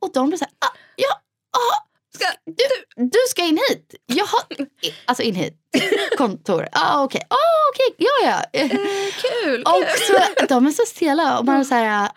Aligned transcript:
Och 0.00 0.12
de 0.14 0.28
blir 0.28 0.38
så 0.38 0.44
här, 0.44 0.52
ah, 0.70 0.76
ja, 0.96 1.08
ah, 1.58 1.88
Ska, 2.14 2.24
du, 2.46 3.04
du 3.04 3.18
ska 3.28 3.42
in 3.42 3.58
hit. 3.68 3.94
Jaha, 4.06 4.42
i- 4.82 4.94
alltså 5.04 5.22
in 5.22 5.34
hit. 5.34 5.54
Kontor. 6.18 6.68
Ah, 6.72 7.02
okej, 7.04 7.22
ah, 7.30 7.34
okej, 7.72 7.94
ja 8.08 8.28
ja. 8.52 8.60
eh, 8.60 8.68
kul! 9.22 9.62
Och 9.62 9.84
så, 9.98 10.44
de 10.48 10.66
är 10.66 10.70
så 10.70 10.82
stela 10.86 11.38
och 11.38 11.44
man 11.44 11.60
är 11.60 11.64
så 11.64 11.74
här, 11.74 12.08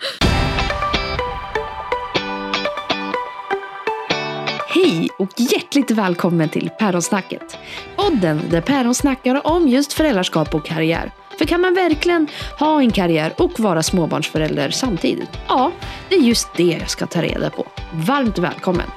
Hej 4.68 5.10
och 5.20 5.30
hjärtligt 5.40 5.92
välkommen 5.92 6.50
till 6.50 6.70
Päronsnacket. 6.80 7.58
Podden 7.96 8.42
där 8.50 8.62
päron 8.62 8.96
snackar 8.96 9.48
om 9.48 9.68
just 9.68 9.94
föräldraskap 9.94 10.56
och 10.56 10.66
karriär. 10.66 11.12
För 11.38 11.46
kan 11.46 11.62
man 11.62 11.74
verkligen 11.74 12.28
ha 12.60 12.82
en 12.82 12.92
karriär 12.92 13.34
och 13.38 13.60
vara 13.60 13.84
småbarnsförälder 13.84 14.70
samtidigt? 14.70 15.30
Ja, 15.48 15.72
det 16.10 16.16
är 16.16 16.22
just 16.22 16.48
det 16.58 16.64
jag 16.64 16.90
ska 16.90 17.06
ta 17.08 17.22
reda 17.22 17.50
på. 17.50 17.68
Varmt 17.94 18.38
välkommen! 18.38 18.88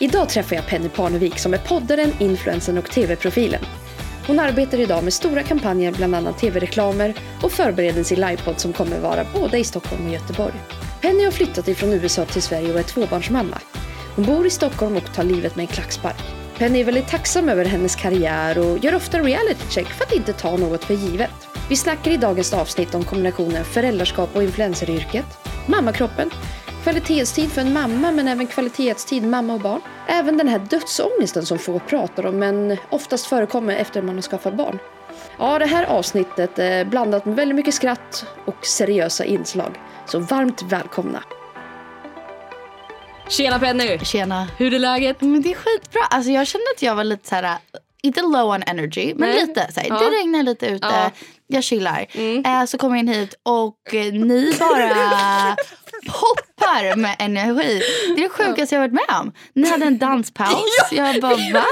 Idag 0.00 0.28
träffar 0.28 0.56
jag 0.56 0.66
Penny 0.66 0.88
Parnevik 0.88 1.38
som 1.38 1.54
är 1.54 1.58
poddaren, 1.58 2.12
influensen 2.18 2.78
och 2.78 2.90
tv-profilen. 2.90 3.60
Hon 4.26 4.38
arbetar 4.38 4.80
idag 4.80 5.04
med 5.04 5.12
stora 5.12 5.42
kampanjer, 5.42 5.92
bland 5.92 6.14
annat 6.14 6.38
tv-reklamer 6.38 7.14
och 7.42 7.52
förbereder 7.52 8.02
sin 8.02 8.20
livepodd 8.20 8.60
som 8.60 8.72
kommer 8.72 9.00
vara 9.00 9.26
både 9.34 9.58
i 9.58 9.64
Stockholm 9.64 10.06
och 10.06 10.12
Göteborg. 10.12 10.54
Penny 11.00 11.24
har 11.24 11.30
flyttat 11.30 11.68
ifrån 11.68 11.92
USA 11.92 12.24
till 12.24 12.42
Sverige 12.42 12.72
och 12.72 12.78
är 12.78 12.82
tvåbarnsmamma. 12.82 13.58
Hon 14.16 14.24
bor 14.24 14.46
i 14.46 14.50
Stockholm 14.50 14.96
och 14.96 15.14
tar 15.14 15.24
livet 15.24 15.56
med 15.56 15.62
en 15.62 15.66
klackspark. 15.66 16.47
Penny 16.58 16.80
är 16.80 16.84
väldigt 16.84 17.08
tacksam 17.08 17.48
över 17.48 17.64
hennes 17.64 17.96
karriär 17.96 18.58
och 18.58 18.78
gör 18.78 18.94
ofta 18.94 19.18
reality 19.18 19.70
check 19.70 19.86
för 19.86 20.04
att 20.04 20.12
inte 20.12 20.32
ta 20.32 20.56
något 20.56 20.84
för 20.84 20.94
givet. 20.94 21.30
Vi 21.68 21.76
snackar 21.76 22.10
i 22.10 22.16
dagens 22.16 22.52
avsnitt 22.52 22.94
om 22.94 23.04
kombinationen 23.04 23.64
föräldraskap 23.64 24.36
och 24.36 24.42
influenceryrket, 24.42 25.24
mammakroppen, 25.66 26.30
kvalitetstid 26.82 27.52
för 27.52 27.60
en 27.60 27.72
mamma 27.72 28.12
men 28.12 28.28
även 28.28 28.46
kvalitetstid 28.46 29.26
mamma 29.26 29.54
och 29.54 29.60
barn. 29.60 29.80
Även 30.08 30.36
den 30.36 30.48
här 30.48 30.58
dödsångesten 30.58 31.46
som 31.46 31.58
få 31.58 31.78
pratar 31.78 32.26
om 32.26 32.38
men 32.38 32.76
oftast 32.90 33.26
förekommer 33.26 33.76
efter 33.76 34.02
man 34.02 34.14
har 34.14 34.22
skaffat 34.22 34.54
barn. 34.54 34.78
Ja, 35.38 35.58
det 35.58 35.66
här 35.66 35.84
avsnittet 35.84 36.58
är 36.58 36.84
blandat 36.84 37.24
med 37.24 37.36
väldigt 37.36 37.56
mycket 37.56 37.74
skratt 37.74 38.26
och 38.44 38.66
seriösa 38.66 39.24
inslag. 39.24 39.80
Så 40.06 40.18
varmt 40.18 40.62
välkomna! 40.62 41.22
Tjena 43.28 43.58
Penny! 43.58 43.98
tjena. 44.04 44.46
Hur 44.58 44.74
är 44.74 44.78
läget? 44.78 45.20
Men 45.20 45.42
det 45.42 45.50
är 45.50 45.54
skitbra. 45.54 46.00
Alltså 46.10 46.30
jag 46.30 46.46
kände 46.46 46.64
att 46.76 46.82
jag 46.82 46.94
var 46.94 47.04
lite 47.04 47.28
så 47.28 47.34
här, 47.34 47.58
inte 48.02 48.22
low 48.22 48.50
on 48.50 48.62
energy, 48.66 49.14
men 49.16 49.30
Nej. 49.30 49.40
lite. 49.46 49.72
Så 49.72 49.80
här, 49.80 49.88
Ja. 49.88 49.98
Det 49.98 50.06
regnar 50.16 50.42
lite 50.42 50.66
ute, 50.66 50.86
Ja. 50.86 51.10
jag 51.46 51.64
chillar. 51.64 52.06
Mm. 52.12 52.44
Eh, 52.44 52.64
så 52.64 52.78
kommer 52.78 52.96
jag 52.96 53.00
in 53.02 53.08
hit 53.08 53.34
och 53.42 53.94
eh, 53.94 54.12
ni 54.12 54.54
bara 54.58 55.56
poppar 56.06 56.96
med 56.96 57.16
energi. 57.18 57.82
Det 58.16 58.22
är 58.24 58.28
det 58.28 58.28
sjukaste 58.28 58.74
jag 58.74 58.82
varit 58.82 58.92
med 58.92 59.16
om. 59.20 59.32
Ni 59.52 59.70
hade 59.70 59.86
en 59.86 59.98
danspaus. 59.98 60.62
Jag 60.92 61.20
bara 61.20 61.36
va? 61.52 61.64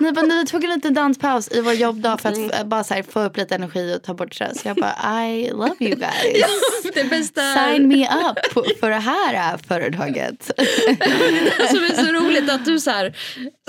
Ni 0.00 0.12
bara, 0.12 0.26
ni 0.26 0.46
tog 0.46 0.64
en 0.64 0.70
liten 0.70 0.94
danspaus 0.94 1.48
i 1.52 1.60
vår 1.60 1.72
jobbdag 1.72 2.20
för 2.20 2.28
att 2.28 2.36
Mm. 2.36 2.68
bara 2.68 2.84
här, 2.90 3.02
få 3.02 3.20
upp 3.22 3.36
lite 3.36 3.54
energi 3.54 3.96
och 3.96 4.02
ta 4.02 4.14
bort 4.14 4.34
stress. 4.34 4.64
Jag 4.64 4.76
bara 4.76 5.26
I 5.26 5.50
love 5.50 5.74
you 5.80 5.94
guys. 5.94 6.46
Det 6.94 7.04
bästa 7.04 7.40
Sign 7.54 7.88
me 7.88 8.06
up 8.08 8.38
för 8.80 8.90
det 8.90 8.96
här 8.96 9.34
eh, 9.54 9.58
företaget. 9.68 10.50
Alltså, 11.60 11.76
det 11.76 11.86
är 11.86 12.04
så 12.06 12.12
roligt 12.12 12.50
att 12.50 12.64
du 12.64 12.80
så 12.80 12.90
här, 12.90 13.16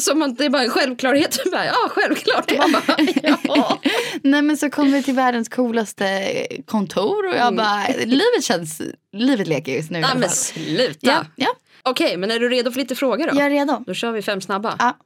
som 0.02 0.22
att 0.22 0.38
det 0.38 0.46
är 0.46 0.50
bara 0.50 0.64
en 0.64 0.70
självklarhet. 0.70 1.40
Du 1.44 1.52
bara, 1.52 1.66
ja, 1.66 1.76
självklart. 1.90 2.52
Och 2.52 2.58
Man 2.58 2.72
bara, 2.88 2.98
ja. 3.44 3.80
Nej 4.24 4.42
men 4.42 4.58
så 4.58 4.70
kom 4.70 4.92
vi 4.92 5.04
till 5.04 5.14
världens 5.14 5.50
coolaste 5.50 6.32
kontor 6.66 7.28
och 7.28 7.36
jag 7.36 7.56
bara, 7.56 7.88
livet 8.06 8.44
känns, 8.44 8.82
livet 9.14 9.48
leker 9.48 9.72
just 9.72 9.92
nu. 9.92 10.00
Nej 10.00 10.10
men 10.16 10.30
sluta. 10.30 10.98
ja, 11.02 11.26
ja, 11.36 11.48
Okej, 11.84 12.18
men 12.18 12.32
är 12.32 12.40
du 12.40 12.50
redo 12.50 12.72
för 12.72 12.80
lite 12.80 12.96
frågor 12.96 13.28
då? 13.28 13.40
jag 13.40 13.46
är 13.46 13.50
redo. 13.50 13.84
Då 13.88 13.94
kör 13.94 14.12
vi 14.12 14.22
fem 14.22 14.42
snabba. 14.42 14.76
Ja. 14.80 14.98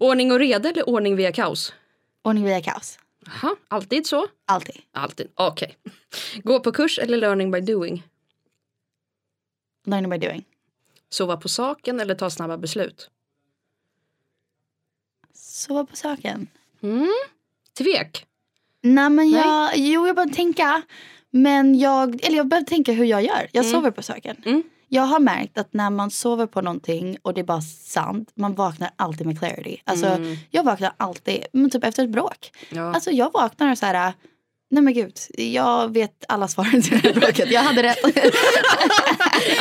Ordning 0.00 0.32
och 0.32 0.38
reda 0.38 0.68
eller 0.68 0.88
ordning 0.88 1.16
via 1.16 1.32
kaos? 1.32 1.72
Ordning 2.22 2.44
via 2.44 2.60
kaos. 2.60 2.98
Aha, 3.26 3.56
alltid 3.68 4.06
så? 4.06 4.26
Alltid. 4.46 4.76
Alltid. 4.92 5.28
Okej. 5.34 5.76
Gå 6.42 6.60
på 6.60 6.72
kurs 6.72 6.98
eller 6.98 7.16
learning 7.18 7.50
by 7.50 7.60
doing? 7.60 8.02
Learning 9.86 10.10
by 10.10 10.18
doing. 10.18 10.44
Sova 11.08 11.36
på 11.36 11.48
saken 11.48 12.00
eller 12.00 12.14
ta 12.14 12.30
snabba 12.30 12.56
beslut? 12.56 13.10
Sova 15.34 15.84
på 15.84 15.96
saken. 15.96 16.46
Mm. 16.82 17.08
Tvek? 17.78 18.26
Nej 18.80 19.10
men 19.10 19.30
Nej. 19.30 19.32
jag, 19.40 19.70
jo 19.76 20.06
jag 20.06 20.16
behöver 20.16 20.32
tänka. 20.34 20.82
Men 21.30 21.78
jag, 21.78 22.24
eller 22.24 22.36
jag 22.36 22.46
behöver 22.46 22.66
tänka 22.66 22.92
hur 22.92 23.04
jag 23.04 23.22
gör. 23.24 23.48
Jag 23.52 23.64
Mm. 23.64 23.72
sover 23.72 23.90
på 23.90 24.02
saken. 24.02 24.36
Mm. 24.44 24.62
Jag 24.88 25.02
har 25.02 25.20
märkt 25.20 25.58
att 25.58 25.74
när 25.74 25.90
man 25.90 26.10
sover 26.10 26.46
på 26.46 26.60
någonting 26.60 27.16
och 27.22 27.34
det 27.34 27.40
är 27.40 27.44
bara 27.44 27.60
sant, 27.60 28.30
man 28.34 28.54
vaknar 28.54 28.90
alltid 28.96 29.26
med 29.26 29.38
clarity. 29.38 29.76
Alltså 29.84 30.06
Mm. 30.06 30.36
jag 30.50 30.62
vaknar 30.62 30.92
alltid, 30.96 31.46
men 31.52 31.70
typ 31.70 31.84
efter 31.84 32.04
ett 32.04 32.10
bråk. 32.10 32.50
Ja. 32.70 32.94
Alltså 32.94 33.10
jag 33.10 33.32
vaknar 33.32 33.72
och 33.72 33.78
så 33.78 33.86
här, 33.86 34.12
nej 34.70 34.82
men 34.82 34.94
gud, 34.94 35.18
jag 35.36 35.92
vet 35.94 36.24
alla 36.28 36.48
svaren 36.48 36.82
till 36.82 37.00
det 37.00 37.08
här 37.08 37.20
bråket. 37.20 37.50
Jag 37.50 37.60
hade 37.62 37.82
rätt. 37.82 37.98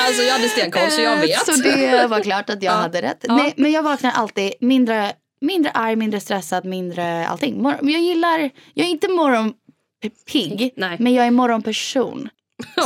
Alltså 0.07 0.21
jag 0.23 0.33
hade 0.33 0.49
stenkoll 0.49 0.91
så 0.91 1.01
jag 1.01 1.17
vet. 1.17 1.37
Så 1.45 1.51
det 1.61 2.07
var 2.07 2.19
klart 2.19 2.49
att 2.49 2.63
jag 2.63 2.73
Ja. 2.73 2.77
hade 2.77 3.01
rätt. 3.01 3.25
Ja. 3.27 3.35
Nej, 3.35 3.53
men 3.57 3.71
jag 3.71 3.83
vaknar 3.83 4.11
alltid 4.11 4.53
mindre, 4.61 5.13
mindre 5.41 5.71
arg, 5.71 5.95
mindre 5.95 6.19
stressad, 6.19 6.65
mindre 6.65 7.27
allting. 7.27 7.63
Jag 7.81 8.01
gillar, 8.01 8.49
jag 8.73 8.85
är 8.87 8.89
inte 8.91 9.07
morgonpigg, 9.07 10.73
Nej. 10.77 10.95
men 10.99 11.13
jag 11.13 11.27
är 11.27 11.31
morgonperson. 11.31 12.29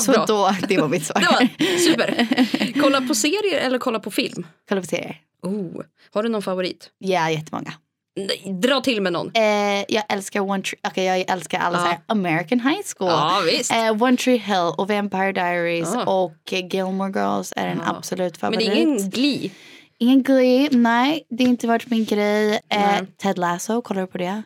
Så 0.01 0.11
bra. 0.11 0.25
då, 0.25 0.55
det 0.67 0.77
var 0.77 0.87
mitt 0.87 1.05
svar. 1.05 1.19
Det 1.19 1.25
var, 1.27 1.77
super. 1.79 2.27
Kolla 2.81 3.01
på 3.01 3.15
serier 3.15 3.59
eller 3.59 3.77
kolla 3.79 3.99
på 3.99 4.11
film? 4.11 4.47
Kolla 4.69 4.81
på 4.81 4.87
serier. 4.87 5.17
Oh. 5.43 5.81
Har 6.13 6.23
du 6.23 6.29
någon 6.29 6.41
favorit? 6.41 6.89
Ja, 6.97 7.29
jättemånga. 7.31 7.73
Nej, 8.15 8.53
dra 8.61 8.81
till 8.81 9.01
med 9.01 9.13
någon. 9.13 9.31
Eh, 9.33 9.43
jag 9.87 10.03
älskar 10.09 10.39
One 10.41 10.63
Tree, 10.63 10.79
okay, 10.91 11.03
jag 11.03 11.19
älskar 11.31 11.59
alla 11.59 11.77
Ja. 11.77 11.81
så 11.83 11.87
här 11.89 11.99
American 12.07 12.59
High 12.59 12.81
School. 12.97 13.09
Ja, 13.09 13.41
visst. 13.45 13.71
Eh, 13.71 14.03
One 14.03 14.17
Tree 14.17 14.37
Hill 14.37 14.73
och 14.77 14.87
Vampire 14.87 15.31
Diaries 15.31 15.89
Ja. 15.93 16.03
och 16.05 16.33
Gilmore 16.71 17.11
Girls 17.19 17.53
är 17.55 17.67
en 17.67 17.81
absolut 17.81 18.41
Men 18.41 18.51
favorit. 18.51 18.59
det 18.71 18.73
är 18.77 18.81
ingen 18.81 19.09
Glee. 19.09 19.49
Ingen 19.97 20.23
Glee, 20.23 20.69
nej. 20.71 21.25
Det 21.29 21.43
har 21.43 21.49
inte 21.49 21.67
varit 21.67 21.89
min 21.89 22.05
grej. 22.05 22.59
Eh. 22.69 22.99
Ted 23.21 23.37
Lasso, 23.37 23.81
kollar 23.81 24.01
du 24.01 24.07
på 24.07 24.17
det? 24.17 24.43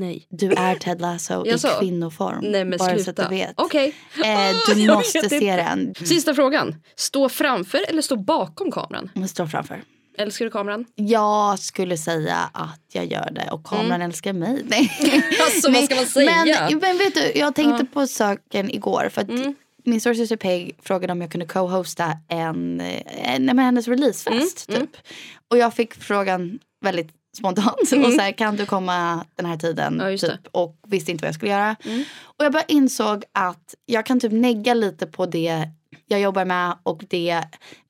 Nej. 0.00 0.26
Du 0.30 0.52
är 0.52 0.74
Ted 0.74 1.00
Lasso 1.00 1.46
i 1.46 1.54
kvinnoform. 1.80 2.38
Nej 2.42 2.64
men 2.64 2.78
bara 2.78 2.98
så 2.98 3.04
sluta. 3.04 3.22
att 3.22 3.30
du 3.30 3.36
vet. 3.36 3.52
Okej. 3.56 3.94
Eh, 4.24 4.38
Ah, 4.38 4.52
du 4.74 4.80
jag 4.82 4.96
måste 4.96 5.28
se 5.28 5.34
inte. 5.36 5.56
den. 5.56 5.94
Sista 5.94 6.34
frågan. 6.34 6.74
Stå 6.96 7.28
framför 7.28 7.80
eller 7.88 8.02
stå 8.02 8.16
bakom 8.16 8.70
kameran? 8.72 9.28
Står 9.28 9.46
framför. 9.46 9.82
Älskar 10.18 10.44
du 10.44 10.50
kameran? 10.50 10.84
Jag 10.94 11.58
skulle 11.58 11.96
säga 11.96 12.36
att 12.52 12.80
jag 12.92 13.06
gör 13.06 13.30
det 13.30 13.50
och 13.50 13.64
kameran 13.66 14.02
älskar 14.02 14.32
mig. 14.32 14.62
Nej. 14.68 14.92
Alltså 15.46 15.70
vad 15.72 15.84
ska 15.84 15.94
man 15.94 16.06
säga? 16.06 16.44
Men, 16.70 16.78
men 16.78 16.98
vet 16.98 17.14
du, 17.14 17.32
jag 17.40 17.54
tänkte 17.54 17.86
Ja. 17.90 18.00
på 18.00 18.06
saken 18.06 18.70
igår. 18.70 19.08
För 19.12 19.22
Mm. 19.22 19.54
Min 19.84 20.00
storasyster 20.00 20.36
Peg 20.36 20.76
frågade 20.82 21.12
om 21.12 21.20
jag 21.20 21.30
kunde 21.30 21.46
co-hosta 21.46 22.12
en, 22.28 22.80
en, 23.06 23.44
med 23.44 23.64
hennes 23.64 23.88
releasefest. 23.88 24.68
Mm, 24.68 24.80
Typ. 24.80 24.90
Och 25.50 25.58
jag 25.58 25.74
fick 25.74 25.94
frågan 25.94 26.58
väldigt 26.84 27.08
spontant. 27.40 27.80
Och 27.80 28.12
så 28.12 28.20
här, 28.20 28.32
kan 28.32 28.56
du 28.56 28.66
komma 28.66 29.24
den 29.34 29.46
här 29.46 29.56
tiden? 29.56 29.98
Ja, 30.02 30.16
typ, 30.28 30.40
och 30.52 30.76
visste 30.86 31.10
inte 31.10 31.22
vad 31.22 31.28
jag 31.28 31.34
skulle 31.34 31.50
göra. 31.50 31.76
Mm. 31.84 32.04
Och 32.22 32.44
jag 32.44 32.52
bara 32.52 32.62
insåg 32.68 33.24
att 33.32 33.74
jag 33.86 34.06
kan 34.06 34.20
typ 34.20 34.32
negga 34.32 34.74
lite 34.74 35.06
på 35.06 35.26
det 35.26 35.68
jag 36.06 36.20
jobbar 36.20 36.44
med 36.44 36.76
och 36.82 37.04
det, 37.08 37.42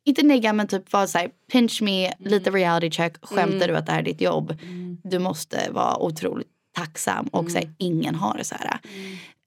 inte 0.05 0.22
negga 0.22 0.53
men 0.53 0.69
typ 0.69 0.93
vara 0.93 1.06
såhär 1.06 1.28
pinch 1.53 1.83
me, 1.83 2.12
lite 2.19 2.50
reality 2.50 2.91
check, 2.91 3.16
skämtar 3.22 3.56
Mm. 3.56 3.69
du 3.69 3.77
att 3.77 3.87
det 3.87 3.93
här 3.93 3.99
är 3.99 4.05
ditt 4.05 4.21
jobb? 4.21 4.56
Du 5.05 5.19
måste 5.19 5.69
vara 5.71 6.03
otroligt 6.03 6.49
tacksam 6.77 7.27
och 7.27 7.41
Mm. 7.41 7.53
så 7.53 7.59
här, 7.59 7.75
ingen 7.78 8.15
har 8.15 8.37
det 8.37 8.44
så 8.44 8.55
här. 8.55 8.78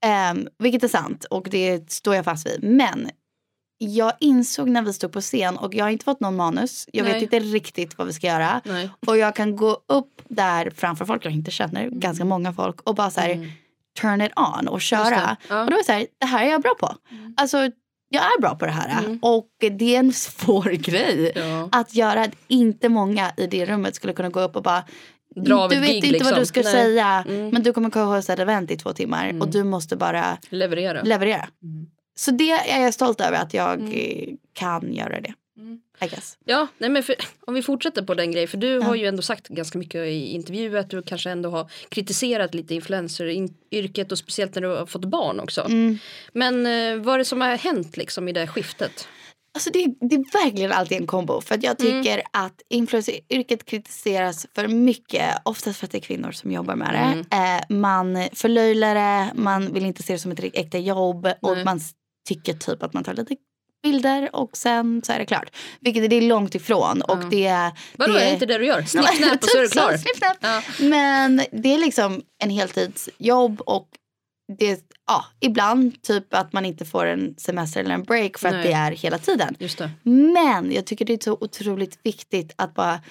Ehm, 0.06 0.48
vilket 0.60 0.84
är 0.84 0.88
sant 0.88 1.26
och 1.30 1.48
det 1.52 1.92
står 1.92 2.16
jag 2.16 2.26
fast 2.26 2.48
vid. 2.48 2.64
Men 2.64 3.10
jag 3.84 4.14
insåg 4.20 4.70
när 4.70 4.82
vi 4.82 4.94
stod 4.94 5.12
på 5.12 5.22
scen 5.22 5.58
och 5.58 5.76
jag 5.76 5.86
har 5.86 5.90
inte 5.90 6.06
fått 6.06 6.20
någon 6.20 6.36
manus. 6.36 6.90
Jag 6.92 7.04
vet 7.04 7.14
Nej. 7.14 7.24
inte 7.24 7.40
riktigt 7.40 7.98
vad 7.98 8.08
vi 8.08 8.14
ska 8.14 8.28
göra. 8.28 8.62
Nej. 8.66 8.90
Och 9.08 9.18
jag 9.18 9.36
kan 9.36 9.56
gå 9.56 9.78
upp 9.88 10.22
där 10.28 10.70
framför 10.76 11.06
folk 11.06 11.26
jag 11.26 11.34
inte 11.34 11.52
känner, 11.52 11.90
ganska 11.90 12.26
många 12.26 12.54
folk 12.54 12.82
och 12.82 12.96
bara 12.96 13.10
så 13.12 13.22
här 13.22 13.52
turn 14.02 14.22
it 14.22 14.32
on 14.36 14.68
och 14.68 14.82
köra. 14.82 15.16
Mm. 15.22 15.36
Ja. 15.50 15.64
Och 15.64 15.68
då 15.70 15.74
är 15.74 15.78
det 15.78 15.84
så 15.84 15.92
här, 15.92 16.08
det 16.20 16.26
här 16.26 16.46
är 16.46 16.50
jag 16.52 16.62
bra 16.62 16.76
på. 16.80 16.96
Alltså 17.38 17.58
jag 18.10 18.24
är 18.24 18.42
bra 18.42 18.56
på 18.56 18.66
det 18.66 18.72
här. 18.72 19.00
Mm. 19.00 19.20
Och 19.22 19.48
det 19.60 19.96
är 19.96 20.00
en 20.00 20.14
svår 20.14 20.70
grej. 20.72 21.32
Ja. 21.36 21.70
Att 21.72 21.96
göra 21.96 22.22
att 22.22 22.36
inte 22.48 22.90
många 22.90 23.32
i 23.38 23.48
det 23.48 23.66
rummet 23.66 23.96
skulle 23.96 24.14
kunna 24.14 24.30
gå 24.30 24.40
upp 24.42 24.56
och 24.56 24.64
bara 24.64 24.84
Dra 25.36 25.68
du 25.68 25.80
vet 25.80 25.90
gig, 25.90 26.06
inte 26.06 26.24
vad 26.24 26.38
liksom. 26.38 26.40
du 26.40 26.46
ska 26.46 26.62
Nej. 26.62 26.72
säga 26.72 27.24
Mm. 27.30 27.50
men 27.50 27.64
du 27.64 27.74
kommer 27.74 27.90
co-hosta 27.90 28.34
ett 28.34 28.40
event 28.40 28.72
i 28.72 28.78
två 28.78 28.94
timmar 28.94 29.42
och 29.42 29.48
du 29.48 29.64
måste 29.64 29.96
bara 29.96 30.38
Leverera. 30.50 31.02
leverera. 31.02 31.48
Mm. 32.14 32.20
Så 32.20 32.32
det 32.32 32.52
är 32.52 32.82
jag 32.84 32.94
stolt 32.94 33.22
över 33.22 33.38
att 33.38 33.54
jag 33.54 33.74
Mm. 33.80 34.38
kan 34.54 34.94
göra 34.94 35.22
det. 35.22 35.34
Mm. 35.58 35.80
Ja, 36.46 36.68
nej 36.78 36.90
men 36.90 37.04
för, 37.04 37.16
om 37.48 37.54
vi 37.54 37.62
fortsätter 37.62 38.02
på 38.04 38.14
den 38.14 38.32
grejen. 38.32 38.48
För 38.48 38.58
du 38.58 38.80
har 38.80 38.96
ju 38.96 39.06
ändå 39.08 39.22
sagt 39.22 39.48
ganska 39.48 39.78
mycket 39.80 39.96
i 40.08 40.28
intervjuer 40.28 40.80
att 40.80 40.90
du 40.90 41.02
kanske 41.02 41.30
ändå 41.32 41.50
har 41.50 41.70
kritiserat 41.90 42.54
lite 42.54 42.76
influencer-yrket 42.76 44.12
och 44.12 44.18
speciellt 44.18 44.56
när 44.56 44.62
du 44.62 44.68
har 44.68 44.86
fått 44.86 45.06
barn 45.06 45.40
också. 45.40 45.62
Mm. 45.62 45.98
Men 46.34 46.66
eh, 46.66 47.04
vad 47.06 47.14
är 47.16 47.18
det 47.18 47.26
som 47.26 47.42
har 47.42 47.58
hänt 47.58 47.98
liksom 47.98 48.28
i 48.28 48.32
det 48.32 48.48
skiftet? 48.48 49.08
Alltså 49.56 49.70
det, 49.74 49.86
det 50.02 50.16
är 50.16 50.44
verkligen 50.44 50.72
alltid 50.72 50.98
en 51.02 51.08
kombo. 51.08 51.42
För 51.42 51.56
att 51.56 51.64
jag 51.64 51.78
tycker 51.78 52.22
att 52.34 52.62
influenceryrket 52.70 53.66
kritiseras 53.66 54.48
för 54.56 54.68
mycket. 54.68 55.30
Oftast 55.46 55.80
för 55.80 55.86
att 55.86 55.92
det 55.92 55.98
är 55.98 56.02
kvinnor 56.02 56.32
som 56.32 56.52
jobbar 56.52 56.76
med 56.76 56.94
det. 57.30 57.36
Eh, 57.38 57.78
man 57.78 58.28
förlöjlar 58.34 58.96
det, 58.96 59.32
man 59.36 59.74
vill 59.74 59.86
inte 59.86 60.04
se 60.04 60.14
det 60.14 60.20
som 60.20 60.32
ett 60.32 60.40
äkta 60.54 60.78
jobb. 60.78 61.28
Och 61.42 61.56
Nej. 61.56 61.66
man 61.66 61.78
s- 61.78 61.92
tycker 62.28 62.54
typ 62.54 62.84
att 62.84 62.94
man 62.94 63.04
tar 63.04 63.14
lite 63.14 63.36
bilder 63.84 64.30
och 64.36 64.58
sen 64.58 65.02
så 65.06 65.12
är 65.12 65.20
det 65.20 65.26
klart. 65.26 65.56
Vilket 65.80 66.10
det 66.10 66.16
är 66.16 66.22
långt 66.22 66.56
ifrån. 66.56 67.02
Och 67.02 67.18
det, 67.30 67.72
Vadå, 67.98 68.14
det 68.14 68.24
är 68.24 68.34
inte 68.34 68.46
det 68.46 68.58
du 68.58 68.66
gör? 68.66 68.82
Snipp, 68.86 69.06
snäpp 69.06 69.44
och 69.44 69.50
så 69.50 69.58
är 69.58 69.62
du 69.62 69.68
Typ 69.68 69.74
så, 69.74 69.80
klar. 69.80 69.98
snipp, 69.98 70.18
snäpp. 70.18 70.38
Ja. 70.42 70.62
Men 70.80 71.42
det 71.52 71.74
är 71.74 71.78
liksom 71.78 72.22
en 72.44 72.50
heltidsjobb 72.50 73.62
och 73.62 73.88
det, 74.58 74.80
ja, 75.08 75.26
ibland 75.40 76.02
typ 76.02 76.34
att 76.34 76.54
man 76.54 76.66
inte 76.66 76.86
får 76.86 77.06
en 77.06 77.36
semester 77.38 77.80
eller 77.80 77.94
en 77.94 78.04
break 78.04 78.38
för 78.38 78.52
Nej. 78.52 78.60
att 78.60 78.66
det 78.66 78.72
är 78.74 78.92
hela 78.92 79.18
tiden. 79.18 79.56
Det. 79.60 79.90
Men 80.04 80.72
jag 80.72 80.86
tycker 80.86 81.06
det 81.06 81.14
är 81.14 81.20
så 81.24 81.38
otroligt 81.42 82.00
viktigt 82.04 82.54
att 82.56 82.74
bara 82.74 83.02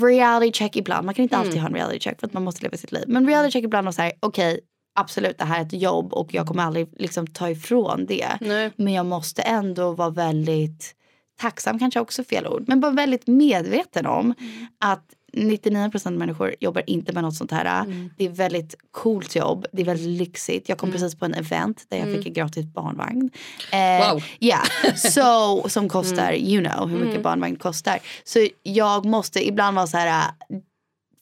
reality 0.00 0.52
check 0.52 0.76
ibland. 0.76 1.06
Man 1.06 1.14
kan 1.14 1.22
inte 1.22 1.36
alltid 1.36 1.60
ha 1.60 1.68
en 1.68 1.74
reality 1.74 2.00
check 2.00 2.20
för 2.20 2.26
att 2.26 2.32
man 2.32 2.44
måste 2.44 2.62
leva 2.62 2.76
sitt 2.76 2.92
liv. 2.92 3.04
Men 3.06 3.26
reality 3.26 3.52
check 3.52 3.64
ibland 3.64 3.88
och 3.88 3.94
säga 3.94 4.12
okej 4.20 4.60
absolut 4.96 5.38
det 5.38 5.44
här 5.44 5.60
är 5.60 5.64
ett 5.66 5.72
jobb 5.72 6.12
och 6.12 6.34
jag 6.34 6.46
kommer 6.46 6.62
aldrig 6.62 6.88
liksom 6.96 7.26
ta 7.26 7.50
ifrån 7.50 8.06
det. 8.06 8.28
Nej. 8.40 8.70
Men 8.76 8.92
jag 8.92 9.06
måste 9.06 9.42
ändå 9.42 9.92
vara 9.92 10.10
väldigt 10.10 10.92
tacksam, 11.40 11.78
kanske 11.78 12.00
också 12.00 12.24
fel 12.24 12.46
ord, 12.46 12.64
men 12.68 12.80
bara 12.80 12.92
väldigt 12.92 13.26
medveten 13.26 14.06
om 14.06 14.34
att 14.80 15.04
99% 15.32 16.06
av 16.06 16.12
människor 16.12 16.54
jobbar 16.60 16.82
inte 16.86 17.12
med 17.12 17.22
något 17.22 17.34
sånt 17.34 17.50
här. 17.50 17.84
Det 18.18 18.24
är 18.24 18.28
väldigt 18.28 18.74
coolt 18.90 19.36
jobb, 19.36 19.66
det 19.72 19.82
är 19.82 19.86
väldigt 19.86 20.20
lyxigt. 20.20 20.68
Jag 20.68 20.78
kom 20.78 20.92
precis 20.92 21.14
på 21.14 21.24
en 21.24 21.34
event 21.34 21.84
där 21.88 21.96
jag 21.98 22.06
fick 22.16 22.26
en 22.26 22.32
gratis 22.32 22.66
barnvagn. 22.66 23.30
Eh, 23.72 24.12
Wow. 24.12 24.22
Ja, 24.38 24.58
so, 24.96 25.68
som 25.68 25.88
kostar, 25.88 26.32
you 26.32 26.64
know 26.64 26.88
hur 26.88 26.98
mycket 27.04 27.22
barnvagn 27.22 27.56
kostar. 27.56 27.98
Så 28.24 28.48
jag 28.62 29.04
måste 29.04 29.48
ibland 29.48 29.74
vara 29.76 29.86
så 29.86 29.96
här, 29.96 30.24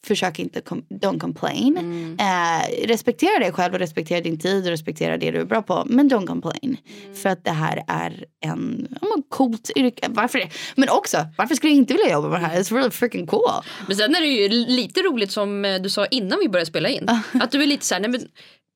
försök 0.07 0.39
inte, 0.39 0.61
don't 0.91 1.19
complain. 1.19 1.77
Eh, 2.21 2.87
respektera 2.87 3.39
dig 3.39 3.53
själv 3.53 3.75
och 3.75 3.81
respektera 3.81 4.21
din 4.21 4.39
tid 4.39 4.65
och 4.65 4.71
respektera 4.71 5.17
det 5.17 5.31
du 5.31 5.41
är 5.41 5.45
bra 5.45 5.63
på. 5.63 5.83
Men 5.87 6.11
don't 6.11 6.27
complain. 6.27 6.77
För 7.15 7.29
att 7.29 7.45
det 7.45 7.51
här 7.51 7.85
är 7.89 8.25
en 8.41 8.89
coolt 9.29 9.71
yrke. 9.77 10.07
Varför 10.09 10.39
det? 10.39 10.51
Men 10.77 10.89
också, 10.89 11.27
varför 11.39 11.55
skulle 11.55 11.73
jag 11.73 11.79
inte 11.79 11.95
vilja 11.95 12.13
jobba 12.13 12.29
med 12.29 12.41
det 12.41 12.47
här? 12.47 12.63
It's 12.63 12.75
really 12.75 12.91
freaking 12.91 13.27
cool. 13.27 13.51
Men 13.87 13.97
sen 13.97 14.15
är 14.15 14.21
det 14.21 14.27
ju 14.27 14.49
lite 14.49 15.01
roligt 15.01 15.33
som 15.33 15.65
eh, 15.65 15.83
du 15.83 15.91
sa 15.91 16.07
innan 16.07 16.39
vi 16.41 16.49
började 16.49 16.71
spela 16.71 16.89
in. 16.89 17.09
Att 17.33 17.51
du 17.51 17.63
är 17.63 17.67
lite 17.67 17.87
så 17.87 17.95
här, 17.95 18.01
nej 18.01 18.11
men 18.11 18.21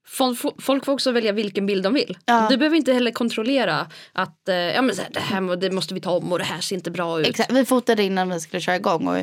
folk, 0.08 0.84
får 0.84 0.92
också 0.92 1.12
välja 1.12 1.32
vilken 1.32 1.66
bild 1.66 1.82
de 1.82 1.94
vill. 1.94 2.18
Ja. 2.24 2.46
Du 2.50 2.56
behöver 2.56 2.76
inte 2.76 2.92
heller 2.92 3.10
kontrollera 3.10 3.86
att 4.12 4.48
eh, 4.48 4.56
ja, 4.56 4.82
men 4.82 4.96
så 4.96 5.02
här, 5.02 5.10
det 5.10 5.20
här 5.20 5.56
det 5.56 5.70
måste 5.70 5.94
vi 5.94 6.00
ta 6.00 6.10
om 6.10 6.32
och 6.32 6.38
det 6.38 6.44
här 6.44 6.60
ser 6.60 6.76
inte 6.76 6.90
bra 6.90 7.20
ut. 7.20 7.26
Exakt, 7.26 7.52
vi 7.52 7.64
fotade 7.64 8.02
innan 8.02 8.30
vi 8.30 8.40
skulle 8.40 8.60
köra 8.60 8.76
igång 8.76 9.08
och 9.08 9.18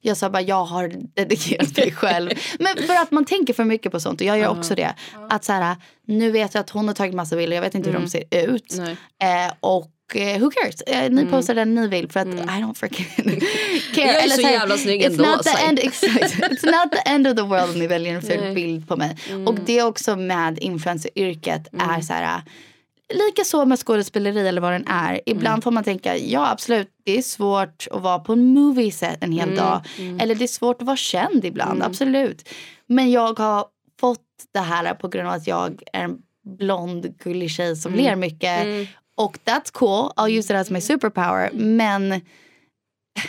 jag 0.00 0.16
sa 0.16 0.30
bara 0.30 0.42
jag 0.42 0.64
har 0.64 0.92
dedikerat 1.14 1.76
mig 1.76 1.92
själv. 1.92 2.30
Men 2.58 2.76
för 2.86 2.94
att 2.94 3.10
man 3.10 3.24
tänker 3.24 3.54
för 3.54 3.64
mycket 3.64 3.92
på 3.92 4.00
sånt 4.00 4.20
och 4.20 4.26
jag 4.26 4.38
gör 4.38 4.48
också 4.48 4.74
det. 4.74 4.94
Att 5.28 5.44
så 5.44 5.52
här, 5.52 5.76
nu 6.06 6.30
vet 6.30 6.54
jag 6.54 6.60
att 6.60 6.70
hon 6.70 6.88
har 6.88 6.94
tagit 6.94 7.14
massa 7.14 7.36
bilder, 7.36 7.56
jag 7.56 7.62
vet 7.62 7.74
inte 7.74 7.90
hur 7.90 7.98
de 7.98 8.08
ser 8.08 8.24
ut. 8.30 8.78
Eh, 8.78 9.52
och 9.60 9.90
eh, 10.16 10.40
who 10.40 10.50
cares? 10.50 10.80
Eh, 10.82 11.10
ni 11.10 11.26
postar 11.26 11.54
den 11.54 11.74
ni 11.74 11.88
vill 11.88 12.10
för 12.10 12.20
att 12.20 12.26
I 12.26 12.30
don't 12.30 12.74
freaking 12.74 13.06
care. 13.94 14.06
Jag 14.06 14.16
är 14.16 14.24
Eller 14.24 14.34
så 14.34 14.42
här, 14.42 14.52
jävla 14.52 14.76
snygg 14.76 15.02
it's 15.02 15.06
ändå, 15.06 15.24
Not 15.24 15.42
the 15.42 15.50
säg. 15.50 15.68
end, 15.68 15.78
exakt. 15.78 16.34
It's 16.34 16.66
not 16.66 16.92
the 16.92 17.10
end 17.10 17.26
of 17.26 17.36
the 17.36 17.42
world 17.42 17.70
om 17.72 17.78
ni 17.78 17.86
väljer 17.86 18.14
en 18.14 18.22
ful 18.22 18.54
bild 18.54 18.88
på 18.88 18.96
mig. 18.96 19.16
Och 19.46 19.54
det 19.66 19.82
också 19.82 20.16
med 20.16 20.58
influenceryrket 20.58 21.68
är 21.72 22.00
så 22.00 22.12
här 22.12 22.42
Lika 23.14 23.44
så 23.44 23.64
med 23.64 23.78
skådespeleri 23.78 24.48
eller 24.48 24.60
vad 24.60 24.72
den 24.72 24.86
är. 24.86 25.20
Ibland 25.26 25.64
får 25.64 25.70
man 25.70 25.84
tänka, 25.84 26.16
ja 26.16 26.50
absolut, 26.50 26.88
det 27.04 27.18
är 27.18 27.22
svårt 27.22 27.86
att 27.90 28.02
vara 28.02 28.18
på 28.18 28.32
en 28.32 28.46
movie 28.54 28.92
set 28.92 29.24
en 29.24 29.32
hel 29.32 29.56
dag. 29.56 29.80
Eller 30.20 30.34
det 30.34 30.44
är 30.44 30.48
svårt 30.48 30.80
att 30.80 30.86
vara 30.86 30.96
känd 30.96 31.44
ibland, 31.44 31.82
absolut. 31.82 32.48
Men 32.86 33.10
jag 33.10 33.38
har 33.38 33.64
fått 34.00 34.20
det 34.54 34.60
här 34.60 34.94
på 34.94 35.08
grund 35.08 35.28
av 35.28 35.34
att 35.34 35.46
jag 35.46 35.82
är 35.92 36.04
en 36.04 36.18
blond 36.58 37.18
gullig 37.18 37.50
tjej 37.50 37.76
som 37.76 37.94
ler 37.94 38.16
mycket. 38.16 38.66
Och 39.20 39.38
that's 39.44 39.70
cool, 39.72 40.12
I'll 40.16 40.38
use 40.38 40.54
it 40.54 40.60
as 40.60 40.70
my 40.70 40.80
superpower. 40.80 41.50
Men 41.52 42.20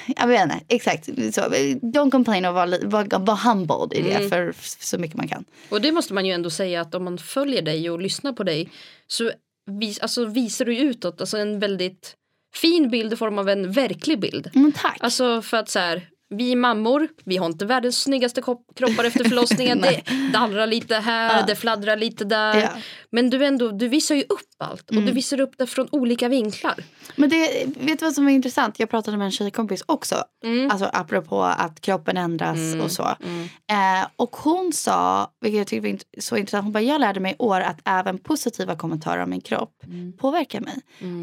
jag 0.07 0.27
vet 0.27 0.43
inte, 0.43 0.59
exakt. 0.67 1.05
Så, 1.05 1.41
don't 1.81 2.11
complain 2.11 2.45
och 2.45 2.53
var, 2.53 2.85
var, 2.85 3.19
var 3.19 3.35
humbled 3.35 3.93
i 3.93 4.01
det 4.01 4.29
för 4.29 4.53
så 4.79 4.97
mycket 4.97 5.17
man 5.17 5.27
kan. 5.27 5.45
Och 5.69 5.81
det 5.81 5.91
måste 5.91 6.13
man 6.13 6.25
ju 6.25 6.31
ändå 6.31 6.49
säga 6.49 6.81
att 6.81 6.95
om 6.95 7.03
man 7.03 7.17
följer 7.17 7.61
dig 7.61 7.89
och 7.89 8.01
lyssnar 8.01 8.33
på 8.33 8.43
dig 8.43 8.69
så 9.07 9.31
vis, 9.79 9.99
alltså, 9.99 10.25
visar 10.25 10.65
du 10.65 10.77
utåt 10.77 11.21
alltså, 11.21 11.37
en 11.37 11.59
väldigt 11.59 12.15
fin 12.55 12.89
bild 12.89 13.13
i 13.13 13.15
form 13.15 13.37
av 13.37 13.49
en 13.49 13.71
verklig 13.71 14.19
bild. 14.19 14.49
Men 14.53 14.71
tack. 14.71 14.97
Alltså 14.99 15.41
för 15.41 15.57
att 15.57 15.69
så 15.69 15.79
här, 15.79 16.07
vi 16.31 16.55
mammor, 16.55 17.07
vi 17.25 17.37
har 17.37 17.45
inte 17.45 17.65
världens 17.65 18.01
snyggaste 18.01 18.41
kroppar 18.75 19.03
efter 19.03 19.23
förlossningen. 19.23 19.81
det 19.81 20.01
dallrar 20.33 20.67
lite 20.67 20.95
här, 20.95 21.47
det 21.47 21.55
fladdrar 21.55 21.97
lite 21.97 22.25
där. 22.25 22.57
Ja. 22.61 22.69
Men 23.09 23.29
du, 23.29 23.45
ändå, 23.45 23.71
du 23.71 23.87
visar 23.87 24.15
ju 24.15 24.21
upp 24.21 24.39
allt 24.57 24.89
och 24.89 24.95
du 25.01 25.11
visar 25.11 25.39
upp 25.39 25.57
det 25.57 25.67
från 25.67 25.87
olika 25.91 26.29
vinklar. 26.29 26.75
Men 27.15 27.29
det, 27.29 27.65
vet 27.65 27.99
du 27.99 28.05
vad 28.05 28.13
som 28.13 28.27
är 28.27 28.31
intressant? 28.31 28.79
Jag 28.79 28.89
pratade 28.89 29.17
med 29.17 29.25
en 29.25 29.31
tjejkompis 29.31 29.83
också. 29.85 30.23
Mm. 30.43 30.71
Alltså 30.71 30.89
apropå 30.93 31.43
att 31.43 31.81
kroppen 31.81 32.17
ändras 32.17 32.75
och 32.83 32.91
så. 32.91 33.03
Eh, 33.03 34.07
och 34.15 34.35
hon 34.35 34.73
sa, 34.73 35.31
vilket 35.41 35.57
jag 35.57 35.67
tyckte 35.67 35.89
var 35.91 36.21
så 36.21 36.37
intressant. 36.37 36.63
Hon 36.63 36.73
bara, 36.73 36.83
jag 36.83 37.01
lärde 37.01 37.19
mig 37.19 37.31
i 37.31 37.35
år 37.39 37.61
att 37.61 37.79
även 37.85 38.17
positiva 38.17 38.75
kommentarer 38.75 39.23
om 39.23 39.29
min 39.29 39.41
kropp 39.41 39.71
Mm. 39.83 40.13
påverkar 40.17 40.61
mig. 40.61 40.75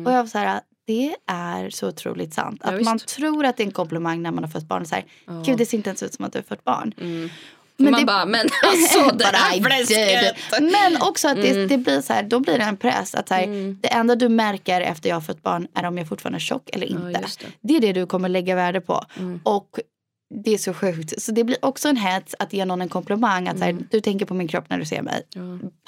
Och 0.07 0.13
jag 0.13 0.23
var 0.23 0.27
så 0.27 0.39
här, 0.39 0.61
det 0.89 1.17
är 1.27 1.71
så 1.71 1.89
otroligt 1.89 2.35
sant. 2.35 2.61
Ja, 2.65 2.69
Att 2.71 2.75
visst. 2.79 2.85
man 2.85 2.99
tror 2.99 3.45
att 3.45 3.57
det 3.57 3.63
är 3.63 3.67
en 3.67 3.71
komplimang 3.73 4.23
när 4.23 4.31
man 4.31 4.45
har 4.45 4.51
fött 4.51 4.69
barn. 4.69 4.87
Så 4.87 4.95
här, 4.95 5.05
Gud 5.47 5.59
det 5.59 5.67
ser 5.67 5.77
inte 5.77 5.91
ens 5.91 6.03
ut 6.03 6.15
som 6.15 6.25
att 6.25 6.33
du 6.33 6.39
har 6.39 6.45
fött 6.45 6.65
barn. 6.65 6.93
Men 7.81 7.91
man 7.91 8.01
det- 8.01 8.07
bara, 8.07 8.27
men 8.27 8.41
alltså 8.67 9.17
det 9.17 9.25
här 9.25 9.61
fläsket. 9.63 10.37
Men 10.61 11.03
också 11.03 11.29
att 11.29 11.37
det, 11.37 11.51
Mm. 11.51 11.69
det 11.69 11.79
blir 11.79 12.01
så 12.01 12.13
här, 12.13 12.23
då 12.23 12.41
blir 12.41 12.59
det 12.59 12.65
en 12.65 12.77
press. 12.77 13.15
Att 13.15 13.29
så 13.29 13.35
här, 13.35 13.75
Det 13.81 13.89
enda 13.89 14.15
du 14.17 14.29
märker 14.29 14.81
efter 14.81 15.09
jag 15.09 15.17
har 15.17 15.21
fött 15.21 15.43
barn 15.43 15.69
är 15.75 15.85
om 15.85 15.99
jag 15.99 16.09
fortfarande 16.09 16.37
är 16.37 16.41
tjock 16.41 16.71
eller 16.73 16.87
inte. 16.87 17.21
just 17.23 17.41
det. 17.41 17.45
Mm. 17.47 17.55
det. 17.61 17.77
är 17.77 17.81
det 17.81 17.93
du 18.01 18.07
kommer 18.07 18.29
lägga 18.29 18.55
värde 18.55 18.81
på. 18.81 19.05
Och 19.43 19.81
det 20.45 20.55
är 20.55 20.59
så 20.59 20.75
sjukt. 20.75 21.23
Så 21.23 21.33
det 21.33 21.45
blir 21.45 21.57
också 21.65 21.89
en 21.89 21.97
hets 21.97 22.35
att 22.39 22.53
ge 22.53 22.65
någon 22.65 22.81
en 22.83 22.89
komplimang. 22.89 23.49
Att 23.49 23.59
så 23.59 23.65
här, 23.65 23.79
du 23.91 24.01
tänker 24.01 24.27
på 24.27 24.35
min 24.35 24.49
kropp 24.49 24.65
när 24.71 24.79
du 24.79 24.85
ser 24.85 25.03
mig. 25.03 25.23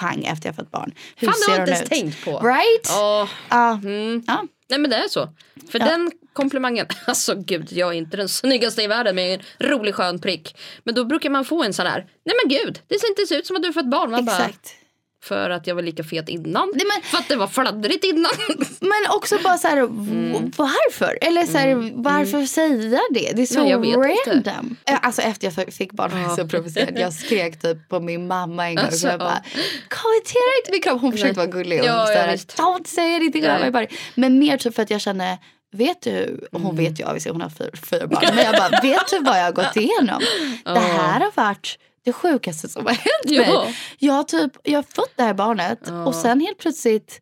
Pang 0.01 0.25
efter 0.25 0.49
jag 0.49 0.53
har 0.53 0.57
fött 0.57 0.71
barn. 0.71 0.93
Hur 1.17 1.29
Mm. 1.29 1.35
Fan, 1.35 1.57
det 1.57 1.61
har 1.61 1.67
ser 1.67 1.73
jag 1.73 1.73
inte 1.73 1.73
hon 1.73 1.77
ens 1.77 1.83
ut? 1.83 1.89
tänkt 1.91 2.25
på. 2.25 2.49
Right? 2.49 2.87
Ja, 2.89 3.29
Ja. 3.51 3.71
mm. 3.73 4.25
Ja. 4.71 4.77
Nej 4.77 4.79
men 4.79 4.91
det 4.91 4.97
är 4.97 5.09
så. 5.09 5.29
För 5.71 5.79
den 5.79 6.13
komplimangen, 6.33 6.87
alltså 7.07 7.35
gud 7.35 7.73
jag 7.73 7.89
är 7.89 7.99
inte 7.99 8.17
den 8.17 8.29
snyggaste 8.29 8.83
i 8.83 8.87
världen 8.87 9.15
med 9.15 9.35
en 9.35 9.69
rolig 9.69 9.95
skön 9.95 10.19
prick. 10.19 10.57
Men 10.85 10.95
då 10.95 11.05
brukar 11.05 11.31
man 11.31 11.45
få 11.45 11.63
en 11.63 11.73
sån 11.73 11.87
här, 11.87 12.07
nej 12.25 12.37
men 12.43 12.59
gud 12.59 12.81
det 12.87 12.99
ser 12.99 13.09
inte 13.09 13.35
ut 13.35 13.47
som 13.47 13.57
att 13.57 13.63
du 13.63 13.73
fått 13.73 13.91
barn. 13.91 14.11
Man 14.11 14.25
bara, 14.25 14.37
Exakt. 14.37 14.75
För 15.23 15.51
att 15.51 15.67
jag 15.67 15.75
var 15.75 15.83
lika 15.83 16.05
fet 16.05 16.29
innan. 16.29 16.73
Nej, 16.75 16.87
men- 16.87 17.03
För 17.03 17.19
att 17.19 17.29
det 17.29 17.37
var 17.37 17.47
fladdrigt 17.47 18.05
innan. 18.05 18.31
Men 18.81 19.01
också 19.17 19.39
bara 19.45 19.59
så 19.59 19.69
här, 19.69 19.77
v- 19.91 20.51
varför? 20.57 21.19
Eller 21.21 21.47
så 21.47 21.59
här, 21.59 21.91
varför 21.95 22.47
säga 22.47 23.01
det? 23.11 23.33
Det 23.37 23.43
är 23.43 23.47
så 23.47 23.63
Nej, 23.63 23.77
vet 24.09 24.35
inte. 24.37 24.51
random. 24.51 24.77
Eh, 24.87 24.99
Alltså 25.03 25.23
efter 25.23 25.53
jag 25.57 25.75
fick 25.75 25.93
barn 25.93 26.11
var 26.11 26.19
jag 26.19 26.37
så 26.37 26.49
provocerad. 26.49 26.99
Jag 26.99 27.13
skrek 27.13 27.61
typ 27.63 27.89
på 27.89 28.01
min 28.01 28.27
mamma 28.27 28.69
en 28.69 28.75
gång. 28.75 28.85
Alltså, 28.85 28.99
så 29.01 29.07
jag 29.07 29.19
bara, 29.19 29.43
ja. 29.45 29.61
kommentera 29.89 30.51
inte 30.61 30.73
min 30.73 30.83
kropp. 30.83 31.01
Hon 31.01 31.13
försökte 31.13 31.37
vara 31.37 31.47
gullig. 31.47 31.81
Och 31.81 31.87
Ja, 31.87 32.07
så 32.07 32.13
ja, 32.13 32.19
här. 32.19 32.37
Don't 32.37 32.87
say 32.87 33.15
anything 33.15 33.45
about 33.45 33.73
body. 33.73 33.87
Men 34.15 34.39
mer 34.39 34.57
typ 34.57 34.75
för 34.75 34.83
att 34.83 34.91
jag 34.91 35.01
känner, 35.01 35.39
vet 35.73 36.03
du, 36.03 36.49
och 36.53 36.61
Mm. 36.61 36.67
hon 36.67 36.77
vet 36.77 37.01
ju 37.01 37.05
obviously, 37.05 37.33
hon 37.33 37.41
har 37.41 37.49
fyra, 37.51 37.71
fyra 37.91 38.07
barn. 38.07 38.25
Men 38.35 38.45
jag 38.45 38.55
bara, 38.57 38.81
vet 38.83 39.09
du 39.11 39.19
vad 39.19 39.39
jag 39.39 39.45
har 39.45 39.53
gått 39.53 39.77
igenom? 39.77 40.23
Det 40.65 40.79
här 40.81 41.21
har 41.21 41.33
varit 41.45 41.79
det 42.05 42.13
sjukaste 42.13 42.69
som 42.69 42.87
har 42.87 42.93
hänt 42.93 43.47
Ja. 43.49 43.65
mig. 43.65 43.77
Jag 43.99 44.29
typ, 44.29 44.53
jag 44.63 44.79
har 44.79 44.83
fått 44.83 45.13
det 45.17 45.23
här 45.23 45.35
barnet 45.35 45.91
och 46.07 46.15
sen 46.15 46.41
helt 46.41 46.59
plötsligt, 46.59 47.21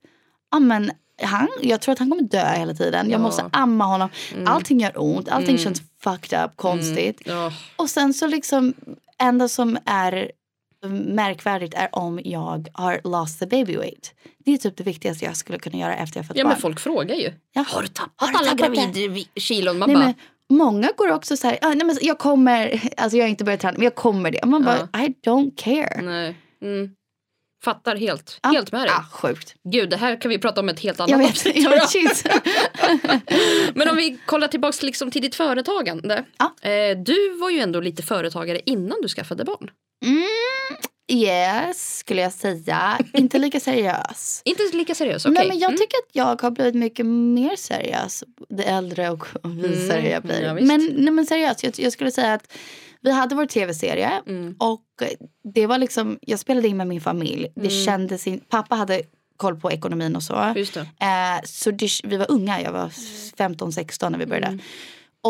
ja 0.53 0.59
men 0.59 0.91
han, 1.23 1.49
jag 1.61 1.81
tror 1.81 1.93
att 1.93 1.99
han 1.99 2.11
kommer 2.11 2.23
dö 2.23 2.49
hela 2.57 2.75
tiden. 2.75 3.11
Jag 3.11 3.21
måste 3.21 3.51
amma 3.53 3.85
honom. 3.85 4.09
Allting 4.47 4.81
gör 4.81 4.93
ont, 4.97 5.29
allting 5.29 5.59
känns 5.59 5.83
fucked 6.03 6.45
up, 6.45 6.57
konstigt. 6.57 7.23
Ja. 7.25 7.53
Och 7.77 7.91
sen 7.91 8.15
så 8.15 8.27
liksom, 8.27 8.75
enda 9.23 9.49
som 9.49 9.79
är 9.85 10.31
märkvärdigt 11.07 11.75
är 11.75 11.89
om 11.93 12.21
jag 12.25 12.69
har 12.75 13.01
lost 13.05 13.39
the 13.39 13.47
baby 13.47 13.77
weight. 13.77 14.15
Det 14.45 14.53
är 14.53 14.59
typ 14.59 14.77
det 14.77 14.85
viktigaste 14.85 15.25
jag 15.25 15.37
skulle 15.37 15.59
kunna 15.59 15.79
göra 15.79 15.97
efter 15.97 16.19
jag 16.19 16.27
fått 16.27 16.37
ja 16.37 16.45
barn. 16.45 16.53
men 16.53 16.61
folk 16.61 16.81
frågar 16.81 17.15
ju. 17.17 17.33
Ja. 17.53 17.65
Har 17.69 17.83
du 17.83 17.89
tappat 17.89 18.31
alla 18.35 18.55
gravidkilon? 18.55 19.79
Man 19.79 19.89
Nej, 19.89 19.97
bara, 19.97 20.05
men, 20.05 20.15
många 20.51 20.93
går 20.97 21.13
också 21.13 21.37
så 21.37 21.47
här, 21.49 21.59
ah, 21.63 21.69
nej, 21.75 21.87
men 21.87 21.97
jag 22.01 22.19
kommer, 22.19 22.81
alltså 22.97 23.17
jag 23.19 23.25
har 23.25 23.29
inte 23.29 23.45
börjat 23.45 23.61
träna 23.61 23.75
men 23.77 23.85
jag 23.85 23.95
kommer 23.95 24.31
det. 24.31 24.47
Man 24.47 24.65
bara, 24.65 24.89
I 25.05 25.15
don't 25.27 25.57
care. 25.57 26.01
nej. 26.03 26.37
Mm. 26.63 26.91
Fattar 27.65 27.97
helt, 27.97 28.39
Ja. 28.43 28.49
helt 28.49 28.73
med 28.73 28.81
dig. 28.81 28.91
Ah, 28.91 29.05
sjukt. 29.13 29.55
Gud 29.73 29.91
det 29.91 29.97
här 29.97 30.21
kan 30.21 30.29
vi 30.29 30.39
prata 30.39 30.61
om 30.61 30.69
ett 30.69 30.81
helt 30.81 31.01
annat 31.01 31.11
Jag 31.11 31.19
vet, 31.19 31.31
avsnitt. 31.31 31.57
jag 31.65 31.71
vet. 31.71 32.27
Men 33.75 33.89
om 33.89 33.97
vi 33.97 34.19
kollar 34.27 34.49
tillbaka 34.49 34.87
liksom 34.87 35.11
till 35.11 35.23
ditt 35.23 35.35
företagande. 35.35 36.25
Ja. 36.39 36.69
Eh, 36.71 36.99
du 36.99 37.37
var 37.41 37.51
ju 37.51 37.59
ändå 37.59 37.81
lite 37.81 38.03
företagare 38.03 38.61
innan 38.67 38.99
du 39.03 39.09
skaffade 39.09 39.45
barn. 39.45 39.71
Mm, 40.07 40.23
yes, 41.09 41.99
skulle 41.99 42.23
jag 42.23 42.33
säga. 42.33 42.99
Inte 43.13 43.39
lika 43.39 43.61
seriös. 43.61 44.43
Inte 44.45 44.63
lika 44.77 44.95
seriös, 44.95 45.25
okej. 45.25 45.35
Nej, 45.35 45.49
men 45.49 45.59
jag 45.59 45.69
Mm. 45.69 45.79
tycker 45.79 45.97
att 45.97 46.11
jag 46.13 46.43
har 46.43 46.51
blivit 46.51 46.75
mycket 46.75 47.07
mer 47.07 47.57
seriös 47.57 48.25
det 48.49 48.63
äldre 48.65 49.11
och 49.11 49.27
visare 49.45 49.99
Mm, 49.99 50.11
jag 50.13 50.23
blir. 50.23 50.43
ja, 50.43 50.55
men, 50.55 50.91
nej, 50.97 51.11
men 51.13 51.27
seriöst, 51.27 51.63
jag, 51.65 51.75
jag 51.79 51.93
skulle 51.93 52.11
säga 52.11 52.35
att 52.35 52.53
vi 53.01 53.11
hade 53.13 53.35
vår 53.35 53.47
tv-serie 53.47 54.11
Mm. 54.27 54.55
och 54.59 54.85
det 55.55 55.67
var 55.67 55.79
liksom, 55.79 56.19
jag 56.23 56.39
spelade 56.39 56.69
in 56.69 56.77
med 56.77 56.87
min 56.87 57.01
familj. 57.01 57.47
Det 57.55 57.61
Mm. 57.61 57.85
kändes 57.85 58.27
in, 58.27 58.41
pappa 58.49 58.75
hade 58.75 59.03
koll 59.37 59.61
på 59.61 59.71
ekonomin 59.73 60.17
och 60.17 60.23
så. 60.23 60.53
Just 60.57 60.75
det. 60.75 60.81
Eh, 60.81 61.41
så 61.45 61.71
det, 61.71 61.89
vi 62.05 62.17
var 62.17 62.31
unga, 62.31 62.61
jag 62.63 62.73
var 62.73 62.89
15-16 63.37 64.11
när 64.11 64.19
vi 64.19 64.27
började. 64.27 64.59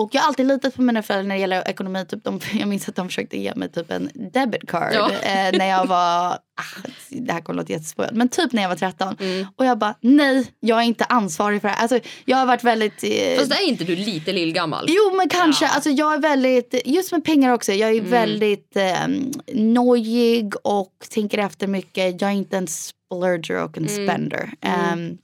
Och 0.03 0.15
jag 0.15 0.21
har 0.21 0.29
alltid 0.29 0.47
litat 0.47 0.75
på 0.75 0.83
mina 0.83 1.03
föräldrar 1.03 1.29
när 1.29 1.35
det 1.35 1.41
gäller 1.41 1.69
ekonomi. 1.69 2.05
Typ 2.09 2.25
de, 2.25 2.41
jag 2.59 2.69
minns 2.69 2.89
att 2.89 2.97
de 2.97 3.09
försökte 3.09 3.39
ge 3.39 3.55
mig 3.55 3.69
typ 3.73 3.91
en 3.91 4.11
debit 4.33 4.69
card 4.71 4.93
Ja. 4.95 5.11
eh, 5.23 5.59
när 5.59 5.67
jag 5.69 5.87
var, 5.87 6.29
ah, 6.61 6.89
det 7.09 7.33
här 7.33 7.41
kommer 7.41 7.57
låta 7.57 7.73
jättespårat, 7.73 8.11
men 8.13 8.29
typ 8.29 8.53
när 8.53 8.63
jag 8.63 8.69
var 8.69 8.77
13. 8.77 9.17
Mm. 9.21 9.47
Och 9.57 9.65
jag 9.67 9.79
bara, 9.79 9.95
nej, 10.01 10.47
jag 10.61 10.79
är 10.79 10.83
inte 10.83 11.05
ansvarig 11.05 11.61
för 11.61 11.69
det 11.69 11.75
här. 11.75 11.83
Alltså, 11.83 12.01
jag 12.25 12.37
har 12.37 12.47
varit 12.47 12.65
väldigt... 12.65 13.05
Eh, 13.05 13.39
Fast 13.39 13.53
är 13.53 13.69
inte 13.69 13.85
du 13.85 13.97
lite 13.97 14.33
lillgammal? 14.33 14.85
Jo 14.89 15.17
men 15.17 15.29
kanske, 15.29 15.65
Ja. 15.65 15.71
alltså 15.75 15.91
jag 15.91 16.15
är 16.15 16.19
väldigt, 16.19 16.75
just 16.85 17.13
med 17.13 17.25
pengar 17.25 17.53
också, 17.53 17.73
jag 17.73 17.91
är 17.91 17.99
Mm. 17.99 18.11
väldigt 18.11 18.77
eh, 18.77 19.07
nojig 19.55 20.55
och 20.65 20.93
tänker 21.11 21.39
efter 21.39 21.67
mycket. 21.67 22.21
Jag 22.23 22.31
är 22.31 22.35
inte 22.35 22.57
en 22.57 22.67
splurger 22.67 23.65
och 23.65 23.79
en 23.79 23.87
Mm. 23.89 24.07
spender. 24.07 24.51
Ehm, 24.61 25.19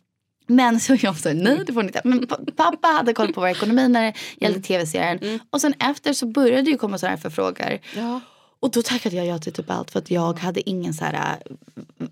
men 0.46 0.80
så 0.80 0.96
jag 1.00 1.16
sa 1.18 1.32
nej 1.32 1.60
det 1.66 1.72
får 1.72 1.82
ni 1.82 1.86
inte. 1.88 2.00
Men 2.04 2.26
pa- 2.26 2.38
pappa 2.56 2.88
hade 2.88 3.12
koll 3.12 3.32
på 3.32 3.40
vår 3.40 3.48
ekonomi 3.48 3.88
när 3.88 4.02
det 4.02 4.14
gällde 4.40 4.60
tv-serien. 4.60 5.18
Mm. 5.18 5.38
Och 5.50 5.60
sen 5.60 5.74
efter 5.78 6.12
så 6.12 6.26
började 6.26 6.70
ju 6.70 6.76
komma 6.78 6.98
sådana 6.98 7.16
här 7.16 7.22
förfrågningar. 7.22 7.78
Ja. 7.96 8.20
Och 8.60 8.70
då 8.70 8.82
tackade 8.82 9.16
jag 9.16 9.26
ja 9.26 9.38
till 9.38 9.52
typ 9.52 9.70
allt 9.70 9.90
för 9.90 9.98
att 9.98 10.10
jag 10.10 10.38
hade 10.38 10.70
ingen 10.70 10.94
så 10.94 11.04
här, 11.04 11.36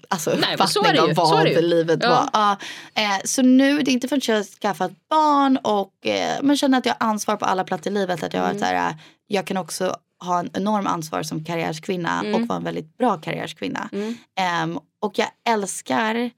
alltså, 0.08 0.30
Nej, 0.30 0.40
men 0.40 0.52
uppfattning 0.54 0.92
det 0.92 1.00
av 1.00 1.14
vad 1.30 1.44
det 1.44 1.60
livet 1.60 1.98
Ja. 2.02 2.08
var. 2.10 2.28
Ja, 2.32 2.56
eh, 3.02 3.20
så 3.24 3.42
nu, 3.42 3.78
det 3.82 3.90
är 3.90 3.92
inte 3.92 4.08
förrän 4.08 4.20
jag 4.26 4.34
har 4.36 4.42
skaffat 4.44 4.92
barn 5.10 5.56
och 5.56 6.06
eh, 6.06 6.42
man 6.42 6.56
känner 6.56 6.78
att 6.78 6.86
jag 6.86 6.96
har 7.00 7.08
ansvar 7.08 7.36
på 7.36 7.44
alla 7.44 7.64
plattor 7.64 7.92
i 7.92 7.94
livet. 7.94 8.22
Att 8.22 8.34
jag, 8.34 8.44
Mm. 8.44 8.58
så 8.58 8.64
här, 8.64 8.94
jag 9.26 9.46
kan 9.46 9.56
också 9.56 9.96
ha 10.24 10.40
en 10.40 10.50
enorm 10.54 10.86
ansvar 10.86 11.22
som 11.22 11.44
karriärskvinna 11.44 12.20
Mm. 12.20 12.34
och 12.42 12.48
vara 12.48 12.56
en 12.58 12.64
väldigt 12.64 12.98
bra 12.98 13.16
karriärskvinna. 13.16 13.88
Mm. 13.92 14.16
Ehm, 14.36 14.78
och 15.00 15.18
jag 15.18 15.28
älskar, 15.48 16.30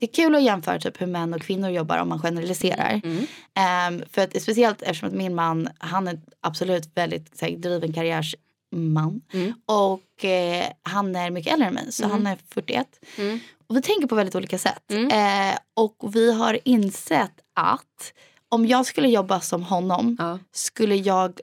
det 0.00 0.06
är 0.06 0.12
kul 0.12 0.34
att 0.34 0.42
jämföra 0.42 0.78
typ 0.78 1.00
hur 1.02 1.06
män 1.06 1.34
och 1.34 1.42
kvinnor 1.42 1.70
jobbar 1.70 1.98
om 1.98 2.08
man 2.08 2.18
generaliserar. 2.22 3.00
Mm. 3.04 3.26
Ehm, 3.54 4.02
för 4.10 4.22
att, 4.22 4.42
speciellt 4.42 4.82
eftersom 4.82 5.08
att 5.08 5.14
min 5.14 5.34
man, 5.34 5.68
han 5.78 6.08
är 6.08 6.20
absolut 6.40 6.90
väldigt 6.94 7.40
här, 7.40 7.50
driven 7.50 7.92
karriärsman. 7.92 9.20
Mm. 9.32 9.52
Och 9.66 10.24
eh, 10.24 10.66
han 10.82 11.16
är 11.16 11.30
mycket 11.30 11.52
äldre 11.52 11.68
än 11.68 11.74
mig, 11.74 11.92
så 11.92 12.04
Mm. 12.04 12.12
han 12.12 12.26
är 12.26 12.38
41. 12.48 12.86
Mm. 13.18 13.38
Och 13.68 13.76
vi 13.76 13.82
tänker 13.82 14.06
på 14.06 14.14
väldigt 14.14 14.34
olika 14.34 14.58
sätt. 14.58 14.82
Eh, 14.90 15.58
och 15.74 16.16
vi 16.16 16.32
har 16.32 16.58
insett 16.64 17.32
att 17.54 18.12
om 18.48 18.66
jag 18.66 18.86
skulle 18.86 19.08
jobba 19.08 19.40
som 19.40 19.62
honom 19.62 20.16
Ja, 20.18 20.38
skulle 20.52 20.94
jag 20.94 21.40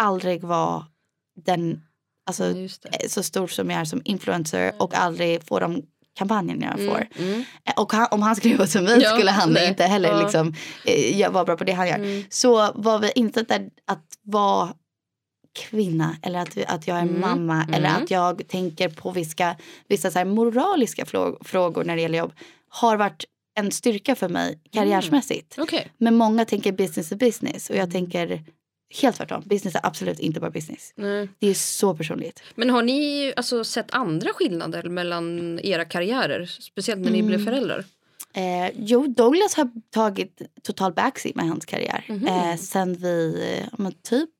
aldrig 0.00 0.44
vara 0.44 0.86
den, 1.44 1.80
alltså 2.26 2.44
eh, 2.50 3.08
så 3.08 3.22
stor 3.22 3.46
som 3.46 3.70
jag 3.70 3.80
är 3.80 3.84
som 3.84 4.02
influencer 4.04 4.72
och 4.78 4.94
aldrig 4.94 5.44
få 5.44 5.58
de 5.58 5.82
kampanjerna 6.14 6.66
jag 6.66 6.86
får. 6.88 7.06
Mm. 7.18 7.32
Mm. 7.32 7.44
Eh, 7.64 7.74
Och 7.76 7.92
han, 7.92 8.06
om 8.10 8.22
han 8.22 8.36
skulle 8.36 8.52
jobba 8.54 8.66
som 8.66 8.84
vi 8.84 9.02
Ja, 9.02 9.10
skulle 9.10 9.30
han 9.30 9.52
nej. 9.52 9.68
inte 9.68 9.84
heller 9.84 10.08
Ja. 10.08 10.22
liksom, 10.22 10.54
eh, 10.84 11.30
vara 11.30 11.44
bra 11.44 11.56
på 11.56 11.64
det 11.64 11.72
han 11.72 11.88
gör. 11.88 11.94
Mm. 11.96 12.24
Så 12.30 12.72
vad 12.74 13.00
vi 13.00 13.12
insett 13.14 13.50
är 13.50 13.70
att 13.86 14.04
vara 14.22 14.74
kvinna 15.58 16.16
eller 16.22 16.38
att, 16.38 16.58
att 16.66 16.86
jag 16.86 16.96
är 16.98 17.02
Mm, 17.02 17.20
mamma 17.20 17.62
mm. 17.62 17.74
eller 17.74 17.88
att 17.88 18.10
jag 18.10 18.48
tänker 18.48 18.88
på 18.88 19.10
vissa, 19.10 19.56
vissa 19.88 20.10
så 20.10 20.24
moraliska 20.24 21.04
frå- 21.04 21.44
frågor 21.44 21.84
när 21.84 21.96
det 21.96 22.02
gäller 22.02 22.18
jobb 22.18 22.32
har 22.68 22.96
varit 22.96 23.24
en 23.58 23.70
styrka 23.70 24.14
för 24.14 24.28
mig 24.28 24.58
karriärsmässigt. 24.72 25.54
Okej. 25.58 25.88
Men 25.98 26.16
många 26.16 26.44
tänker 26.44 26.72
business 26.72 27.12
är 27.12 27.16
business 27.16 27.70
Mm. 27.70 27.78
och 27.78 27.82
jag 27.86 27.92
tänker 27.92 28.42
helt 29.02 29.16
tvärtom. 29.16 29.42
Business 29.46 29.74
är 29.74 29.80
absolut 29.86 30.18
inte 30.18 30.40
bara 30.40 30.50
business. 30.50 30.92
Nej. 30.96 31.28
Det 31.38 31.46
är 31.48 31.54
så 31.54 31.94
personligt. 31.96 32.42
Men 32.54 32.70
har 32.70 32.82
ni 32.82 33.32
alltså 33.36 33.64
sett 33.64 33.94
andra 33.94 34.30
skillnader 34.34 34.82
mellan 34.82 35.60
era 35.62 35.84
karriärer? 35.84 36.46
Speciellt 36.46 37.00
när 37.00 37.10
ni 37.10 37.18
Mm. 37.18 37.26
blev 37.28 37.44
föräldrar? 37.44 37.84
Eh, 38.34 38.70
jo, 38.76 39.06
Douglas 39.06 39.54
har 39.54 39.70
tagit 39.90 40.42
total 40.62 40.92
backseat 40.92 41.34
med 41.34 41.48
hans 41.48 41.64
karriär. 41.64 42.04
Mhm. 42.08 42.26
Eh, 42.26 42.56
sen 42.56 42.94
vi, 42.94 43.62
men 43.78 43.92
typ 44.02 44.30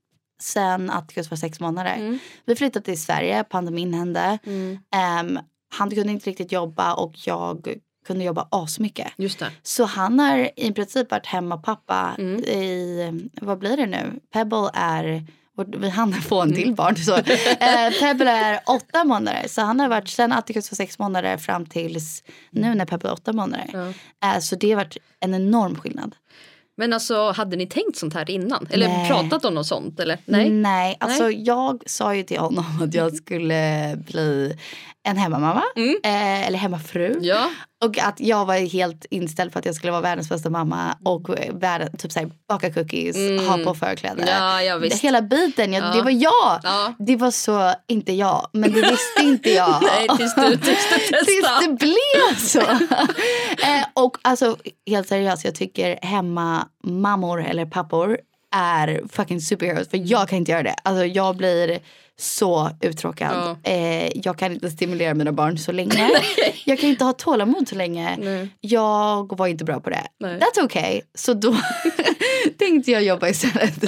sen 0.42 0.90
Atticus 0.90 1.30
var 1.30 1.36
sex 1.36 1.60
månader. 1.60 1.94
Mm. 1.96 2.18
Vi 2.44 2.56
flyttade 2.56 2.84
till 2.84 3.00
Sverige, 3.02 3.44
pandemin 3.44 3.94
hände. 3.94 4.38
Mm. 4.46 4.78
Ehm, 4.96 5.38
han 5.74 5.90
kunde 5.90 6.12
inte 6.12 6.30
riktigt 6.30 6.52
jobba 6.52 6.94
och 6.94 7.14
jag 7.26 7.74
kunde 8.06 8.24
jobba 8.24 8.48
asmycket. 8.50 9.08
Just 9.16 9.38
det. 9.38 9.50
Så 9.62 9.84
han 9.84 10.18
har 10.18 10.50
i 10.56 10.72
princip 10.72 11.10
varit 11.10 11.26
hemma 11.26 11.56
pappa 11.56 12.14
Mm. 12.18 12.40
i, 12.44 13.30
vad 13.40 13.58
blir 13.58 13.76
det 13.76 13.86
nu? 13.86 14.12
Pebble 14.32 14.70
är, 14.74 15.26
vi 15.78 15.88
hann 15.88 16.12
få 16.28 16.40
en 16.42 16.48
Mm. 16.48 16.62
till 16.62 16.74
barn. 16.74 16.96
Så. 16.96 17.16
Eh, 17.16 17.90
Pebble 18.00 18.30
är 18.30 18.60
åtta 18.66 19.04
månader. 19.04 19.44
Så 19.48 19.60
han 19.62 19.80
har 19.80 19.88
varit 19.88 20.08
sen 20.08 20.32
Atticus 20.32 20.70
var 20.72 20.76
sex 20.76 20.98
månader 20.98 21.36
fram 21.36 21.66
tills 21.66 22.22
nu 22.50 22.74
när 22.74 22.84
Pebble 22.86 23.08
är 23.08 23.12
åtta 23.12 23.32
månader. 23.32 23.70
Ja. 23.72 23.88
Eh, 24.34 24.40
så 24.40 24.56
det 24.56 24.70
har 24.70 24.76
varit 24.76 24.96
en 25.20 25.34
enorm 25.34 25.76
skillnad. 25.76 26.14
Men 26.76 26.92
alltså 26.92 27.30
hade 27.32 27.56
ni 27.56 27.66
tänkt 27.66 27.96
sånt 27.96 28.14
här 28.14 28.30
innan? 28.30 28.66
Eller 28.70 28.88
Nej. 28.88 29.08
pratat 29.08 29.44
om 29.44 29.54
något 29.54 29.66
sånt? 29.66 30.00
Eller? 30.00 30.18
Nej. 30.24 30.50
Nej, 30.50 30.96
alltså 31.00 31.30
jag 31.30 31.82
sa 31.86 32.14
ju 32.14 32.22
till 32.22 32.38
honom 32.38 32.64
att 32.82 32.94
jag 32.94 33.14
skulle 33.14 33.94
bli 34.06 34.56
en 35.06 35.16
hemmamamma. 35.16 35.62
Mm. 35.76 35.96
Eh, 36.04 36.46
eller 36.46 36.58
hemmafru. 36.58 37.18
Ja. 37.20 37.50
Och 37.84 37.98
att 37.98 38.20
jag 38.20 38.44
var 38.46 38.54
helt 38.72 39.04
inställd 39.10 39.52
på 39.52 39.58
att 39.58 39.66
jag 39.66 39.74
skulle 39.74 39.90
vara 39.92 40.02
världens 40.02 40.28
bästa 40.28 40.50
mamma 40.50 40.96
och 41.04 41.28
världen, 41.52 41.96
typ 41.96 42.12
såhär, 42.12 42.30
baka 42.48 42.72
cookies, 42.72 43.16
Mm. 43.16 43.46
ha 43.46 43.58
på 43.58 43.74
förkläde. 43.74 44.24
Ja, 44.30 44.62
ja, 44.62 44.76
visst. 44.76 45.04
Hela 45.04 45.22
biten, 45.22 45.72
jag, 45.72 45.84
Ja. 45.84 45.88
det 45.96 46.02
var 46.02 46.10
jag. 46.10 46.60
Ja. 46.62 46.94
Det 46.98 47.16
var 47.16 47.30
så, 47.30 47.72
inte 47.88 48.12
jag, 48.12 48.48
men 48.52 48.72
det 48.72 48.80
visste 48.80 49.22
inte 49.22 49.50
jag. 49.50 49.82
Nej, 49.82 50.08
tills 50.18 50.34
du, 50.34 50.56
tills 50.56 50.88
du 50.90 51.24
Tills 51.24 51.48
det 51.66 51.72
blev 51.78 52.36
så. 52.38 52.60
eh, 53.66 53.86
och 53.94 54.16
alltså 54.22 54.56
helt 54.86 55.08
seriöst, 55.08 55.44
jag 55.44 55.54
tycker 55.54 55.98
hemma 56.02 56.68
mammor 56.84 57.44
eller 57.44 57.66
pappor 57.66 58.18
är 58.56 59.02
fucking 59.12 59.40
superheroes. 59.40 59.88
För 59.88 60.00
jag 60.10 60.28
kan 60.28 60.38
inte 60.38 60.52
göra 60.52 60.62
det. 60.62 60.74
Alltså 60.82 61.04
jag 61.04 61.36
blir 61.36 61.78
så 62.20 62.70
uttråkad. 62.80 63.56
Eh, 63.62 64.18
jag 64.18 64.38
kan 64.38 64.52
inte 64.52 64.70
stimulera 64.70 65.14
mina 65.14 65.32
barn 65.32 65.58
så 65.58 65.72
länge. 65.72 66.10
jag 66.64 66.78
kan 66.80 66.90
inte 66.90 67.04
ha 67.04 67.12
tålamod 67.12 67.68
så 67.68 67.74
länge. 67.74 68.16
Nej. 68.20 68.48
Jag 68.60 69.38
var 69.38 69.46
inte 69.46 69.64
bra 69.64 69.80
på 69.80 69.90
det. 69.90 70.02
Nej. 70.20 70.38
That's 70.40 70.64
okay. 70.64 71.00
Så 71.14 71.34
då 71.34 71.56
tänkte 72.58 72.90
jag 72.90 73.02
jobba 73.04 73.28
istället. 73.28 73.82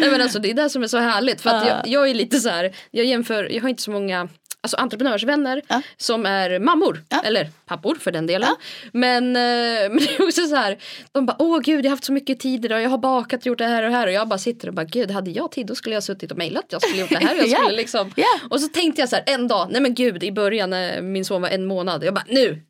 Nej 0.00 0.10
men 0.10 0.20
alltså 0.22 0.38
det 0.38 0.50
är 0.50 0.54
det 0.54 0.70
som 0.70 0.82
är 0.82 0.86
så 0.86 0.98
härligt. 0.98 1.40
För 1.40 1.50
att 1.50 1.66
Ja. 1.66 1.68
jag, 1.68 1.88
jag 1.88 2.10
är 2.10 2.14
lite 2.14 2.40
så 2.40 2.48
här, 2.48 2.76
jag 2.90 3.06
jämför, 3.06 3.52
jag 3.52 3.62
har 3.62 3.68
inte 3.68 3.82
så 3.82 3.90
många 3.90 4.28
alltså 4.68 4.76
entreprenörsvänner 4.76 5.62
Ja. 5.68 5.82
som 5.96 6.26
är 6.26 6.58
mammor. 6.58 7.02
Ja. 7.08 7.20
Eller 7.24 7.48
pappor 7.66 7.94
för 7.94 8.10
den 8.10 8.26
delen. 8.26 8.48
Men, 8.92 9.36
eh, 9.36 9.40
men 9.90 9.98
det 9.98 10.16
är 10.18 10.22
också 10.26 10.46
så 10.46 10.56
här, 10.56 10.78
de 11.12 11.26
bara 11.26 11.36
åh 11.38 11.58
gud 11.60 11.78
jag 11.84 11.90
har 11.90 11.90
haft 11.90 12.04
så 12.04 12.12
mycket 12.12 12.40
tid 12.40 12.64
idag, 12.64 12.82
jag 12.82 12.90
har 12.90 12.98
bakat 12.98 13.40
och 13.40 13.46
gjort 13.46 13.58
det 13.58 13.64
här 13.66 13.82
och 13.82 13.90
det 13.90 13.96
här. 13.96 14.06
Och 14.06 14.12
jag 14.12 14.28
bara 14.28 14.38
sitter 14.38 14.68
och 14.68 14.74
bara 14.74 14.84
gud 14.84 15.10
hade 15.10 15.30
jag 15.30 15.50
tid 15.52 15.66
då 15.66 15.74
skulle 15.74 15.94
jag 15.96 16.02
suttit 16.02 16.30
och 16.32 16.38
mejlat, 16.38 16.64
jag 16.68 16.82
skulle 16.82 17.00
gjort 17.00 17.10
det 17.10 17.16
här. 17.18 17.34
Jag 17.38 17.48
Ja. 17.48 17.58
skulle 17.58 17.76
liksom. 17.76 18.12
Ja. 18.16 18.26
Och 18.50 18.60
så 18.60 18.68
tänkte 18.68 19.02
jag 19.02 19.08
så 19.08 19.16
här 19.16 19.24
en 19.26 19.48
dag, 19.48 19.68
nej 19.70 19.80
men 19.80 19.94
gud 19.94 20.24
i 20.24 20.32
början 20.32 20.70
när 20.70 21.02
min 21.02 21.24
son 21.24 21.42
var 21.42 21.48
en 21.48 21.64
månad. 21.64 22.04
Jag 22.04 22.14
bara 22.14 22.24
nu 22.28 22.62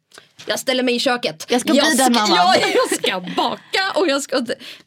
jag 0.47 0.59
ställer 0.59 0.83
mig 0.83 0.95
i 0.95 0.99
köket. 0.99 1.47
Jag 1.49 1.61
ska 1.61 1.73
bli 1.73 1.80
den 1.97 2.12
mamman. 2.12 2.37
Ja, 2.37 2.54
jag 2.75 2.99
ska 2.99 3.21
baka 3.37 4.00
och 4.00 4.09
jag 4.09 4.23
ska... 4.23 4.37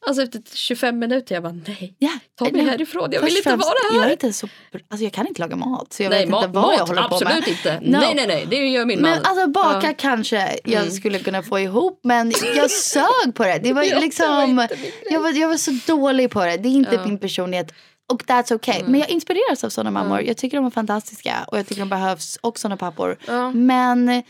Alltså 0.07 0.23
efter 0.23 0.41
25 0.53 0.99
minuter 0.99 1.35
jag 1.35 1.43
bara 1.43 1.53
nej. 1.67 1.95
Ja. 1.97 2.11
Ta 2.39 2.49
mig 2.49 2.65
härifrån, 2.65 3.09
jag 3.11 3.21
vill 3.21 3.37
inte 3.37 3.49
främst, 3.49 3.65
vara 3.65 3.75
Jag, 3.91 3.99
är 3.99 4.03
här. 4.03 4.11
inte 4.11 4.33
så, 4.33 4.47
alltså 4.89 5.03
jag 5.03 5.13
kan 5.13 5.27
inte 5.27 5.41
laga 5.41 5.55
mat. 5.55 5.93
Så 5.93 6.03
jag 6.03 6.09
nej, 6.09 6.19
vet 6.19 6.29
mat, 6.29 6.45
inte 6.45 6.59
vad 6.59 6.73
jag 6.73 6.79
mat 6.79 6.87
håller 6.87 7.01
på 7.03 7.19
med. 7.19 7.27
absolut 7.33 7.47
inte. 7.47 7.79
No. 7.81 7.97
Nej, 7.97 8.15
nej, 8.15 8.27
nej, 8.27 8.47
det 8.49 8.55
gör 8.55 8.85
min 8.85 9.01
man. 9.01 9.11
Men 9.11 9.25
alltså 9.25 9.47
baka. 9.47 9.87
Mm. 9.87 9.95
kanske 9.95 10.59
jag 10.63 10.93
skulle 10.93 11.19
kunna 11.19 11.43
få 11.43 11.59
ihop 11.59 11.99
men 12.03 12.33
jag 12.55 12.71
sög 12.71 13.35
på 13.35 13.43
det. 13.43 13.59
Det 13.63 13.73
var 13.73 13.83
Ja, 13.83 13.89
det 13.89 13.95
var 13.95 14.01
liksom, 14.01 14.67
grej. 14.69 14.93
jag, 15.09 15.19
var, 15.19 15.31
jag 15.31 15.47
var 15.47 15.57
så 15.57 15.71
dålig 15.87 16.31
på 16.31 16.45
det. 16.45 16.57
Det 16.57 16.67
är 16.67 16.71
inte. 16.71 16.95
Mm. 16.95 17.09
min 17.09 17.17
personlighet. 17.19 17.73
Och 18.11 18.23
that's 18.23 18.53
okay. 18.53 18.83
Men 18.83 18.99
jag 18.99 19.09
inspireras 19.09 19.63
av 19.63 19.69
sådana 19.69 19.91
mammor. 19.91 20.21
Jag 20.21 20.37
tycker 20.37 20.57
de 20.57 20.65
är 20.65 20.69
fantastiska 20.69 21.35
och 21.47 21.57
jag 21.57 21.67
tycker 21.67 21.81
de 21.81 21.89
behövs 21.89 22.37
och 22.41 22.59
sådana 22.59 22.77
pappor. 22.77 23.17
Men 23.53 24.23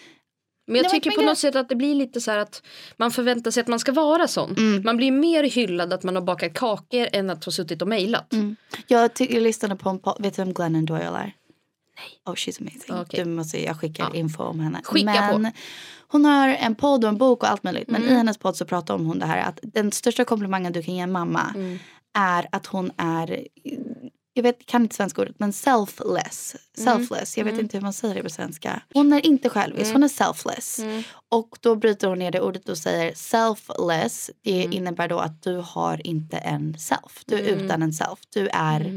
Men 0.71 0.75
jag 0.77 0.83
Nej, 0.83 0.91
tycker 0.91 1.09
men 1.09 1.15
på 1.15 1.21
grej- 1.21 1.27
något 1.29 1.37
sätt 1.37 1.55
att 1.55 1.69
det 1.69 1.75
blir 1.75 1.95
lite 1.95 2.21
så 2.21 2.31
här 2.31 2.37
att 2.37 2.63
man 2.97 3.11
förväntar 3.11 3.51
sig 3.51 3.61
att 3.61 3.67
man 3.67 3.79
ska 3.79 3.91
vara 3.91 4.27
sån. 4.27 4.55
Mm. 4.57 4.83
Man 4.83 4.97
blir 4.97 5.11
mer 5.11 5.43
hyllad 5.43 5.93
att 5.93 6.03
man 6.03 6.15
har 6.15 6.21
bakat 6.21 6.53
kakor 6.53 7.07
än 7.13 7.29
att 7.29 7.45
ha 7.45 7.51
suttit 7.51 7.81
och 7.81 7.87
mejlat. 7.87 8.33
mm, 8.33 8.55
jag, 8.87 9.13
ty- 9.13 9.27
jag 9.33 9.43
lyssnade 9.43 9.75
på 9.75 9.89
en 9.89 9.99
podd. 9.99 10.15
Vet 10.19 10.35
du 10.35 10.41
vem 10.43 10.53
Glennon 10.53 10.85
Doyle 10.85 11.01
är? 11.03 11.11
Nej. 11.13 11.33
Oh 12.25 12.33
she's 12.33 12.61
amazing. 12.61 12.95
Okej. 13.01 13.23
Du 13.23 13.29
måste, 13.29 13.63
jag 13.63 13.79
skickar 13.79 14.09
Ja. 14.13 14.19
info 14.19 14.43
om 14.43 14.59
henne. 14.59 14.79
Skicka 14.83 15.05
Men 15.37 15.43
på. 15.43 15.51
hon 16.07 16.25
har 16.25 16.47
en 16.49 16.75
podd 16.75 17.03
och 17.03 17.09
en 17.09 17.17
bok 17.17 17.43
och 17.43 17.49
allt 17.49 17.63
möjligt. 17.63 17.87
Men 17.89 18.03
i 18.03 18.13
hennes 18.13 18.37
podd 18.37 18.55
så 18.55 18.65
pratar 18.65 18.97
hon 18.97 19.11
om 19.11 19.19
det 19.19 19.25
här 19.25 19.41
att 19.49 19.59
den 19.63 19.91
största 19.91 20.25
komplimangen 20.25 20.73
du 20.73 20.83
kan 20.83 20.93
ge 20.95 21.01
en 21.01 21.11
mamma 21.11 21.53
är 22.13 22.47
att 22.51 22.65
hon 22.65 22.91
är 22.97 23.47
jag 24.33 24.43
vet, 24.43 24.65
kan 24.65 24.81
inte 24.81 24.95
svenska 24.95 25.21
ordet, 25.21 25.39
men 25.39 25.53
selfless. 25.53 26.55
Selfless, 26.77 27.37
jag 27.37 27.45
vet 27.45 27.59
inte 27.59 27.77
hur 27.77 27.81
man 27.81 27.93
säger 27.93 28.15
det 28.15 28.23
på 28.23 28.29
svenska. 28.29 28.81
Hon 28.93 29.13
är 29.13 29.25
inte 29.25 29.49
självisk, 29.49 29.93
hon 29.93 30.03
är 30.03 30.07
selfless. 30.07 30.79
Och 31.29 31.57
då 31.61 31.75
bryter 31.75 32.07
hon 32.07 32.19
ner 32.19 32.31
det 32.31 32.41
ordet 32.41 32.69
och 32.69 32.77
säger 32.77 33.13
selfless. 33.15 34.31
Det 34.41 34.63
innebär 34.71 35.07
då 35.07 35.19
att 35.19 35.43
du 35.43 35.55
har 35.55 36.07
inte 36.07 36.37
en 36.37 36.77
self. 36.79 37.23
Du 37.25 37.35
är 37.35 37.43
utan 37.43 37.81
en 37.81 37.93
self. 37.93 38.19
Du 38.33 38.47
är 38.47 38.91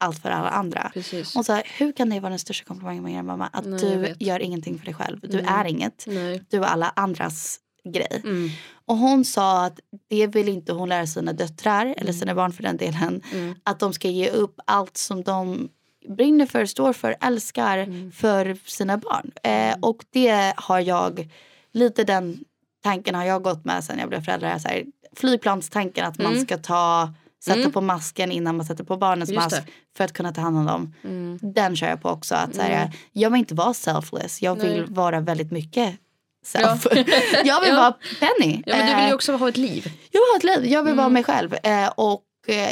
allt 0.00 0.18
för 0.18 0.30
alla 0.30 0.48
andra. 0.48 0.90
Precis. 0.94 1.30
Så 1.46 1.52
här, 1.52 1.62
hur 1.78 1.92
kan 1.92 2.10
det 2.10 2.20
vara 2.20 2.30
den 2.30 2.38
största 2.38 2.64
komplimangen 2.64 3.02
man 3.02 3.12
ger 3.12 3.22
mamma? 3.22 3.46
Att 3.52 3.64
Nej, 3.66 3.80
du 3.80 4.14
gör 4.24 4.40
ingenting 4.40 4.78
för 4.78 4.84
dig 4.84 4.94
själv. 4.94 5.20
Du 5.22 5.38
är 5.38 5.64
inget. 5.64 6.04
Nej. 6.06 6.44
Du 6.50 6.56
är 6.56 6.62
alla 6.62 6.92
andras 6.96 7.60
grej. 7.84 8.20
Mm. 8.24 8.50
Och 8.86 8.96
hon 8.96 9.24
sa 9.24 9.64
att 9.64 9.80
det 10.08 10.26
vill 10.26 10.48
inte 10.48 10.72
hon 10.72 10.88
lära 10.88 11.06
sina 11.06 11.32
döttrar, 11.32 11.94
eller 11.96 12.12
sina 12.12 12.34
barn 12.34 12.52
för 12.52 12.62
den 12.62 12.76
delen. 12.76 13.22
Mm. 13.32 13.54
Att 13.62 13.80
de 13.80 13.92
ska 13.92 14.08
ge 14.08 14.30
upp 14.30 14.60
allt 14.64 14.96
som 14.96 15.22
de 15.22 15.68
brinner 16.08 16.46
för, 16.46 16.66
står 16.66 16.92
för, 16.92 17.16
älskar 17.20 17.78
Mm. 17.78 18.12
för 18.12 18.56
sina 18.70 18.96
barn. 18.98 19.30
Eh, 19.42 19.76
och 19.82 20.04
det 20.10 20.52
har 20.56 20.80
jag, 20.80 21.28
lite 21.72 22.04
den 22.04 22.38
tanken 22.82 23.14
har 23.14 23.24
jag 23.24 23.42
gått 23.42 23.64
med 23.64 23.84
sen 23.84 23.98
jag 23.98 24.08
blev 24.08 24.24
förälder. 24.24 24.58
Så 24.58 24.68
här, 24.68 24.84
flygplanstanken 25.16 26.06
att 26.06 26.18
man 26.18 26.32
Mm. 26.32 26.44
ska 26.46 26.58
ta 26.58 27.12
Sätta 27.44 27.70
på 27.70 27.80
masken 27.80 28.32
innan 28.32 28.56
man 28.56 28.66
sätter 28.66 28.84
på 28.84 28.96
barnens 28.96 29.32
mask. 29.32 29.56
Mm. 29.56 29.68
för 29.96 30.04
att 30.04 30.12
kunna 30.12 30.32
ta 30.32 30.40
hand 30.40 30.58
om 30.58 30.66
dem. 30.66 30.94
Den 31.54 31.76
kör 31.76 31.88
jag 31.88 32.02
på 32.02 32.08
också. 32.08 32.34
Att 32.34 32.54
så 32.54 32.62
här, 32.62 32.90
Jag 33.12 33.30
vill 33.30 33.38
inte 33.38 33.54
vara 33.54 33.74
selfless. 33.74 34.42
Jag 34.42 34.54
vill 34.60 34.80
Nej. 34.80 34.84
vara 34.88 35.20
väldigt 35.20 35.50
mycket 35.52 35.96
self. 36.44 36.86
Ja. 36.90 37.02
jag 37.44 37.60
vill 37.60 37.70
Ja. 37.70 37.76
vara 37.76 37.94
Penny. 38.20 38.62
Ja, 38.66 38.76
men 38.76 38.86
du 38.86 38.94
vill 38.94 39.02
Eh, 39.04 39.08
ju 39.08 39.14
också 39.14 39.32
ha 39.32 39.48
ett 39.48 39.56
liv. 39.56 39.92
jag 40.10 40.20
vill 40.20 40.28
ha 40.32 40.36
ett 40.36 40.60
liv. 40.62 40.72
Jag 40.72 40.82
vill 40.82 40.92
Mm. 40.92 40.96
vara 40.96 41.08
mig 41.08 41.24
själv. 41.24 41.54
Eh, 41.62 41.86
och 41.96 42.12
eh, 42.12 42.18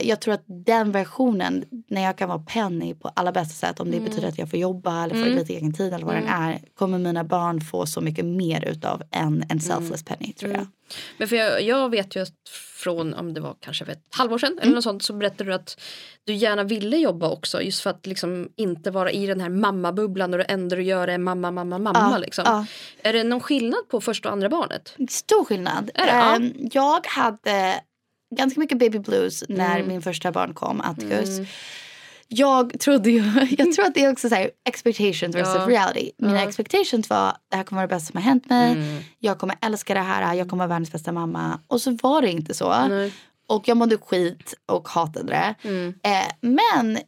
jag 0.02 0.20
tror 0.20 0.34
att 0.34 0.44
den 0.46 0.92
versionen, 0.92 1.64
när 1.88 2.02
jag 2.02 2.18
kan 2.18 2.28
vara 2.28 2.38
Penny 2.38 2.94
på 2.94 3.08
alla 3.16 3.32
bästa 3.32 3.66
sätt, 3.66 3.80
om 3.80 3.90
det 3.90 3.96
Mm. 3.96 4.08
betyder 4.08 4.28
att 4.28 4.38
jag 4.38 4.50
får 4.50 4.58
jobba 4.58 5.04
eller 5.04 5.14
får 5.14 5.30
lite 5.30 5.52
egen 5.54 5.72
tid 5.74 5.92
eller 5.94 6.06
vad 6.06 6.14
den 6.14 6.26
är, 6.28 6.60
kommer 6.74 6.98
mina 6.98 7.24
barn 7.24 7.60
få 7.60 7.86
så 7.86 8.00
mycket 8.00 8.24
mer 8.24 8.64
utav 8.64 9.02
än 9.10 9.26
Mm. 9.26 9.42
en 9.48 9.60
selfless 9.60 10.04
Penny 10.04 10.32
tror 10.32 10.52
jag. 10.52 10.66
Men 11.18 11.28
för 11.28 11.36
jag, 11.36 11.62
jag 11.62 11.90
vet 11.90 12.16
ju 12.16 12.22
att 12.22 12.32
från, 12.76 13.14
om 13.14 13.34
det 13.34 13.40
var 13.40 13.54
kanske 13.60 13.84
för 13.84 13.92
ett 13.92 14.06
halvår 14.16 14.38
sedan 14.38 14.52
Mm. 14.52 14.62
eller 14.62 14.74
något 14.74 14.84
sånt 14.84 15.02
så 15.02 15.12
berättade 15.12 15.50
du 15.50 15.54
att 15.54 15.80
du 16.24 16.34
gärna 16.34 16.64
ville 16.64 16.96
jobba 16.96 17.28
också 17.30 17.62
just 17.62 17.80
för 17.82 17.90
att 17.90 18.06
liksom 18.06 18.48
inte 18.56 18.90
vara 18.90 19.10
i 19.10 19.26
den 19.26 19.40
här 19.40 19.48
mammabubblan 19.48 20.32
och 20.32 20.38
det 20.38 20.44
enda 20.44 20.76
du 20.76 20.82
gör 20.82 21.08
är 21.08 21.18
mamma, 21.18 21.50
mamma, 21.50 21.78
mamma. 21.78 22.08
Ja, 22.12 22.18
liksom. 22.18 22.44
ja. 22.46 22.66
Är 23.08 23.12
det 23.12 23.24
någon 23.24 23.40
skillnad 23.40 23.88
på 23.88 24.00
första 24.00 24.28
och 24.28 24.32
andra 24.32 24.48
barnet? 24.48 24.94
Stor 25.08 25.44
skillnad. 25.44 25.90
Är 25.94 26.06
det? 26.06 26.12
Ja. 26.12 26.36
Ehm, 26.36 26.52
Jag 26.72 27.06
hade 27.06 27.80
ganska 28.36 28.60
mycket 28.60 28.78
baby 28.78 28.98
blues 28.98 29.44
när 29.48 29.82
min 29.82 30.02
första 30.02 30.32
barn 30.32 30.54
kom, 30.54 30.80
Atticus. 30.80 31.28
Jag 32.28 32.80
trodde 32.80 33.10
ju, 33.10 33.22
jag 33.58 33.72
tror 33.72 33.84
att 33.86 33.94
det 33.94 34.04
är 34.04 34.12
också 34.12 34.28
så 34.28 34.34
här 34.34 34.50
expectations 34.68 35.36
versus 35.36 35.54
Ja. 35.54 35.66
reality. 35.68 36.10
Mina 36.18 36.36
Ja. 36.42 36.48
expectations 36.48 37.10
var 37.10 37.32
det 37.50 37.56
här 37.56 37.64
kommer 37.64 37.82
vara 37.82 37.86
det 37.88 37.94
bästa 37.94 38.12
som 38.12 38.16
har 38.22 38.24
hänt 38.28 38.50
mig. 38.50 38.72
Mm. 38.72 39.02
Jag 39.18 39.38
kommer 39.38 39.56
älska 39.60 39.94
det 39.94 40.00
här, 40.00 40.34
jag 40.34 40.48
kommer 40.48 40.64
vara 40.64 40.68
världens 40.74 40.92
bästa 40.92 41.12
mamma. 41.12 41.60
Och 41.66 41.80
så 41.80 41.98
var 42.02 42.22
det 42.22 42.30
inte 42.30 42.54
så. 42.54 42.86
Nej. 42.88 43.12
Och 43.46 43.68
jag 43.68 43.76
mådde 43.76 43.96
skit 43.98 44.54
och 44.66 44.88
hatade 44.88 45.26
det. 45.32 45.54
Mm. 45.68 45.94
Eh, 46.02 46.32
men 46.40 46.98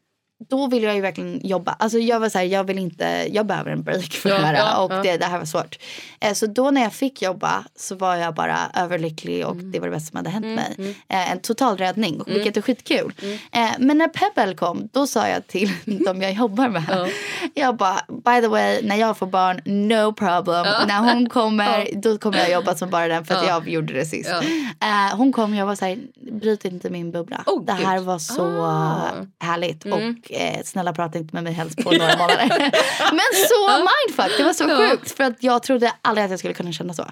då 0.48 0.66
ville 0.66 0.86
jag 0.86 0.94
ju 0.94 1.00
verkligen 1.00 1.40
jobba. 1.46 1.72
Alltså 1.78 1.98
jag 1.98 2.20
var 2.20 2.28
så 2.28 2.38
här, 2.38 2.44
jag 2.44 2.64
vill 2.64 2.78
inte, 2.78 3.26
jag 3.30 3.46
behöver 3.46 3.70
en 3.70 3.82
break 3.82 4.12
för 4.12 4.28
Ja, 4.30 4.38
det 4.38 4.46
här. 4.46 4.54
ja, 4.54 4.78
och 4.84 4.92
ja. 4.92 5.02
Det, 5.02 5.16
det 5.16 5.24
här 5.26 5.38
var 5.38 5.44
svårt. 5.44 5.78
Eh, 6.20 6.32
så 6.32 6.46
då 6.46 6.70
när 6.70 6.82
jag 6.82 6.92
fick 6.92 7.22
jobba 7.22 7.64
så 7.76 7.94
var 7.94 8.16
jag 8.16 8.34
bara 8.34 8.58
överlycklig 8.74 9.46
och 9.46 9.56
det 9.56 9.80
var 9.80 9.86
det 9.86 9.92
bästa 9.94 10.08
som 10.10 10.16
hade 10.16 10.30
hänt 10.30 10.46
mig. 10.46 10.96
Eh, 11.08 11.32
en 11.32 11.40
total 11.40 11.76
räddning, 11.76 12.22
vilket 12.26 12.56
är 12.56 12.60
skitkul. 12.62 13.12
Eh, 13.52 13.70
men 13.78 13.98
när 13.98 14.08
Pebble 14.08 14.54
kom, 14.54 14.88
då 14.92 15.06
sa 15.06 15.28
jag 15.28 15.46
till 15.46 15.72
de 16.06 16.22
jag 16.22 16.32
jobbar 16.32 16.68
med. 16.68 16.84
Ja. 16.90 17.08
Jag 17.54 17.76
bara, 17.76 18.00
by 18.08 18.40
the 18.40 18.48
way, 18.48 18.80
när 18.82 18.96
jag 18.96 19.18
får 19.18 19.26
barn, 19.26 19.60
no 19.64 20.12
problem. 20.12 20.66
När 20.88 20.98
hon 21.14 21.28
kommer, 21.28 21.88
då 21.94 22.18
kommer 22.18 22.38
jag 22.38 22.50
jobba 22.52 22.74
som 22.74 22.90
bara 22.90 23.08
den 23.08 23.24
för 23.24 23.34
att 23.34 23.42
Ja. 23.46 23.48
jag 23.48 23.68
gjorde 23.68 23.92
det 23.94 24.04
sist. 24.04 24.30
Eh, 24.30 25.16
hon 25.16 25.32
kom 25.32 25.54
jag 25.54 25.66
var 25.66 25.74
så 25.74 25.84
här, 25.84 25.98
bryt 26.32 26.64
inte 26.64 26.90
min 26.90 27.10
bubbla. 27.10 27.42
Oh, 27.46 27.64
det 27.64 27.72
här 27.72 27.96
Gud. 27.96 28.06
var 28.06 28.18
så 28.18 28.64
Ah. 28.64 29.10
härligt. 29.40 29.84
Mm. 29.84 29.98
Och 30.10 30.32
eh, 30.34 30.62
snälla 30.64 30.92
prata 30.92 31.18
inte 31.18 31.34
med 31.34 31.44
mig 31.44 31.52
helst 31.52 31.84
på 31.84 31.90
några 31.90 32.16
månader. 32.16 32.48
Men 33.12 33.30
så 33.48 33.68
mindfuck, 33.68 34.38
det 34.38 34.44
var 34.44 34.52
så 34.52 34.64
Ja. 34.68 34.76
sjukt. 34.90 35.16
För 35.16 35.24
att 35.24 35.36
jag 35.42 35.62
trodde 35.62 35.92
aldrig 36.02 36.24
att 36.24 36.30
jag 36.30 36.38
skulle 36.38 36.54
kunna 36.54 36.72
känna 36.72 36.94
så. 36.94 37.06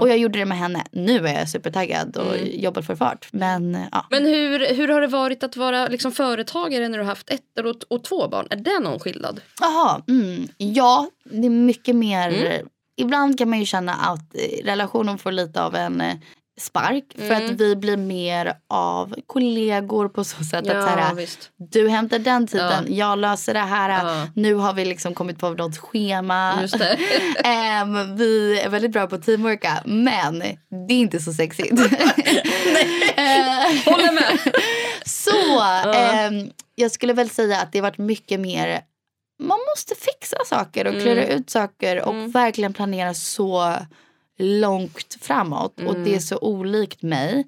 Och 0.00 0.08
jag 0.08 0.18
gjorde 0.18 0.38
det 0.38 0.44
med 0.44 0.58
henne. 0.58 0.84
Nu 0.92 1.26
är 1.28 1.38
jag 1.38 1.48
supertaggad 1.48 2.16
och 2.16 2.36
jobbar 2.38 2.82
för 2.82 2.96
fart. 2.96 3.28
Men 3.32 3.72
ja. 3.92 4.06
Mm. 4.10 4.22
Men 4.24 4.32
hur, 4.32 4.74
hur 4.74 4.88
har 4.88 5.00
det 5.00 5.06
varit 5.06 5.42
att 5.42 5.56
vara 5.56 5.86
liksom 5.86 6.12
företagare 6.12 6.88
när 6.88 6.98
du 6.98 7.04
har 7.04 7.08
haft 7.08 7.30
ett 7.30 7.58
och, 7.64 7.96
och 7.96 8.04
två 8.04 8.28
barn? 8.28 8.46
Är 8.50 8.56
det 8.56 8.78
någon 8.78 9.00
skillnad? 9.00 9.40
Jaha, 9.60 10.02
mm. 10.08 10.48
ja 10.56 11.10
det 11.24 11.46
är 11.46 11.50
mycket 11.50 11.96
mer. 11.96 12.28
Mm. 12.28 12.68
Ibland 12.96 13.38
kan 13.38 13.50
man 13.50 13.58
ju 13.58 13.66
känna 13.66 13.92
att 13.92 14.34
eh, 14.34 14.64
relationen 14.64 15.18
får 15.18 15.32
lite 15.32 15.62
av 15.62 15.74
en 15.74 16.00
eh, 16.00 16.14
spark. 16.60 17.04
För 17.16 17.24
Mm. 17.34 17.44
att 17.44 17.50
vi 17.50 17.76
blir 17.76 17.96
mer 17.96 18.54
av 18.68 19.14
kollegor 19.26 20.08
på 20.08 20.24
så 20.24 20.44
sätt 20.44 20.68
att 20.70 20.82
så 20.82 20.88
här, 20.88 21.14
visst. 21.14 21.50
du 21.56 21.88
hämtar 21.88 22.18
den 22.18 22.46
tiden, 22.46 22.86
jag 22.88 23.18
löser 23.18 23.54
det 23.54 23.60
här. 23.60 23.88
Ja. 24.04 24.26
Nu 24.34 24.54
har 24.54 24.72
vi 24.72 24.84
liksom 24.84 25.14
kommit 25.14 25.38
på 25.38 25.50
något 25.50 25.78
schema. 25.78 26.52
Ehm, 27.44 28.16
vi 28.16 28.60
är 28.60 28.68
väldigt 28.68 28.90
bra 28.92 29.06
på 29.06 29.18
teamworka 29.18 29.82
men 29.84 30.38
det 30.88 30.94
är 30.94 30.98
inte 31.00 31.20
så 31.20 31.32
sexigt. 31.32 31.72
Eh, 33.16 33.92
Håller 33.92 34.12
med. 34.12 34.38
så 35.06 35.60
ehm, 35.94 36.50
jag 36.74 36.90
skulle 36.90 37.12
väl 37.12 37.30
säga 37.30 37.60
att 37.60 37.72
det 37.72 37.78
har 37.78 37.82
varit 37.82 37.98
mycket 37.98 38.40
mer 38.40 38.80
man 39.42 39.58
måste 39.76 39.94
fixa 39.94 40.36
saker 40.46 40.86
och 40.86 41.00
klura 41.02 41.26
ut 41.26 41.50
saker 41.50 42.02
och 42.08 42.34
verkligen 42.34 42.72
planera 42.72 43.14
så 43.14 43.74
långt 44.40 45.16
framåt 45.20 45.80
och 45.80 45.98
det 45.98 46.14
är 46.14 46.18
så 46.20 46.38
olikt 46.38 47.02
mig. 47.02 47.46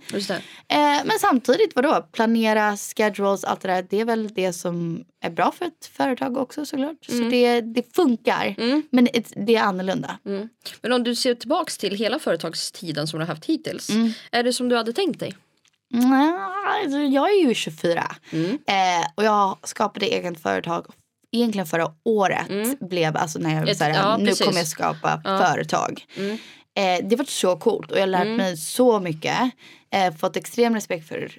Eh, 0.69 0.79
men 1.05 1.19
samtidigt, 1.21 1.73
vadå? 1.77 2.07
Planera, 2.13 2.77
schedules, 2.77 3.45
allt 3.45 3.61
det 3.61 3.69
där. 3.69 3.87
Det 3.91 4.01
är 4.01 4.05
väl 4.05 4.29
det 4.35 4.53
som 4.53 5.05
är 5.25 5.31
bra 5.31 5.53
för 5.59 5.65
ett 5.65 5.91
företag 5.93 6.37
också 6.37 6.67
såklart. 6.67 7.05
Så 7.09 7.13
det, 7.31 7.61
det 7.61 7.95
funkar. 7.97 8.55
Men 8.91 9.09
ett, 9.15 9.33
det 9.37 9.57
är 9.57 9.63
annorlunda. 9.63 10.19
Mm. 10.27 10.49
Men 10.83 10.93
om 10.93 11.05
du 11.05 11.15
ser 11.15 11.35
tillbaks 11.35 11.79
till 11.79 11.95
hela 11.97 12.19
företagstiden 12.19 13.07
som 13.07 13.19
du 13.21 13.27
har 13.27 13.35
haft 13.35 13.45
hittills. 13.47 13.91
Mm. 13.91 14.13
Är 14.33 14.43
det 14.43 14.53
som 14.53 14.69
du 14.69 14.77
hade 14.77 14.93
tänkt 14.93 15.21
dig? 15.21 15.35
Nej, 15.95 16.33
alltså, 16.85 16.99
jag 16.99 17.31
är 17.31 17.49
ju 17.49 17.55
24 17.55 18.17
Mm. 18.33 18.51
eh, 18.51 19.07
och 19.15 19.25
jag 19.25 19.59
skapade 19.63 20.07
eget 20.07 20.43
företag 20.43 20.87
egentligen 21.33 21.67
förra 21.67 21.93
året. 22.05 22.81
Blev, 22.81 23.17
alltså 23.17 23.39
när 23.39 23.51
jag 23.51 23.57
Mm. 23.59 23.69
Ett- 23.69 23.79
så 23.79 23.85
här, 23.85 23.91
ja, 23.95 24.17
nu 24.17 24.33
kommer 24.35 24.59
jag 24.59 24.67
skapa 24.67 25.21
Ja. 25.25 25.39
företag. 25.39 26.05
Mm. 26.17 26.39
Eh, 26.79 27.07
det 27.09 27.17
var 27.17 27.25
så 27.25 27.57
coolt 27.57 27.91
och 27.91 27.97
jag 27.97 28.03
har 28.03 28.07
lärt 28.07 28.37
mig 28.37 28.57
så 28.57 29.01
mycket. 29.01 29.39
Eh, 29.95 30.15
fått 30.15 30.37
extrem 30.37 30.75
respekt 30.75 31.09
för 31.09 31.31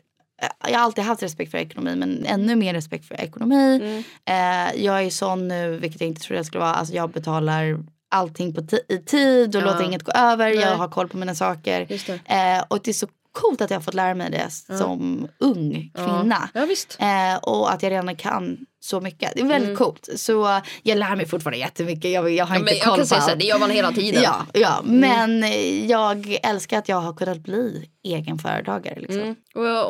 eh, 0.41 0.71
jag 0.71 0.79
har 0.79 0.85
alltid 0.85 1.03
haft 1.03 1.23
respekt 1.23 1.51
för 1.51 1.57
ekonomi 1.57 1.95
men 1.95 2.25
ännu 2.25 2.55
mer 2.55 2.73
respekt 2.73 3.05
för 3.07 3.21
ekonomi. 3.21 3.75
Mm. 3.81 4.03
Eh, 4.25 4.83
jag 4.83 5.03
är 5.03 5.09
sån 5.09 5.47
nu, 5.47 5.77
vilket 5.77 6.01
jag 6.01 6.07
inte 6.07 6.21
trodde 6.21 6.39
jag 6.39 6.45
skulle 6.45 6.59
vara. 6.63 6.73
Alltså 6.73 6.93
jag 6.95 7.09
betalar 7.09 7.79
allting 8.11 8.53
på 8.53 8.61
i 8.89 8.97
tid 8.97 9.55
och 9.55 9.61
Ja. 9.61 9.65
låter 9.65 9.83
inget 9.83 10.03
gå 10.03 10.11
över. 10.11 10.45
Nej. 10.45 10.55
Jag 10.55 10.75
har 10.77 10.87
koll 10.87 11.09
på 11.09 11.17
mina 11.17 11.35
saker. 11.35 11.81
Eh, 12.25 12.63
och 12.67 12.79
det 12.83 12.91
är 12.91 12.93
så 12.93 13.07
coolt 13.33 13.61
att 13.61 13.69
jag 13.69 13.77
har 13.77 13.83
fått 13.83 13.93
lära 13.93 14.13
mig 14.15 14.31
det 14.31 14.49
som 14.77 15.27
ung 15.39 15.91
kvinna. 15.95 16.49
Ja, 16.53 16.65
visst. 16.65 16.97
Eh, 16.99 17.37
och 17.41 17.71
att 17.73 17.83
jag 17.83 17.91
redan 17.91 18.15
kan 18.15 18.57
så 18.79 19.01
mycket. 19.01 19.31
Det 19.35 19.41
är 19.41 19.45
väldigt 19.45 19.77
coolt. 19.77 20.09
Så 20.15 20.61
jag 20.83 20.97
lär 20.97 21.15
mig 21.15 21.25
fortfarande 21.27 21.57
jättemycket. 21.57 22.11
Jag, 22.11 22.29
jag 22.31 22.45
har 22.45 22.55
Ja, 22.55 22.59
inte 22.59 22.71
men 22.71 22.77
jag 22.77 22.85
koll 22.87 22.95
kan 22.95 23.01
på 23.03 23.07
säga 23.07 23.21
så 23.21 23.25
här, 23.25 23.31
allt. 23.33 23.39
det 23.39 23.45
gör 23.45 23.59
man 23.59 23.69
hela 23.71 23.91
tiden. 23.91 24.23
Ja, 24.23 24.45
ja. 24.53 24.81
men 24.83 25.43
eh, 25.43 25.85
jag 25.85 26.37
älskar 26.43 26.77
att 26.79 26.89
jag 26.89 27.01
har 27.01 27.13
kunnat 27.13 27.37
bli 27.37 27.89
egenföretagare. 28.03 28.99
Liksom. 28.99 29.19
Mm. 29.21 29.35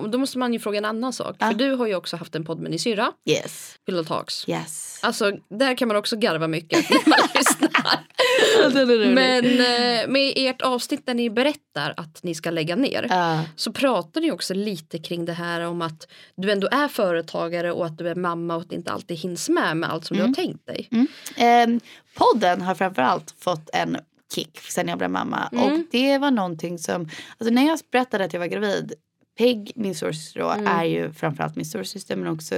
Och 0.01 0.09
då 0.09 0.17
måste 0.17 0.37
man 0.37 0.53
ju 0.53 0.59
fråga 0.59 0.77
en 0.77 0.85
annan 0.85 1.13
sak. 1.13 1.35
Ja. 1.39 1.47
För 1.47 1.53
du 1.53 1.71
har 1.75 1.87
ju 1.87 1.95
också 1.95 2.17
haft 2.17 2.35
en 2.35 2.45
podd 2.45 2.59
med 2.59 2.71
din 2.71 2.79
syrra, 2.79 3.11
Yes. 3.29 3.75
Pillow 3.85 4.03
Talks. 4.03 4.49
Yes. 4.49 4.99
Alltså 5.03 5.31
där 5.59 5.77
kan 5.77 5.87
man 5.87 5.97
också 5.97 6.15
garva 6.17 6.47
mycket 6.47 6.89
när 6.89 7.09
man 7.09 7.19
lyssnar. 7.35 7.69
Men 9.13 9.45
eh, 9.45 10.07
med 10.07 10.33
ert 10.35 10.61
avsnitt 10.61 11.05
där 11.05 11.13
ni 11.13 11.29
berättar 11.29 11.93
att 11.97 12.23
ni 12.23 12.35
ska 12.35 12.49
lägga 12.51 12.75
ner. 12.75 13.05
Ja. 13.09 13.43
Så 13.55 13.71
pratar 13.71 14.21
ni 14.21 14.31
också 14.31 14.53
lite 14.53 14.99
kring 14.99 15.25
det 15.25 15.33
här 15.33 15.61
om 15.61 15.81
att 15.81 16.07
du 16.35 16.51
ändå 16.51 16.67
är 16.71 16.87
företagare 16.87 17.71
och 17.71 17.85
att 17.85 17.97
du 17.97 18.09
är 18.09 18.15
mamma 18.15 18.55
och 18.55 18.61
att 18.61 18.69
det 18.69 18.75
inte 18.75 18.91
alltid 18.91 19.17
hinns 19.17 19.49
med 19.49 19.77
med 19.77 19.89
allt 19.91 20.05
som 20.05 20.17
du 20.17 20.23
har 20.23 20.33
tänkt 20.33 20.65
dig. 20.67 20.89
Ehm, 21.37 21.79
podden 22.15 22.61
har 22.61 22.75
framförallt 22.75 23.33
fått 23.39 23.69
en 23.73 23.97
kick 24.35 24.59
sen 24.59 24.87
jag 24.87 24.97
blev 24.97 25.09
mamma. 25.09 25.49
Mm. 25.51 25.63
Och 25.65 25.79
det 25.91 26.17
var 26.17 26.31
någonting 26.31 26.79
som, 26.79 27.09
alltså 27.37 27.53
när 27.53 27.67
jag 27.67 27.79
berättade 27.91 28.23
att 28.25 28.33
jag 28.33 28.39
var 28.39 28.47
gravid, 28.47 28.93
Peg, 29.37 29.71
min 29.75 29.95
storasyster 29.95 30.39
då, 30.39 30.49
Mm. 30.49 30.67
är 30.67 30.83
ju 30.83 31.13
framförallt 31.13 31.55
min 31.55 31.65
storasyster 31.65 32.15
men 32.15 32.27
också 32.33 32.55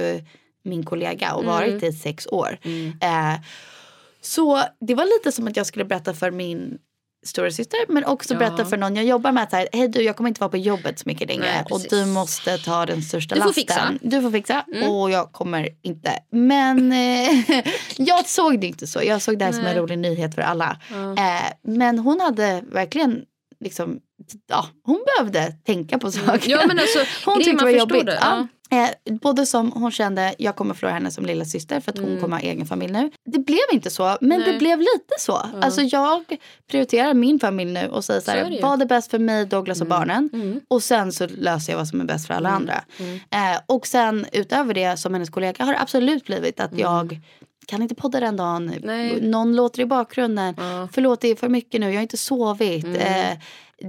min 0.62 0.84
kollega 0.84 1.32
och 1.34 1.42
Mm. 1.42 1.54
varit 1.54 1.80
det 1.80 1.86
i 1.86 1.92
sex 1.92 2.26
år. 2.26 2.58
Eh, 3.00 3.34
så 4.26 4.62
det 4.86 4.94
var 4.94 5.04
lite 5.04 5.32
som 5.32 5.46
att 5.48 5.56
jag 5.56 5.66
skulle 5.66 5.84
berätta 5.84 6.14
för 6.14 6.30
min 6.30 6.78
stora 7.26 7.50
syster 7.50 7.78
men 7.88 8.04
också 8.04 8.34
Ja. 8.34 8.38
berätta 8.38 8.64
för 8.64 8.76
någon 8.76 8.96
jag 8.96 9.04
jobbar 9.04 9.32
med 9.32 9.42
att 9.42 9.52
hej 9.72 9.88
du 9.88 10.02
jag 10.02 10.16
kommer 10.16 10.28
inte 10.28 10.40
vara 10.40 10.50
på 10.50 10.56
jobbet 10.56 10.98
så 10.98 11.02
mycket 11.06 11.28
längre 11.28 11.42
Nej, 11.44 11.64
och 11.70 11.80
du 11.90 12.06
måste 12.06 12.58
ta 12.58 12.86
den 12.86 13.02
största 13.02 13.34
Du 13.34 13.40
får 13.40 13.46
lasten. 13.48 13.62
fixa. 13.62 13.80
Mm. 13.80 13.98
Du 14.02 14.22
får 14.22 14.30
fixa 14.30 14.64
och 14.88 15.10
jag 15.10 15.32
kommer 15.32 15.68
inte. 15.82 16.10
Men 16.32 16.92
eh, 16.92 17.64
jag 17.96 18.26
såg 18.28 18.60
det 18.60 18.66
inte 18.66 18.86
så. 18.86 19.02
Jag 19.02 19.22
såg 19.22 19.38
det 19.38 19.44
här 19.44 19.52
som 19.52 19.60
en 19.60 19.66
Nej. 19.66 19.76
rolig 19.82 19.98
nyhet 19.98 20.34
för 20.34 20.42
alla. 20.42 20.76
Ja. 20.90 21.12
Eh, 21.12 21.52
men 21.62 21.98
hon 21.98 22.20
hade 22.20 22.62
verkligen 22.72 23.22
liksom, 23.60 23.98
ja 24.46 24.66
hon 24.84 25.04
behövde 25.16 25.52
tänka 25.66 25.98
på 25.98 26.10
saker. 26.12 26.50
Ja 26.50 26.60
men 26.66 26.78
alltså, 26.78 26.98
Hon 27.24 27.36
tyckte 27.38 27.50
det 27.52 27.72
var 27.72 27.78
jobbigt. 27.78 28.06
det. 28.06 28.18
Ja. 28.20 28.46
Eh, 28.70 29.14
både 29.20 29.46
som 29.46 29.72
hon 29.72 29.90
kände, 29.90 30.34
jag 30.38 30.56
kommer 30.56 30.74
förlora 30.74 30.94
henne 30.94 31.10
som 31.10 31.26
lilla 31.26 31.44
syster 31.44 31.80
för 31.80 31.92
att 31.92 31.98
hon 31.98 32.08
Mm. 32.08 32.20
kommer 32.20 32.36
ha 32.36 32.42
egen 32.42 32.66
familj 32.66 32.92
nu. 32.92 33.10
Det 33.24 33.38
blev 33.38 33.58
inte 33.72 33.90
så, 33.90 34.16
men 34.20 34.40
det 34.40 34.46
Nej. 34.46 34.58
blev 34.58 34.78
lite 34.78 35.14
så. 35.18 35.42
Alltså 35.62 35.80
jag 35.80 36.36
prioriterar 36.70 37.14
min 37.14 37.40
familj 37.40 37.72
nu 37.72 37.88
och 37.88 38.04
säger 38.04 38.20
så 38.20 38.24
Så 38.24 38.30
är 38.30 38.36
det 38.36 38.54
här, 38.56 38.62
vad 38.62 38.82
är 38.82 38.86
bäst 38.86 39.10
för 39.10 39.18
mig, 39.18 39.46
Douglas 39.46 39.80
och 39.80 39.86
barnen? 39.86 40.30
Mm. 40.32 40.60
Och 40.68 40.82
sen 40.82 41.12
så 41.12 41.26
löser 41.26 41.72
jag 41.72 41.78
vad 41.78 41.88
som 41.88 42.00
är 42.00 42.04
bäst 42.04 42.26
för 42.26 42.34
alla 42.34 42.48
andra. 42.48 42.84
Mm. 42.98 43.14
Eh, 43.30 43.60
och 43.66 43.86
sen 43.86 44.26
utöver 44.32 44.74
det 44.74 44.96
som 44.96 45.12
hennes 45.14 45.30
kollega 45.30 45.64
har 45.64 45.72
det 45.72 45.80
absolut 45.80 46.24
blivit 46.26 46.60
Mm. 46.60 46.72
att 46.72 46.78
jag 46.78 47.20
kan 47.66 47.82
inte 47.82 47.94
podda 47.94 48.20
den 48.20 48.36
dagen. 48.36 48.74
Nej. 48.82 49.20
Någon 49.20 49.56
låter 49.56 49.80
i 49.82 49.86
bakgrunden. 49.86 50.54
Ja. 50.58 50.88
Förlåt 50.92 51.20
det 51.20 51.28
är 51.28 51.36
för 51.36 51.48
mycket 51.48 51.80
nu, 51.80 51.86
jag 51.86 51.94
har 51.94 52.02
inte 52.02 52.16
sovit. 52.16 52.84
Mm. 52.84 52.96
Eh, 52.96 53.38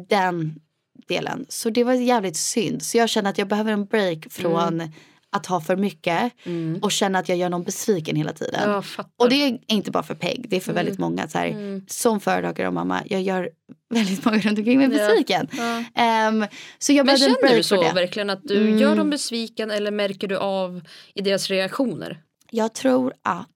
den 0.10 0.60
delen. 1.08 1.46
Så 1.50 1.70
det 1.70 1.84
var 1.84 1.94
jävligt 1.94 2.38
synd. 2.38 2.84
Så 2.84 2.98
jag 2.98 3.10
känner 3.10 3.30
att 3.30 3.38
jag 3.38 3.48
behöver 3.48 3.72
en 3.72 3.86
break 3.86 4.28
från 4.30 4.92
att 5.30 5.46
ha 5.46 5.62
för 5.62 5.76
mycket 5.76 6.32
Mm. 6.46 6.80
och 6.82 6.92
känna 6.92 7.20
att 7.20 7.30
jag 7.30 7.38
gör 7.38 7.50
någon 7.50 7.64
besviken 7.64 8.16
hela 8.16 8.34
tiden. 8.34 8.84
Och 9.18 9.30
det 9.30 9.36
är 9.36 9.58
inte 9.68 9.92
bara 9.92 10.04
för 10.04 10.16
Peg, 10.16 10.46
det 10.50 10.56
är 10.56 10.60
för 10.60 10.74
väldigt 10.74 11.00
många. 11.00 11.28
Så 11.28 11.38
här, 11.38 11.48
Mm. 11.48 11.86
Som 11.88 12.20
företagare 12.20 12.68
och 12.68 12.74
mamma, 12.74 13.04
jag 13.06 13.22
gör 13.22 13.50
väldigt 13.90 14.26
många 14.26 14.38
runt 14.40 14.60
omkring 14.60 14.78
mig 14.78 14.88
Ja. 14.98 15.08
besviken. 15.08 15.48
Ja. 15.58 15.84
Ehm, 15.96 16.46
så 16.80 16.94
jag 16.94 17.06
Men 17.06 17.18
känner 17.18 17.56
du 17.58 17.64
så 17.64 17.82
verkligen 17.82 18.30
att 18.30 18.44
du 18.44 18.62
Mm. 18.62 18.78
gör 18.78 18.96
dem 18.96 19.10
besviken 19.10 19.72
eller 19.72 19.92
märker 19.92 20.28
du 20.28 20.38
av 20.38 20.82
i 21.14 21.22
deras 21.22 21.48
reaktioner? 21.50 22.22
Jag 22.52 22.74
tror 22.74 23.14
att 23.24 23.48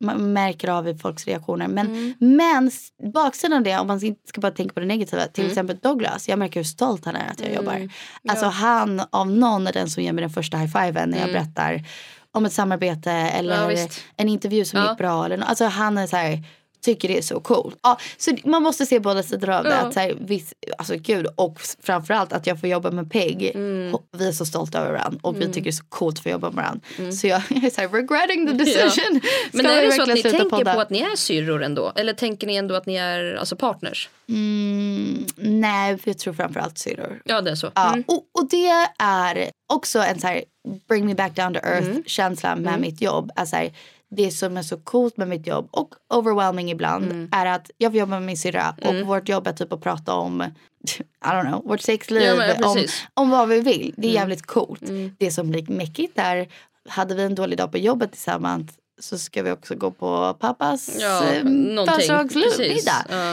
man 0.00 0.32
märker 0.32 0.68
av 0.68 0.88
i 0.88 0.94
folks 0.98 1.26
reaktioner. 1.26 1.68
Men, 1.68 1.86
Mm. 1.86 2.14
men 2.18 2.70
baksidan 3.12 3.56
av 3.56 3.62
det, 3.62 3.78
om 3.78 3.86
man 3.86 4.00
ska 4.00 4.40
bara 4.40 4.52
tänka 4.52 4.74
på 4.74 4.80
det 4.80 4.86
negativa. 4.86 5.26
Till 5.26 5.44
Mm. 5.44 5.50
exempel 5.50 5.76
Douglas, 5.82 6.28
jag 6.28 6.38
märker 6.38 6.60
hur 6.60 6.64
stolt 6.64 7.04
han 7.04 7.16
är 7.16 7.30
att 7.30 7.40
jag 7.40 7.48
Mm. 7.48 7.56
jobbar. 7.64 7.90
Ja. 8.22 8.30
Alltså 8.32 8.46
han 8.46 9.02
av 9.10 9.30
någon 9.30 9.66
är 9.66 9.72
den 9.72 9.90
som 9.90 10.02
ger 10.02 10.12
mig 10.12 10.22
den 10.22 10.30
första 10.30 10.56
high-fiven 10.56 11.08
när 11.10 11.18
jag 11.18 11.28
Mm. 11.28 11.42
berättar 11.42 11.84
om 12.32 12.44
ett 12.44 12.52
samarbete 12.52 13.10
eller 13.12 13.70
Ja, 13.72 13.88
en 14.16 14.28
intervju 14.28 14.64
som 14.64 14.80
Ja. 14.80 14.88
gick 14.88 14.98
bra. 14.98 15.24
Eller, 15.24 15.38
alltså 15.38 15.64
han 15.64 15.98
är 15.98 16.06
så 16.06 16.16
här, 16.16 16.44
tycker 16.82 17.08
det 17.08 17.18
är 17.18 17.22
så 17.22 17.40
coolt. 17.40 17.76
Ja, 17.82 17.98
så 18.16 18.36
man 18.44 18.62
måste 18.62 18.86
se 18.86 19.00
båda 19.00 19.22
sidor 19.22 19.50
av 19.50 19.64
det. 19.64 19.70
Ja. 19.70 19.76
Att, 19.76 19.94
så 19.94 20.00
här, 20.00 20.14
viss, 20.20 20.54
alltså 20.78 20.94
gud, 20.96 21.26
och 21.36 21.60
framförallt 21.82 22.32
att 22.32 22.46
jag 22.46 22.60
får 22.60 22.68
jobba 22.68 22.90
med 22.90 23.10
Peg. 23.12 23.50
Mm. 23.54 23.96
Vi 24.18 24.28
är 24.28 24.32
så 24.32 24.46
stolta 24.46 24.78
över 24.78 24.92
varandra 24.92 25.18
och 25.22 25.40
vi 25.40 25.46
tycker 25.46 25.62
det 25.62 25.70
är 25.70 25.72
så 25.72 25.84
coolt 25.88 26.16
att 26.18 26.22
få 26.22 26.28
jobba 26.28 26.50
med 26.50 26.64
varandra. 26.64 27.12
Så 27.12 27.26
jag, 27.26 27.36
är 27.64 27.70
så 27.70 27.80
här, 27.80 27.88
regretting 27.88 28.46
the 28.46 28.52
decision. 28.52 29.10
Mm. 29.10 29.20
Men 29.52 29.66
är 29.66 29.82
det 29.82 29.92
så 29.92 30.02
att 30.02 30.08
ni 30.08 30.22
tänker 30.22 30.44
podda? 30.44 30.74
på 30.74 30.80
att 30.80 30.90
ni 30.90 30.98
är 31.00 31.16
syrror 31.16 31.62
ändå? 31.62 31.92
Eller 31.96 32.12
tänker 32.12 32.46
ni 32.46 32.56
ändå 32.56 32.74
att 32.74 32.86
ni 32.86 32.94
är 32.96 33.34
alltså, 33.34 33.56
partners? 33.56 34.08
Mm, 34.28 35.26
nej, 35.36 35.98
jag 36.04 36.18
tror 36.18 36.34
framförallt 36.34 36.78
syrror. 36.78 37.22
Ja 37.24 37.40
det 37.40 37.50
är 37.50 37.54
så. 37.54 37.70
Ja, 37.74 37.88
Mm. 37.88 38.04
och, 38.08 38.24
och 38.38 38.48
det 38.50 38.66
är 38.98 39.50
också 39.72 39.98
en 39.98 40.20
så 40.20 40.26
här 40.26 40.44
bring 40.88 41.06
me 41.06 41.14
back 41.14 41.36
down 41.36 41.54
to 41.54 41.60
earth 41.62 41.88
Mm. 41.88 42.02
känsla 42.06 42.56
med 42.56 42.80
mitt 42.80 43.00
jobb. 43.00 43.30
Här, 43.36 43.70
det 44.10 44.30
som 44.30 44.56
är 44.56 44.62
så 44.62 44.76
coolt 44.76 45.16
med 45.16 45.28
mitt 45.28 45.46
jobb 45.46 45.68
och 45.70 45.94
overwhelming 46.14 46.70
ibland 46.70 47.04
Mm. 47.04 47.28
är 47.32 47.46
att 47.46 47.70
jag 47.78 47.92
får 47.92 47.98
jobba 47.98 48.10
med 48.10 48.22
min 48.22 48.36
syrra 48.36 48.74
och 48.84 49.06
vårt 49.06 49.28
jobb 49.28 49.46
är 49.46 49.52
typ 49.52 49.72
att 49.72 49.80
prata 49.80 50.14
om 50.14 50.42
I 51.24 51.28
don't 51.28 51.46
know, 51.48 51.64
vårt 51.68 51.80
sexliv, 51.80 52.22
Ja, 52.22 52.54
om, 52.68 52.86
om 53.14 53.30
vad 53.30 53.48
vi 53.48 53.60
vill. 53.60 53.94
Det 53.96 54.08
är 54.08 54.12
jävligt 54.12 54.46
coolt. 54.46 54.88
Mm. 54.88 55.16
Det 55.18 55.30
som 55.30 55.50
blir 55.50 55.70
mäckigt 55.72 56.18
är, 56.18 56.48
hade 56.88 57.14
vi 57.14 57.22
en 57.22 57.34
dålig 57.34 57.58
dag 57.58 57.72
på 57.72 57.78
jobbet 57.78 58.12
tillsammans 58.12 58.70
så 59.00 59.18
ska 59.18 59.42
vi 59.42 59.50
också 59.50 59.74
gå 59.74 59.90
på 59.90 60.36
pappas 60.40 60.90
Ja, 61.00 61.24
eh, 61.24 61.42
födelsedagsmiddag. 61.86 63.06
Ja. 63.08 63.32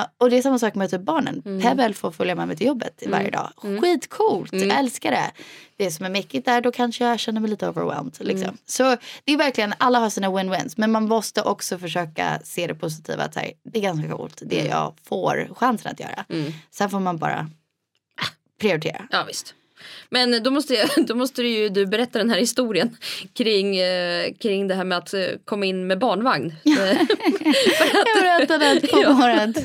Eh, 0.00 0.06
och 0.18 0.30
det 0.30 0.38
är 0.38 0.42
samma 0.42 0.58
sak 0.58 0.74
med 0.74 0.90
typ 0.90 1.00
barnen. 1.00 1.42
Mm. 1.46 1.60
Pebble 1.62 1.94
får 1.94 2.10
följa 2.10 2.34
med 2.34 2.48
mig 2.48 2.56
till 2.56 2.66
jobbet 2.66 3.02
varje 3.06 3.30
dag. 3.30 3.52
Skitcoolt, 3.82 4.52
Mm. 4.52 4.70
älskar 4.70 5.10
det. 5.10 5.30
Det 5.76 5.90
som 5.90 6.06
är 6.06 6.10
mäckigt 6.10 6.44
där, 6.46 6.60
då 6.60 6.72
kanske 6.72 7.04
jag 7.04 7.18
känner 7.20 7.40
mig 7.40 7.50
lite 7.50 7.68
overwhelmed. 7.68 8.16
Liksom. 8.20 8.42
Mm. 8.42 8.56
Så 8.66 8.96
det 9.24 9.32
är 9.32 9.36
verkligen, 9.36 9.74
alla 9.78 9.98
har 9.98 10.10
sina 10.10 10.28
win-wins. 10.28 10.74
Men 10.76 10.92
man 10.92 11.08
måste 11.08 11.42
också 11.42 11.78
försöka 11.78 12.40
se 12.44 12.66
det 12.66 12.74
positiva. 12.74 13.22
Att 13.24 13.34
här, 13.36 13.52
det 13.64 13.78
är 13.78 13.82
ganska 13.82 14.08
coolt, 14.16 14.42
det 14.46 14.64
jag 14.64 14.94
får 15.08 15.48
chansen 15.56 15.92
att 15.92 16.00
göra. 16.00 16.24
Mm. 16.28 16.52
Sen 16.70 16.90
får 16.90 17.00
man 17.00 17.18
bara 17.18 17.50
prioritera. 18.60 19.06
Ja 19.10 19.24
visst. 19.28 19.54
Men 20.10 20.42
då 20.42 20.50
måste, 20.50 20.74
jag, 20.74 20.88
då 21.06 21.14
måste 21.14 21.42
du 21.42 21.48
ju 21.48 21.68
du 21.68 21.86
berätta 21.86 22.18
den 22.18 22.30
här 22.30 22.38
historien 22.38 22.96
kring, 23.32 23.76
eh, 23.76 24.32
kring 24.40 24.68
det 24.68 24.74
här 24.74 24.84
med 24.84 24.98
att 24.98 25.14
eh, 25.14 25.20
komma 25.44 25.66
in 25.66 25.86
med 25.86 25.98
barnvagn. 25.98 26.54
Jag 26.64 28.22
berättade 28.22 28.72
att 28.72 28.90
på, 28.90 28.96
vårat, 29.12 29.64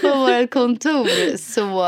på 0.00 0.14
vårt 0.14 0.50
kontor 0.50 1.36
så 1.36 1.84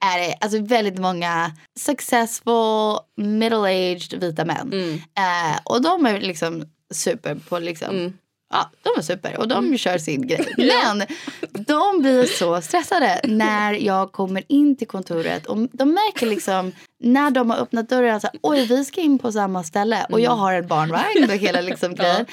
är 0.00 0.18
det 0.18 0.34
alltså 0.40 0.62
väldigt 0.62 0.98
många 0.98 1.52
successful 1.78 2.98
middle-aged 3.16 4.20
vita 4.20 4.44
män. 4.44 4.72
Mm. 4.72 4.94
Eh, 4.94 5.58
och 5.64 5.82
de 5.82 6.06
är 6.06 6.20
liksom 6.20 6.64
super 6.94 7.34
på 7.48 7.58
liksom 7.58 7.96
Mm. 7.96 8.12
Ja, 8.52 8.70
de 8.82 8.98
är 8.98 9.02
super 9.02 9.38
och 9.38 9.48
de 9.48 9.78
kör 9.78 9.98
sin 9.98 10.26
grej. 10.26 10.54
Men 10.56 11.06
de 11.52 11.98
blir 12.02 12.26
så 12.26 12.60
stressade 12.60 13.20
när 13.24 13.72
jag 13.72 14.12
kommer 14.12 14.42
in 14.48 14.76
till 14.76 14.86
kontoret. 14.88 15.46
Och 15.46 15.56
de 15.72 15.88
märker 15.94 16.26
liksom 16.26 16.72
när 17.00 17.30
de 17.30 17.50
har 17.50 17.56
öppnat 17.56 17.88
dörren 17.88 18.16
att 18.16 18.24
oj 18.42 18.66
vi 18.66 18.84
ska 18.84 19.00
in 19.00 19.18
på 19.18 19.32
samma 19.32 19.64
ställe. 19.64 20.06
Och 20.10 20.20
jag 20.20 20.30
har 20.30 20.52
en 20.52 20.66
barnvagn 20.66 21.24
och 21.24 21.36
hela 21.36 21.60
liksom 21.60 21.94
grejen. 21.94 22.26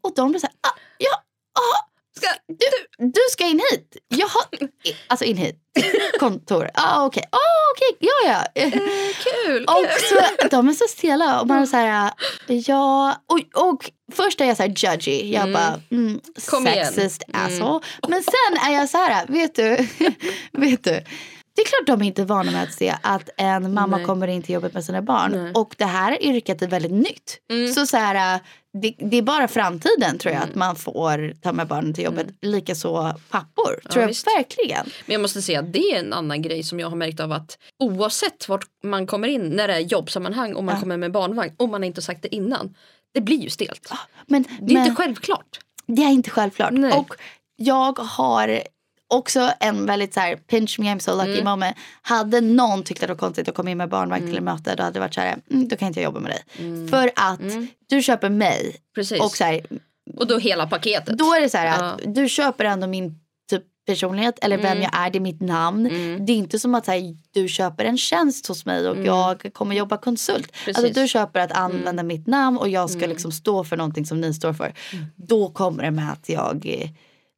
Och 0.00 0.12
de 0.16 0.30
blir 0.30 0.40
så 0.40 0.46
här, 0.46 0.54
ah, 0.70 0.78
ja, 0.98 1.14
ah, 1.60 1.91
Ska, 2.22 2.28
du, 2.48 3.06
du 3.06 3.20
ska 3.30 3.44
in 3.46 3.60
hit. 3.70 3.96
Jag 4.08 4.26
har, 4.28 4.42
alltså 5.06 5.24
in 5.24 5.36
hit. 5.36 5.56
Kontor. 6.20 6.70
Ah, 6.74 7.04
okej, 7.06 7.22
ah, 7.32 7.36
okej, 7.74 8.08
ja 8.10 8.44
ja. 8.54 8.70
kul! 9.24 9.64
Och 9.64 9.86
så, 10.08 10.46
de 10.50 10.68
är 10.68 10.72
så 10.72 10.84
stela 10.88 11.40
och 11.40 11.46
man 11.46 11.62
är 11.62 11.66
så 11.66 11.76
här, 11.76 12.10
ja, 12.46 13.16
och, 13.26 13.68
och 13.70 13.90
först 14.12 14.40
är 14.40 14.44
jag 14.44 14.56
så 14.56 14.62
här 14.62 14.70
judgy. 14.76 15.32
Jag 15.32 15.42
Mm. 15.42 15.52
bara, 15.52 15.80
mm, 15.90 16.20
Kom 16.50 16.66
igen. 16.66 16.86
sexist 16.86 17.22
Mm. 17.28 17.46
asshole. 17.46 17.84
Men 18.08 18.22
sen 18.22 18.68
är 18.70 18.74
jag 18.74 18.88
så 18.88 18.98
här, 18.98 19.26
vet 19.26 19.54
du, 19.54 19.88
vet 20.52 20.84
du. 20.84 21.04
Det 21.54 21.62
är 21.62 21.66
klart 21.66 21.86
de 21.86 22.02
är 22.02 22.06
inte 22.06 22.24
vana 22.24 22.50
med 22.50 22.62
att 22.62 22.72
se 22.72 22.94
att 23.02 23.30
en 23.36 23.74
mamma 23.74 23.96
Nej. 23.96 24.06
kommer 24.06 24.28
in 24.28 24.42
till 24.42 24.54
jobbet 24.54 24.74
med 24.74 24.84
sina 24.84 25.02
barn. 25.02 25.32
Nej. 25.32 25.52
Och 25.54 25.74
det 25.78 25.84
här 25.84 26.22
yrket 26.22 26.62
är 26.62 26.66
väldigt 26.66 26.92
nytt. 26.92 27.38
Mm. 27.50 27.72
Så 27.72 27.86
så 27.86 27.96
här, 27.96 28.40
det, 28.72 28.94
det 28.98 29.16
är 29.16 29.22
bara 29.22 29.48
framtiden 29.48 30.18
tror 30.18 30.34
jag 30.34 30.42
att 30.42 30.54
man 30.54 30.76
får 30.76 31.34
ta 31.42 31.52
med 31.52 31.66
barnen 31.66 31.94
till 31.94 32.04
jobbet. 32.04 32.26
Likaså 32.42 33.14
pappor, 33.30 33.80
tror 33.90 34.00
jag 34.02 34.08
visst. 34.08 34.26
verkligen. 34.26 34.86
Men 35.06 35.12
jag 35.12 35.20
måste 35.22 35.42
säga 35.42 35.60
att 35.60 35.72
det 35.72 35.78
är 35.94 35.98
en 35.98 36.12
annan 36.12 36.42
grej 36.42 36.62
som 36.62 36.80
jag 36.80 36.88
har 36.90 36.96
märkt 36.96 37.20
av 37.20 37.32
att 37.32 37.58
oavsett 37.78 38.48
vart 38.48 38.64
man 38.84 39.06
kommer 39.06 39.28
in 39.28 39.42
när 39.48 39.68
det 39.68 39.74
är 39.74 39.80
jobbsammanhang 39.80 40.54
och 40.54 40.64
man 40.64 40.74
Ja. 40.74 40.80
kommer 40.80 40.96
med 40.96 41.12
barnvagn 41.12 41.54
om 41.56 41.70
man 41.70 41.84
inte 41.84 42.02
sagt 42.02 42.22
det 42.22 42.34
innan. 42.34 42.74
Det 43.14 43.20
blir 43.20 43.38
ju 43.38 43.50
stelt. 43.50 43.92
Men, 44.26 44.42
Det 44.42 44.48
är 44.72 44.74
men, 44.74 44.86
inte 44.86 44.94
självklart. 45.02 45.58
Det 45.86 46.02
är 46.02 46.10
inte 46.10 46.30
självklart. 46.30 46.72
Nej. 46.72 46.92
Och 46.92 47.14
jag 47.56 47.98
har 47.98 48.62
också 49.12 49.50
en 49.60 49.86
väldigt 49.86 50.14
så 50.14 50.20
här 50.20 50.36
pinch 50.36 50.78
me 50.78 50.94
I'm 50.94 50.98
so 50.98 51.16
lucky 51.16 51.32
Mm. 51.32 51.44
moment. 51.44 51.76
Hade 52.02 52.40
någon 52.40 52.82
tyckt 52.82 53.02
att 53.02 53.08
det 53.08 53.14
var 53.14 53.18
konstigt 53.18 53.48
att 53.48 53.54
komma 53.54 53.70
in 53.70 53.78
med 53.78 53.88
barnvagn 53.88 54.26
till 54.26 54.36
ett 54.36 54.42
möte 54.42 54.74
då 54.74 54.82
hade 54.82 54.94
det 54.94 55.00
varit 55.00 55.14
så 55.14 55.20
här, 55.20 55.36
mm, 55.50 55.68
då 55.68 55.76
kan 55.76 55.88
inte 55.88 56.00
jag 56.00 56.04
jobba 56.04 56.20
med 56.20 56.30
dig. 56.32 56.88
För 56.90 57.10
att 57.16 57.40
Mm. 57.40 57.66
du 57.88 58.02
köper 58.02 58.28
mig 58.30 58.76
Precis. 58.94 59.20
och 59.20 59.30
så 59.36 59.44
här, 59.44 59.60
Och 60.16 60.26
då 60.26 60.38
hela 60.38 60.66
paketet. 60.66 61.18
då 61.18 61.24
är 61.34 61.40
det 61.40 61.48
så 61.50 61.58
här 61.58 61.66
Ja. 61.66 61.72
att 61.72 62.14
du 62.14 62.28
köper 62.28 62.64
ändå 62.64 62.86
min 62.86 63.18
typ 63.50 63.62
personlighet 63.86 64.38
eller 64.42 64.56
vem 64.56 64.66
Mm. 64.66 64.82
jag 64.82 64.90
är, 65.06 65.10
det 65.10 65.18
är 65.18 65.20
mitt 65.20 65.40
namn. 65.40 65.86
Mm. 65.86 66.26
Det 66.26 66.32
är 66.32 66.36
inte 66.36 66.58
som 66.58 66.74
att 66.74 66.86
här, 66.86 67.00
du 67.32 67.48
köper 67.48 67.84
en 67.84 67.98
tjänst 67.98 68.46
hos 68.46 68.66
mig 68.66 68.88
och 68.88 69.04
jag 69.06 69.50
kommer 69.52 69.76
jobba 69.76 69.96
konsult. 69.96 70.52
Alltså 70.66 70.88
du 70.88 71.08
köper 71.08 71.40
att 71.40 71.52
använda 71.52 72.02
mitt 72.02 72.26
namn 72.26 72.58
och 72.58 72.68
jag 72.68 72.90
ska 72.90 72.98
Mm. 72.98 73.10
liksom 73.10 73.32
stå 73.32 73.64
för 73.64 73.76
någonting 73.76 74.06
som 74.06 74.20
ni 74.20 74.34
står 74.34 74.52
för. 74.52 74.72
Då 75.16 75.48
kommer 75.50 75.82
det 75.82 75.90
med 75.90 76.12
att 76.12 76.28
jag 76.28 76.66
eh, 76.66 76.88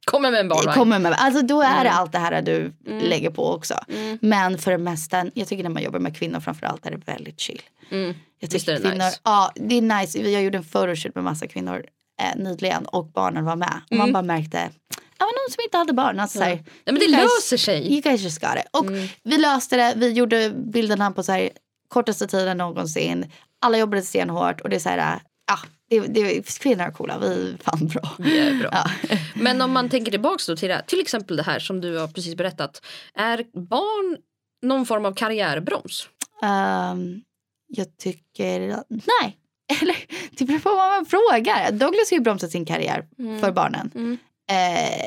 Kommer 0.04 0.30
med 0.30 0.40
en 0.40 0.48
barnvagn. 0.48 0.74
kommer 0.78 0.98
med. 0.98 1.14
Alltså 1.18 1.42
då 1.42 1.62
är 1.62 1.84
det 1.84 1.90
allt 1.90 2.12
det 2.12 2.18
här 2.18 2.42
du 2.42 2.72
Mm. 2.86 3.04
lägger 3.04 3.30
på 3.30 3.50
också. 3.52 3.74
Mm. 3.88 4.18
Men 4.22 4.58
för 4.58 4.70
det 4.70 4.78
mesta, 4.78 5.26
jag 5.34 5.48
tycker 5.48 5.62
när 5.62 5.70
man 5.70 5.82
jobbar 5.82 5.98
med 5.98 6.16
kvinnor 6.16 6.40
framförallt 6.40 6.86
är 6.86 6.90
det 6.90 6.96
väldigt 7.06 7.40
chill. 7.40 7.62
Mm. 7.90 8.14
Jag 8.38 8.50
tycker 8.50 8.72
det 8.72 8.78
kvinnor, 8.80 8.94
nice. 8.94 9.18
ja 9.24 9.52
det 9.54 9.74
är 9.78 9.82
nice. 9.82 10.18
Jag 10.18 10.42
gjorde 10.42 10.58
en 10.58 10.64
photoshoot 10.64 11.14
med 11.14 11.24
massa 11.24 11.46
kvinnor 11.46 11.84
eh, 12.22 12.36
nyligen 12.42 12.86
och 12.86 13.06
barnen 13.06 13.44
var 13.44 13.56
med. 13.56 13.80
Man 13.90 14.00
Mm. 14.00 14.12
bara 14.12 14.22
märkte, 14.22 14.70
ja 15.18 15.24
någon 15.26 15.50
som 15.52 15.62
inte 15.64 15.76
hade 15.78 15.92
barn. 15.92 16.20
Alltså, 16.20 16.38
så 16.38 16.44
här, 16.44 16.50
Ja, 16.84 16.92
men 16.92 16.94
det 16.94 17.06
guys- 17.06 17.22
löser 17.22 17.56
sig. 17.56 17.92
You 17.92 18.00
guys 18.00 18.20
just 18.20 18.40
got 18.40 18.54
it. 18.56 18.66
Och 18.70 18.86
Mm. 18.86 19.08
vi 19.22 19.38
löste 19.38 19.76
det, 19.76 19.92
vi 19.96 20.12
gjorde 20.12 20.50
bilderna 20.50 21.10
på 21.10 21.22
så 21.22 21.32
här 21.32 21.50
kortaste 21.88 22.26
tiden 22.26 22.56
någonsin. 22.58 23.30
Alla 23.60 23.78
jobbade 23.78 24.02
stenhårt 24.02 24.60
och 24.60 24.68
det 24.68 24.76
är 24.76 24.80
så 24.80 24.88
här, 24.88 25.20
ja, 25.46 25.58
det, 25.90 26.00
det, 26.00 26.58
kvinnor 26.58 26.84
är 26.84 26.90
coola, 26.90 27.18
vi 27.18 27.26
är 27.26 27.62
fan 27.62 27.86
bra. 27.88 28.26
Är 28.26 28.58
bra. 28.58 28.70
Ja. 28.72 29.16
Men 29.34 29.60
om 29.60 29.72
man 29.72 29.88
tänker 29.88 30.10
tillbaks 30.10 30.46
då 30.46 30.56
till 30.56 30.68
det, 30.68 30.82
till 30.86 31.00
exempel 31.00 31.36
det 31.36 31.42
här 31.42 31.58
som 31.58 31.80
du 31.80 31.98
har 31.98 32.08
precis 32.08 32.34
berättat. 32.36 32.82
Är 33.14 33.44
barn 33.68 34.16
någon 34.62 34.86
form 34.86 35.04
av 35.04 35.14
karriärbroms? 35.14 36.08
Ehm, 36.42 37.20
jag 37.66 37.98
tycker, 37.98 38.60
nej. 38.88 39.38
Eller 39.82 39.96
det 40.30 40.44
beror 40.44 40.58
på 40.58 40.68
vad 40.68 40.88
man 40.88 41.06
frågar. 41.06 41.70
Douglas 41.70 42.10
har 42.10 42.16
ju 42.16 42.22
bromsat 42.22 42.50
sin 42.50 42.64
karriär 42.64 43.06
för 43.40 43.52
barnen. 43.52 43.90
Mm. 43.94 44.18
Eh, 44.50 45.06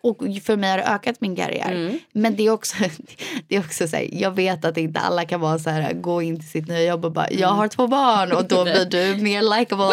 och 0.00 0.18
för 0.44 0.56
mig 0.56 0.70
har 0.70 0.78
det 0.78 0.84
ökat 0.84 1.20
min 1.20 1.36
karriär. 1.36 1.72
Mm. 1.72 1.98
Men 2.12 2.36
det 2.36 2.46
är 2.46 2.50
också, 2.50 2.76
det 3.48 3.56
är 3.56 3.60
också 3.60 3.88
så 3.88 3.96
här, 3.96 4.08
jag 4.12 4.30
vet 4.30 4.64
att 4.64 4.76
inte 4.76 5.00
alla 5.00 5.24
kan 5.24 5.40
vara 5.40 5.58
så 5.58 5.70
här, 5.70 5.92
gå 5.92 6.22
in 6.22 6.40
till 6.40 6.48
sitt 6.50 6.68
nya 6.68 6.82
jobb 6.84 7.04
och 7.04 7.12
bara, 7.12 7.30
jag 7.30 7.48
har 7.48 7.68
två 7.68 7.86
barn 7.86 8.32
och 8.32 8.44
då 8.48 8.64
blir 8.64 8.84
du 8.84 9.22
mer 9.22 9.42
likable. 9.58 9.86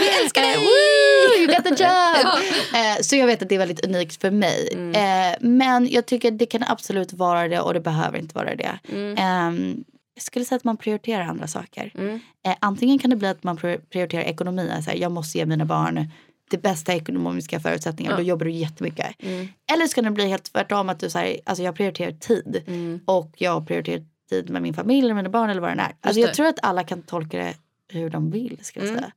vi 0.00 0.22
älskar 0.24 0.42
dig! 0.42 0.54
Eh, 0.54 0.60
woo, 0.60 1.38
you 1.38 1.46
got 1.46 1.64
the 1.64 1.70
job! 1.84 2.26
Ja. 2.72 2.78
Eh, 2.78 3.00
så 3.02 3.16
jag 3.16 3.26
vet 3.26 3.42
att 3.42 3.48
det 3.48 3.54
är 3.54 3.58
väldigt 3.58 3.84
unikt 3.86 4.20
för 4.20 4.30
mig. 4.30 4.68
Mm. 4.72 4.94
Eh, 5.32 5.36
men 5.40 5.88
jag 5.90 6.06
tycker 6.06 6.30
det 6.30 6.46
kan 6.46 6.62
absolut 6.66 7.12
vara 7.12 7.48
det 7.48 7.60
och 7.60 7.74
det 7.74 7.80
behöver 7.80 8.18
inte 8.18 8.34
vara 8.34 8.54
det. 8.56 8.78
Mm. 8.88 9.16
Ehm, 9.18 9.84
jag 10.14 10.22
skulle 10.22 10.44
säga 10.44 10.56
att 10.56 10.64
man 10.64 10.76
prioriterar 10.76 11.22
andra 11.22 11.46
saker. 11.46 11.92
Mm. 11.98 12.20
Eh, 12.46 12.54
antingen 12.60 12.98
kan 12.98 13.10
det 13.10 13.16
bli 13.16 13.28
att 13.28 13.42
man 13.44 13.58
pri- 13.58 13.80
prioriterar 13.92 14.22
ekonomi. 14.22 14.70
Så 14.84 14.90
här, 14.90 14.98
jag 14.98 15.12
måste 15.12 15.38
ge 15.38 15.46
mina 15.46 15.64
barn 15.64 16.10
det 16.50 16.58
bästa 16.58 16.94
ekonomiska 16.94 17.60
förutsättningar. 17.60 18.12
Ja. 18.12 18.16
Då 18.16 18.22
jobbar 18.22 18.44
du 18.44 18.50
jättemycket. 18.52 19.06
Mm. 19.22 19.48
Eller 19.72 19.86
så 19.86 19.94
kan 19.94 20.04
det 20.04 20.10
bli 20.10 20.26
helt 20.26 20.52
tvärtom. 20.52 20.88
Att 20.88 21.00
du 21.00 21.10
säger, 21.10 21.40
alltså 21.46 21.62
jag 21.62 21.74
prioriterar 21.74 22.12
tid. 22.12 22.62
Mm. 22.66 23.00
Och 23.04 23.32
jag 23.36 23.66
prioriterar 23.66 24.04
tid 24.30 24.50
med 24.50 24.62
min 24.62 24.74
familj 24.74 25.04
eller 25.04 25.14
mina 25.14 25.28
barn 25.28 25.50
eller 25.50 25.60
vad 25.60 25.70
det 25.76 25.82
är. 25.82 25.94
Alltså 26.00 26.20
det. 26.20 26.26
jag 26.26 26.34
tror 26.34 26.46
att 26.46 26.58
alla 26.62 26.84
kan 26.84 27.02
tolka 27.02 27.38
det 27.38 27.54
hur 27.88 28.10
de 28.10 28.30
vill. 28.30 28.58
Ska 28.62 28.80
jag, 28.80 28.88
Mm. 28.88 29.00
säga. 29.00 29.12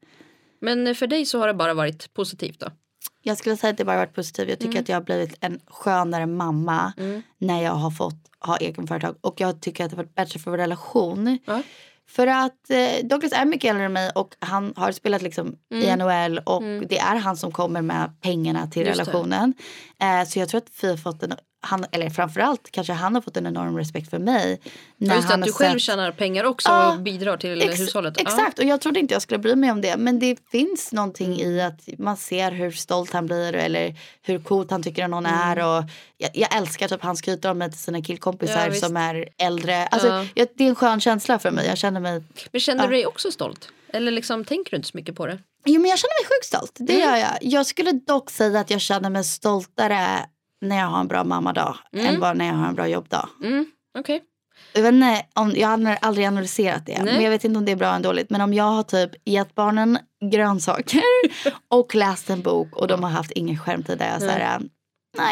Men 0.61 0.95
för 0.95 1.07
dig 1.07 1.25
så 1.25 1.39
har 1.39 1.47
det 1.47 1.53
bara 1.53 1.73
varit 1.73 2.13
positivt 2.13 2.59
då? 2.59 2.67
jag 3.25 3.37
skulle 3.37 3.57
säga 3.57 3.71
att 3.71 3.77
det 3.77 3.85
bara 3.85 3.97
varit 3.97 4.13
positivt. 4.15 4.49
Jag 4.49 4.59
tycker 4.59 4.79
att 4.79 4.89
jag 4.89 4.95
har 4.95 5.01
blivit 5.01 5.37
en 5.39 5.59
skönare 5.67 6.25
mamma 6.25 6.93
Mm. 6.97 7.21
när 7.37 7.63
jag 7.63 7.71
har 7.71 7.91
fått 7.91 8.15
ha 8.39 8.57
egen 8.57 8.87
företag. 8.87 9.15
Och 9.21 9.41
jag 9.41 9.61
tycker 9.61 9.83
att 9.85 9.89
det 9.91 9.95
har 9.97 10.03
varit 10.03 10.15
bättre 10.15 10.39
för 10.39 10.51
vår 10.51 10.57
relation. 10.57 11.37
Ja. 11.45 11.61
För 12.09 12.27
att 12.27 12.69
eh, 12.69 13.05
Douglas 13.07 13.31
är 13.31 13.45
mycket 13.45 13.69
äldre 13.69 13.85
än 13.85 13.93
mig 13.93 14.11
och 14.15 14.35
han 14.39 14.73
har 14.75 14.91
spelat 14.91 15.21
liksom 15.21 15.55
i 15.73 15.95
NHL 15.95 16.37
och 16.37 16.63
det 16.63 16.99
är 16.99 17.15
han 17.15 17.37
som 17.37 17.51
kommer 17.51 17.81
med 17.81 18.21
pengarna 18.21 18.67
till 18.67 18.81
Mm. 18.81 18.97
Just 18.97 19.07
relationen. 19.07 19.53
Eh, 20.01 20.27
så 20.27 20.39
jag 20.39 20.49
tror 20.49 20.57
att 20.57 20.69
vi 20.81 20.89
har 20.89 20.97
fått 20.97 21.23
en, 21.23 21.33
han, 21.63 21.85
eller 21.91 22.09
framförallt 22.09 22.71
kanske 22.71 22.93
han 22.93 23.15
har 23.15 23.21
fått 23.21 23.37
en 23.37 23.47
enorm 23.47 23.77
respekt 23.77 24.09
för 24.09 24.19
mig. 24.19 24.61
När 24.97 25.09
Ja, 25.09 25.15
just 25.15 25.27
han 25.29 25.39
att 25.43 25.47
du 25.47 25.53
själv 25.53 25.73
sett- 25.79 25.81
tjänar 25.81 26.11
pengar 26.11 26.43
också 26.43 26.69
Ja, 26.69 26.93
och 26.93 26.99
bidrar 26.99 27.37
till 27.37 27.61
Ex- 27.61 27.79
hushållet. 27.81 28.17
Exakt, 28.21 28.59
och 28.59 28.65
jag 28.65 28.81
trodde 28.81 28.99
inte 28.99 29.13
jag 29.13 29.21
skulle 29.21 29.37
bry 29.39 29.55
mig 29.55 29.71
om 29.71 29.81
det. 29.81 29.97
Men 29.97 30.19
det 30.19 30.37
finns 30.51 30.91
någonting 30.91 31.39
i 31.41 31.61
att 31.61 31.79
man 31.97 32.17
ser 32.17 32.51
hur 32.51 32.71
stolt 32.71 33.13
han 33.13 33.25
blir 33.25 33.53
eller 33.55 33.95
hur 34.21 34.39
coolt 34.39 34.71
han 34.71 34.83
tycker 34.83 35.03
att 35.03 35.09
någon 35.09 35.25
Mm. 35.25 35.39
är. 35.39 35.57
Och 35.77 35.83
jag, 36.17 36.29
jag 36.33 36.55
älskar 36.55 36.87
typ 36.87 37.01
han 37.03 37.15
skryter 37.17 37.51
om 37.51 37.57
mig 37.57 37.69
till 37.71 37.79
sina 37.79 38.01
killkompisar 38.01 38.67
Ja, 38.69 38.73
som 38.73 38.97
är 38.97 39.27
äldre. 39.37 39.87
Alltså, 39.87 40.07
Ja. 40.07 40.25
jag, 40.35 40.47
det 40.57 40.63
är 40.63 40.69
en 40.69 40.75
skön 40.75 40.99
känsla 41.01 41.39
för 41.39 41.51
mig. 41.51 41.67
Jag 41.67 41.77
känner 41.77 41.99
mig, 41.99 42.23
Men 42.51 42.59
känner 42.61 42.87
du 42.87 42.93
dig 42.93 43.05
också 43.05 43.31
stolt? 43.31 43.69
Eller 43.93 44.11
liksom, 44.11 44.45
tänker 44.45 44.71
du 44.71 44.77
inte 44.77 44.89
så 44.89 44.97
mycket 44.97 45.15
på 45.15 45.25
det? 45.25 45.39
jo, 45.65 45.81
men 45.81 45.89
jag 45.89 45.99
känner 45.99 46.21
mig 46.23 46.27
sjukt 46.29 46.45
stolt. 46.45 46.71
Det 46.79 46.93
Mm. 46.95 47.09
gör 47.09 47.17
jag. 47.17 47.37
Jag 47.41 47.65
skulle 47.65 47.91
dock 47.91 48.29
säga 48.29 48.59
att 48.59 48.69
jag 48.69 48.81
känner 48.81 49.09
mig 49.09 49.23
stoltare 49.23 50.25
när 50.63 50.77
jag 50.79 50.85
har 50.85 50.99
en 50.99 51.07
bra 51.07 51.23
mammadag 51.23 51.75
Mm. 51.93 52.05
än 52.05 52.19
vad 52.19 52.37
när 52.37 52.45
jag 52.47 52.53
har 52.53 52.67
en 52.67 52.75
bra 52.75 52.87
jobbdag. 52.87 53.29
Mm, 53.43 53.65
Okej. 53.99 54.21
Jag, 54.73 54.81
vet 54.81 54.93
inte 54.93 55.25
om, 55.33 55.53
jag 55.55 55.67
har 55.67 55.97
aldrig 56.01 56.27
analyserat 56.27 56.85
det. 56.85 57.03
Nej. 57.03 57.13
Men 57.13 57.23
jag 57.23 57.29
vet 57.31 57.43
inte 57.43 57.57
om 57.57 57.65
det 57.65 57.71
är 57.71 57.75
bra 57.75 57.93
eller 57.93 58.03
dåligt. 58.03 58.29
Men 58.29 58.41
om 58.41 58.53
jag 58.53 58.63
har 58.63 58.83
typ 58.83 59.11
gett 59.25 59.55
barnen 59.55 59.97
grönsaker 60.31 61.01
och 61.67 61.95
läst 61.95 62.29
en 62.29 62.41
bok 62.41 62.75
och 62.75 62.87
de 62.87 63.03
har 63.03 63.09
haft 63.09 63.31
ingen 63.31 63.57
skärmtid 63.59 63.97
där 63.97 64.11
jag 64.11 64.21
säger 64.21 64.59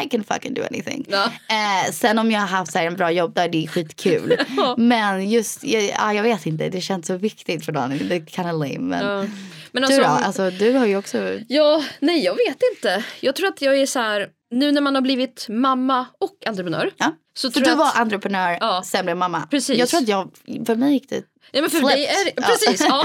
I 0.04 0.08
can 0.08 0.24
fucking 0.24 0.54
do 0.54 0.62
anything. 0.70 1.06
Ja. 1.08 1.24
Eh, 1.24 1.92
sen 1.92 2.18
om 2.18 2.30
jag 2.30 2.40
har 2.40 2.46
haft 2.46 2.72
så 2.72 2.78
här, 2.78 2.86
en 2.86 2.96
bra 2.96 3.10
jobb 3.10 3.34
där 3.34 3.48
det 3.48 3.64
är 3.64 3.68
skitkul. 3.68 4.36
men 4.76 5.30
just, 5.30 5.64
ja, 5.64 6.12
jag 6.14 6.22
vet 6.22 6.46
inte, 6.46 6.68
det 6.68 6.80
känns 6.80 7.06
så 7.06 7.16
viktigt 7.16 7.64
för 7.64 7.72
någon. 7.72 7.90
Det 7.90 8.14
är 8.16 8.26
kind 8.26 8.46
of 8.48 8.52
lame. 8.68 8.78
Men 8.78 9.06
Ja. 9.06 9.24
Men 9.72 9.82
du 9.82 9.86
alltså, 9.86 10.00
då? 10.02 10.08
Alltså, 10.08 10.50
du 10.50 10.72
har 10.72 10.86
ju 10.86 10.96
också... 10.96 11.38
Ja, 11.48 11.84
nej 12.00 12.24
jag 12.24 12.34
vet 12.34 12.58
inte. 12.74 13.04
Jag 13.20 13.36
tror 13.36 13.48
att 13.48 13.62
jag 13.62 13.78
är 13.78 13.86
så 13.86 13.98
här, 13.98 14.28
nu 14.50 14.72
när 14.72 14.80
man 14.80 14.94
har 14.94 15.02
blivit 15.02 15.46
mamma 15.48 16.06
och 16.20 16.36
entreprenör. 16.46 16.90
Ja. 16.96 17.12
Så 17.34 17.50
För 17.50 17.54
tror 17.54 17.64
du 17.64 17.70
jag 17.70 17.76
var 17.76 17.86
att, 17.86 17.98
entreprenör, 17.98 18.58
Ja. 18.60 18.82
sen 18.86 19.04
blev 19.04 19.16
mamma. 19.16 19.46
Precis. 19.50 19.78
Jag 19.78 19.88
tror 19.88 20.00
att 20.00 20.08
jag, 20.08 20.30
för 20.66 20.74
mig 20.74 20.92
gick 20.92 21.08
det 21.08 21.22
ja, 21.52 21.60
men 21.60 21.70
för 21.70 21.80
dig 21.80 22.06
är 22.06 22.14
flipped. 22.24 22.34
det, 22.36 22.42
Ja. 22.42 22.48
precis. 22.48 22.86
Ja. 22.88 23.04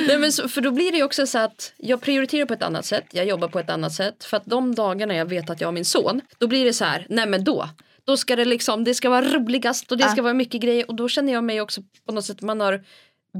nej, 0.08 0.18
men 0.18 0.32
så, 0.32 0.48
för 0.48 0.60
då 0.60 0.70
blir 0.70 0.92
det 0.92 0.96
ju 0.98 1.04
också 1.04 1.26
så 1.26 1.38
att 1.38 1.72
jag 1.76 2.00
prioriterar 2.00 2.46
på 2.46 2.54
ett 2.54 2.62
annat 2.62 2.84
sätt. 2.84 3.04
Jag 3.10 3.26
jobbar 3.26 3.48
på 3.48 3.58
ett 3.58 3.70
annat 3.70 3.92
sätt. 3.92 4.24
För 4.24 4.36
att 4.36 4.46
de 4.46 4.74
dagarna 4.74 5.14
jag 5.14 5.26
vet 5.26 5.50
att 5.50 5.60
jag 5.60 5.68
har 5.68 5.72
min 5.72 5.84
son. 5.84 6.20
Då 6.38 6.46
blir 6.46 6.64
det 6.64 6.72
så 6.72 6.84
här, 6.84 7.06
nej 7.08 7.26
men 7.26 7.44
då. 7.44 7.68
Då 8.06 8.16
ska 8.16 8.36
det 8.36 8.44
liksom, 8.44 8.84
det 8.84 8.94
ska 8.94 9.10
vara 9.10 9.24
roligast 9.24 9.92
och 9.92 9.98
det 9.98 10.08
ska 10.08 10.22
vara 10.22 10.34
mycket 10.34 10.60
grejer. 10.60 10.88
Och 10.88 10.94
då 10.94 11.08
känner 11.08 11.32
jag 11.32 11.44
mig 11.44 11.60
också 11.60 11.80
på 12.06 12.14
något 12.14 12.24
sätt, 12.24 12.42
man 12.42 12.60
har 12.60 12.80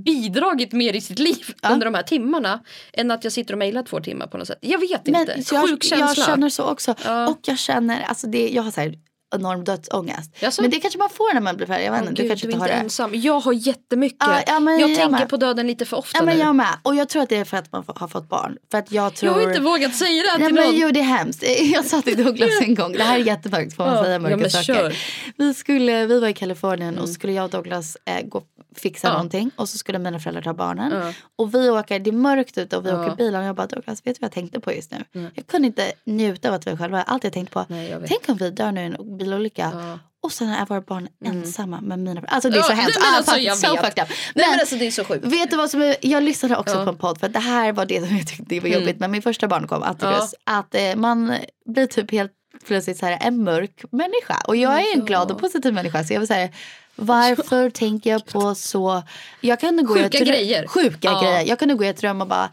bidragit 0.05 0.73
mer 0.73 0.97
i 0.97 1.01
sitt 1.01 1.19
liv 1.19 1.45
Ja. 1.63 1.69
under 1.73 1.85
de 1.85 1.95
här 1.95 2.03
timmarna. 2.03 2.61
Än 2.93 3.11
att 3.11 3.25
jag 3.25 3.33
sitter 3.33 3.55
och 3.55 3.59
mejlar 3.59 3.83
två 3.83 4.01
timmar 4.01 4.27
på 4.27 4.39
något 4.39 4.47
sätt. 4.47 4.59
Jag 4.61 4.79
vet 4.81 5.09
inte. 5.09 5.11
Men 5.11 5.45
jag, 5.53 5.69
Sjuk 5.69 5.85
jag 5.85 5.99
känsla. 5.99 6.25
känner 6.25 6.49
så 6.49 6.65
också. 6.71 6.95
Ja. 7.05 7.29
Och 7.29 7.39
jag 7.47 7.59
känner, 7.59 8.03
alltså 8.03 8.27
det, 8.27 8.49
jag 8.49 8.63
har 8.63 8.71
så 8.71 8.81
här 8.81 8.95
enorm 9.35 9.65
dödsångest. 9.65 10.31
Jaså? 10.41 10.63
Men 10.63 10.71
det 10.71 10.81
kanske 10.81 10.99
man 10.99 11.11
får 11.11 11.35
när 11.35 11.41
man 11.41 11.57
blir 11.57 11.67
färdig. 11.67 11.87
Jag 11.87 11.93
vet 11.93 12.01
inte, 12.09 12.23
du 12.23 12.29
kanske 12.29 12.47
du 12.47 12.53
inte 12.53 12.63
har 12.63 12.69
inte 12.69 12.77
det. 12.79 12.83
ensam. 12.85 13.11
Jag 13.15 13.41
har 13.41 13.53
jättemycket. 13.53 14.19
Ja, 14.21 14.41
ja, 14.47 14.61
men 14.61 14.79
jag 14.81 14.91
jag 14.91 14.97
tänker 14.99 15.19
med. 15.19 15.29
på 15.29 15.37
döden 15.37 15.67
lite 15.67 15.85
för 15.85 15.97
ofta 15.97 16.19
Ja, 16.19 16.25
men 16.25 16.37
nu. 16.39 16.43
jag 16.45 16.57
med. 16.57 16.67
Och 16.83 16.95
jag 16.97 17.09
tror 17.09 17.23
att 17.23 17.29
det 17.29 17.37
är 17.37 17.45
för 17.45 17.57
att 17.57 17.73
man 17.73 17.85
har 17.87 18.09
fått 18.09 18.29
barn. 18.29 18.57
För 18.71 18.79
att 18.79 18.93
jag 18.93 19.15
tror... 19.15 19.33
Jag 19.33 19.41
har 19.43 19.49
inte 19.49 19.61
vågat 19.61 19.95
säga 19.95 20.23
det 20.23 20.39
Nej, 20.39 20.47
till 20.47 20.55
men 20.55 20.65
någon. 20.65 20.77
jo, 20.77 20.91
det 20.91 21.01
är 21.01 21.05
hemskt. 21.05 21.45
Jag 21.75 21.85
sa 21.85 22.03
till 22.03 22.25
Douglas 22.25 22.51
en 22.63 22.75
gång, 22.75 22.93
det 22.93 23.03
här 23.03 23.19
är 23.19 23.25
jättemörkt, 23.25 23.77
får 23.77 23.85
man 23.85 23.95
Ja, 23.95 24.03
säga 24.03 24.13
ja, 24.13 24.19
mörka 24.19 24.37
men 24.37 24.51
saker. 24.51 24.65
kör. 24.75 24.97
Vi, 25.37 25.55
skulle, 25.55 26.07
vi 26.07 26.21
var 26.21 26.29
i 26.29 26.33
Kalifornien 26.33 26.99
och 26.99 27.09
så 27.09 27.15
skulle 27.15 27.33
jag 27.33 27.45
och 27.45 27.51
Douglas 27.51 27.97
eh, 28.05 28.27
gå 28.27 28.43
fixa 28.77 29.09
Ja. 29.09 29.13
någonting 29.13 29.51
och 29.57 29.69
så 29.69 29.79
skulle 29.79 29.99
mina 29.99 30.21
föräldrar 30.21 30.43
ta 30.43 30.55
barnen. 30.55 30.93
Ja. 30.93 31.13
Och 31.37 31.55
vi 31.55 31.71
åker, 31.71 31.99
det 31.99 32.11
är 32.11 32.13
mörkt 32.13 32.59
ute 32.59 32.77
och 32.77 32.87
vi 32.87 32.91
Ja. 32.91 33.05
åker 33.07 33.17
bil 33.17 33.37
och 33.37 33.43
jag 33.43 33.57
bara 33.57 33.67
Douglas, 33.67 33.99
vet 34.07 34.15
du 34.15 34.19
vad 34.21 34.27
jag 34.29 34.33
tänkte 34.33 34.61
på 34.61 34.73
just 34.73 34.91
nu? 34.91 35.31
Jag 35.35 35.47
kunde 35.47 35.67
inte 35.67 35.93
njuta 36.05 36.49
av 36.49 36.55
att 36.55 36.67
vi 36.67 36.71
var 36.71 36.79
själva. 36.79 37.03
Allt 37.03 37.25
jag 37.25 37.33
tänkte 37.33 37.53
på, 37.53 37.65
Nej, 37.69 37.91
jag 37.91 38.03
tänk 38.09 38.29
om 38.29 38.37
vi 38.37 38.51
dör 38.51 38.73
nu 38.73 38.97
bilolycka. 39.25 39.71
Ja. 39.75 39.99
Och 40.23 40.33
sen 40.33 40.49
är 40.49 40.67
våra 40.67 40.81
barn 40.81 41.09
ensamma 41.25 41.81
med 41.81 41.99
mina 41.99 42.21
föräldrar. 42.21 42.35
Alltså 42.35 42.51
det 42.51 42.59
är 42.59 42.63
så 42.63 42.73
Ja, 42.73 42.77
hemskt. 42.77 42.99
men 43.01 43.15
alltså, 43.15 43.37
jag 43.39 43.57
so 43.59 43.77
fucked 43.77 44.03
up. 44.05 44.09
Men- 44.35 44.51
men 44.51 44.61
alltså 44.61 44.77
det 44.77 44.87
är 44.87 44.91
så 44.91 45.05
sjukt. 45.05 45.25
Vet 45.25 45.51
du 45.51 45.57
vad 45.57 45.71
som 45.71 45.83
är, 45.83 45.97
jag 46.01 46.23
lyssnade 46.23 46.57
också 46.57 46.75
Ja. 46.75 46.83
Mm. 46.83 46.85
på 46.87 46.91
en 46.91 46.99
podd 46.99 47.21
för 47.21 47.29
det 47.29 47.39
här 47.39 47.73
var 47.73 47.87
det 47.87 48.07
som 48.07 48.17
jag 48.17 48.27
tyckte 48.27 48.61
var 48.61 48.69
jobbigt 48.69 49.01
när 49.01 49.09
min 49.09 49.23
första 49.23 49.49
barn 49.49 49.67
kom, 49.69 49.83
Atticus. 49.83 50.35
Att 50.45 50.75
eh, 50.75 50.95
man 50.97 51.35
blir 51.67 51.87
typ 51.87 52.11
helt 52.11 52.33
plötsligt 52.67 52.99
så 52.99 53.07
här, 53.07 53.19
en 53.21 53.45
mörk 53.45 53.83
människa. 53.93 54.37
Och 54.47 54.57
jag 54.57 54.73
är 54.73 54.79
en 54.95 54.99
Ja. 55.01 55.05
glad 55.05 55.31
och 55.31 55.39
positiv 55.41 55.75
människa 55.75 56.05
så 56.05 56.13
jag 56.13 56.21
vill 56.21 56.29
säga 56.29 56.49
varför 56.97 57.71
tänker 57.71 58.11
jag 58.11 58.27
på 58.27 58.55
så, 58.55 59.03
jag 59.41 59.61
kunde 59.61 59.83
gå 59.83 59.95
Sjuka 59.95 60.19
ett 60.19 60.27
grejer. 60.29 60.67
Sjuka 60.67 60.99
Ja. 61.09 61.23
grejer. 61.23 61.49
Jag 61.49 61.59
kunde 61.59 61.75
gå 61.75 61.85
i 61.85 61.89
ett 61.89 62.03
rum 62.03 62.21
och 62.21 62.27
bara 62.29 62.51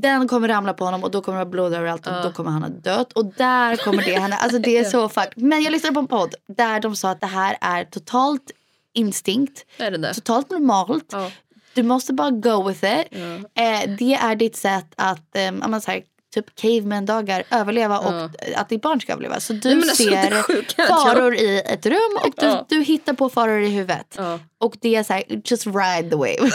den 0.00 0.28
kommer 0.28 0.48
ramla 0.48 0.72
på 0.74 0.84
honom 0.84 1.04
och 1.04 1.10
då 1.10 1.20
kommer 1.20 1.38
det 1.38 1.44
vara 1.44 1.50
blod 1.50 1.74
överallt 1.74 2.06
och 2.06 2.12
då 2.22 2.32
kommer 2.32 2.50
han 2.50 2.62
ha 2.62 2.68
dött. 2.68 3.12
Och 3.12 3.24
där 3.24 3.76
kommer 3.76 4.02
det 4.02 4.18
hända. 4.18 4.36
Alltså 4.36 4.58
det 4.58 4.78
är 4.78 4.84
så 4.90 5.08
fuck. 5.08 5.28
Men 5.36 5.62
jag 5.62 5.70
lyssnade 5.70 5.94
på 5.94 6.00
en 6.00 6.06
podd 6.06 6.34
där 6.48 6.80
de 6.80 6.96
sa 6.96 7.10
att 7.10 7.20
det 7.20 7.26
här 7.26 7.56
är 7.60 7.84
totalt 7.84 8.50
instinkt. 8.92 9.64
Är 9.78 9.90
det? 9.90 10.14
Totalt 10.14 10.50
normalt. 10.50 11.08
Ja. 11.12 11.30
Du 11.74 11.82
måste 11.82 12.12
bara 12.12 12.30
go 12.30 12.68
with 12.68 12.84
it. 12.84 13.06
Eh, 13.54 13.96
det 13.98 14.14
är 14.14 14.34
ditt 14.34 14.56
sätt 14.56 14.86
att, 14.96 15.36
men 15.52 15.80
så 15.80 15.90
här, 15.90 16.02
typ 16.36 16.54
caveman-dagar, 16.54 17.42
överleva 17.50 17.98
och 17.98 18.30
att 18.56 18.68
ditt 18.68 18.82
barn 18.82 19.00
ska 19.00 19.12
överleva. 19.12 19.40
Så 19.40 19.52
du 19.52 19.68
Nej, 19.68 19.76
alltså, 19.76 20.02
ser 20.02 20.42
sjuka 20.42 20.82
är 20.82 20.82
att 20.84 20.88
jag- 20.88 21.02
faror 21.02 21.34
i 21.36 21.60
ett 21.66 21.86
rum 21.86 22.18
och 22.24 22.34
du, 22.36 22.46
Ja. 22.46 22.66
du 22.68 22.82
hittar 22.82 23.12
på 23.12 23.28
faror 23.28 23.60
i 23.60 23.68
huvudet. 23.68 24.14
Ja. 24.16 24.38
Och 24.60 24.74
det 24.80 24.96
är 24.96 25.02
så 25.02 25.12
här, 25.12 25.22
just 25.44 25.66
ride 25.66 26.10
the 26.10 26.16
wave. 26.16 26.36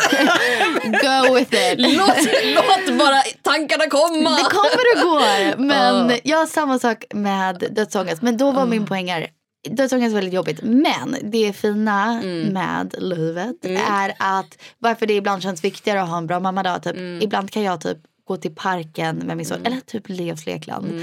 go 0.86 1.36
with 1.36 1.54
it. 1.54 1.76
Låt, 1.78 2.18
låt 2.56 2.98
bara 3.00 3.22
tankarna 3.42 3.88
komma. 3.88 4.30
Det 4.38 4.44
kommer 4.44 4.86
och 4.96 5.02
går. 5.12 5.58
Men 5.58 6.10
Ja. 6.10 6.18
jag 6.24 6.38
har 6.38 6.46
samma 6.46 6.80
sak 6.80 7.04
med 7.14 7.68
dödsångest. 7.72 8.22
Men 8.22 8.38
då 8.38 8.52
var 8.52 8.66
min 8.66 8.86
poäng 8.86 9.12
här. 9.12 9.28
Dödsångest 9.70 10.12
är 10.12 10.16
väldigt 10.16 10.34
jobbigt. 10.34 10.60
Men 10.64 11.16
det 11.24 11.54
fina 11.54 12.20
Mm. 12.24 12.54
med 12.54 12.96
livet 12.98 13.66
är 13.66 14.14
att 14.20 14.58
varför 14.80 15.06
det 15.06 15.14
ibland 15.14 15.44
känns 15.44 15.64
viktigare 15.64 16.02
att 16.02 16.10
ha 16.10 16.18
en 16.18 16.28
bra 16.28 16.40
mammadag. 16.40 16.84
Typ, 16.84 16.96
Mm. 16.96 17.22
Ibland 17.22 17.52
kan 17.52 17.64
jag 17.64 17.82
typ 17.82 17.98
gå 18.32 18.38
till 18.38 18.56
parken 18.56 19.16
med 19.18 19.38
min 19.38 19.46
son. 19.46 19.66
Eller 19.66 19.80
typ 19.80 20.10
Leos 20.10 20.46
lekland. 20.46 21.02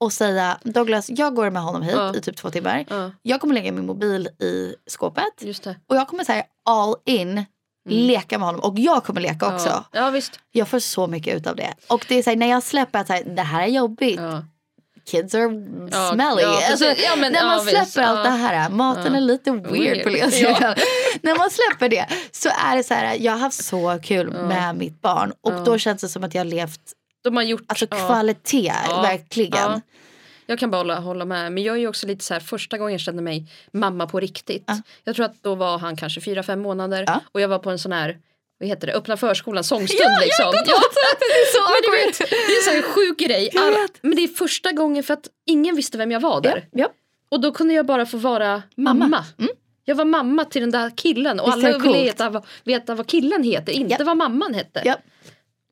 Och 0.00 0.12
säga 0.12 0.58
Douglas 0.62 1.10
jag 1.10 1.34
går 1.34 1.50
med 1.50 1.62
honom 1.62 1.82
hit 1.82 1.94
Mm. 1.94 2.06
Ja. 2.06 2.14
i 2.14 2.20
typ 2.20 2.36
två 2.36 2.50
timmar. 2.50 2.84
Ja. 2.88 3.10
Jag 3.22 3.40
kommer 3.40 3.54
lägga 3.54 3.72
min 3.72 3.86
mobil 3.86 4.28
i 4.42 4.74
skåpet. 4.86 5.42
Och 5.88 5.96
jag 5.96 6.08
kommer 6.08 6.24
säga 6.24 6.44
all 6.64 6.94
in. 7.04 7.44
Leka 7.88 8.38
med 8.38 8.46
honom 8.46 8.60
och 8.60 8.78
jag 8.78 9.04
kommer 9.04 9.20
leka 9.20 9.54
också. 9.54 9.68
Mm. 9.68 9.82
Ja. 9.92 10.00
ja 10.00 10.10
visst. 10.10 10.40
Jag 10.52 10.68
får 10.68 10.78
så 10.78 11.06
mycket 11.06 11.36
ut 11.36 11.46
av 11.46 11.56
det. 11.56 11.74
Och 11.88 12.04
det 12.08 12.14
är 12.14 12.22
så 12.22 12.30
här, 12.30 12.36
när 12.36 12.46
jag 12.46 12.62
släpper 12.62 12.98
att 12.98 13.06
så 13.06 13.12
här, 13.12 13.24
det 13.24 13.42
här 13.42 13.62
är 13.62 13.66
jobbigt. 13.66 14.20
Ja. 14.20 14.42
Kids 15.08 15.34
are 15.34 15.42
Ja, 15.90 16.10
smelly. 16.12 16.42
ja, 16.42 16.62
alltså, 16.70 16.84
Ja, 16.84 17.16
men- 17.16 17.32
när 17.32 17.44
man 17.44 17.52
ja, 17.56 17.62
släpper 17.62 17.80
visst. 17.84 17.98
allt 17.98 18.18
Ja. 18.18 18.22
det 18.30 18.36
här, 18.36 18.70
maten 18.70 19.14
är 19.14 19.20
lite 19.20 19.50
weird, 19.50 20.02
på 20.02 20.08
det 20.08 20.38
Ja. 20.40 20.74
När 21.22 21.38
man 21.38 21.50
släpper 21.50 21.88
det 21.88 22.06
så 22.32 22.48
är 22.48 22.76
det 22.76 22.82
så 22.84 22.94
här, 22.94 23.16
jag 23.20 23.32
har 23.32 23.38
haft 23.38 23.64
så 23.64 23.98
kul 24.02 24.30
med 24.30 24.76
mitt 24.76 25.02
barn 25.02 25.32
och 25.40 25.52
då 25.64 25.78
känns 25.78 26.00
det 26.00 26.08
som 26.08 26.24
att 26.24 26.34
jag 26.34 26.40
har 26.40 26.44
levt 26.46 26.80
De 27.24 27.36
har 27.36 27.42
gjort... 27.42 27.62
alltså 27.66 27.86
ja. 27.90 28.06
kvalitet, 28.06 28.72
Ja. 28.88 29.02
verkligen. 29.02 29.52
Ja. 29.72 29.80
Jag 30.46 30.58
kan 30.58 30.70
bara 30.70 30.76
hålla, 30.78 31.00
hålla 31.00 31.24
med. 31.24 31.52
Men 31.52 31.62
jag 31.62 31.76
är 31.76 31.80
ju 31.80 31.88
också 31.88 32.06
lite 32.06 32.24
så 32.24 32.34
här 32.34 32.40
första 32.40 32.78
gången 32.78 32.92
jag 32.92 33.00
kände 33.00 33.22
mig 33.22 33.46
mamma 33.72 34.06
på 34.06 34.20
riktigt. 34.20 34.70
Jag 35.04 35.16
tror 35.16 35.26
att 35.26 35.42
då 35.42 35.54
var 35.54 35.78
han 35.78 35.96
kanske 35.96 36.20
fyra 36.20 36.42
fem 36.42 36.60
månader. 36.60 37.04
Ja. 37.06 37.20
Och 37.32 37.40
jag 37.40 37.48
var 37.48 37.58
på 37.58 37.70
en 37.70 37.78
sån 37.78 37.92
här, 37.92 38.18
vad 38.58 38.68
heter 38.68 38.86
det, 38.86 38.92
öppna 38.92 39.16
förskolan 39.16 39.64
sångstund 39.64 40.14
liksom. 40.20 40.52
Ja, 40.66 40.80
så 41.52 41.60
men 41.72 41.82
du 41.82 42.06
vet, 42.06 42.18
det 42.18 42.34
är 42.34 42.76
en 42.76 42.82
sån 42.82 42.92
sjuk 42.92 43.18
grej. 43.18 43.50
Vet. 43.54 43.98
men 44.02 44.16
det 44.16 44.24
är 44.24 44.28
första 44.28 44.72
gången 44.72 45.02
för 45.02 45.14
att 45.14 45.28
ingen 45.46 45.76
visste 45.76 45.98
vem 45.98 46.10
jag 46.10 46.20
var 46.20 46.40
där. 46.40 46.66
Ja. 46.72 46.88
Och 47.30 47.40
då 47.40 47.52
kunde 47.52 47.74
jag 47.74 47.86
bara 47.86 48.06
få 48.06 48.16
vara 48.16 48.62
mamma. 48.76 49.24
Jag 49.84 49.94
var 49.94 50.04
mamma 50.04 50.44
till 50.44 50.60
den 50.60 50.70
där 50.70 50.90
killen 50.96 51.40
och 51.40 51.46
Visst 51.48 51.56
alla 51.58 51.68
ville 51.78 51.80
coolt? 51.84 51.96
veta, 52.66 52.94
vad- 52.94 53.06
killen 53.06 53.42
heter, 53.42 53.72
inte 53.72 53.96
Ja. 53.98 54.04
vad 54.04 54.16
mamman 54.16 54.54
hette. 54.54 54.82
Ja. 54.84 54.96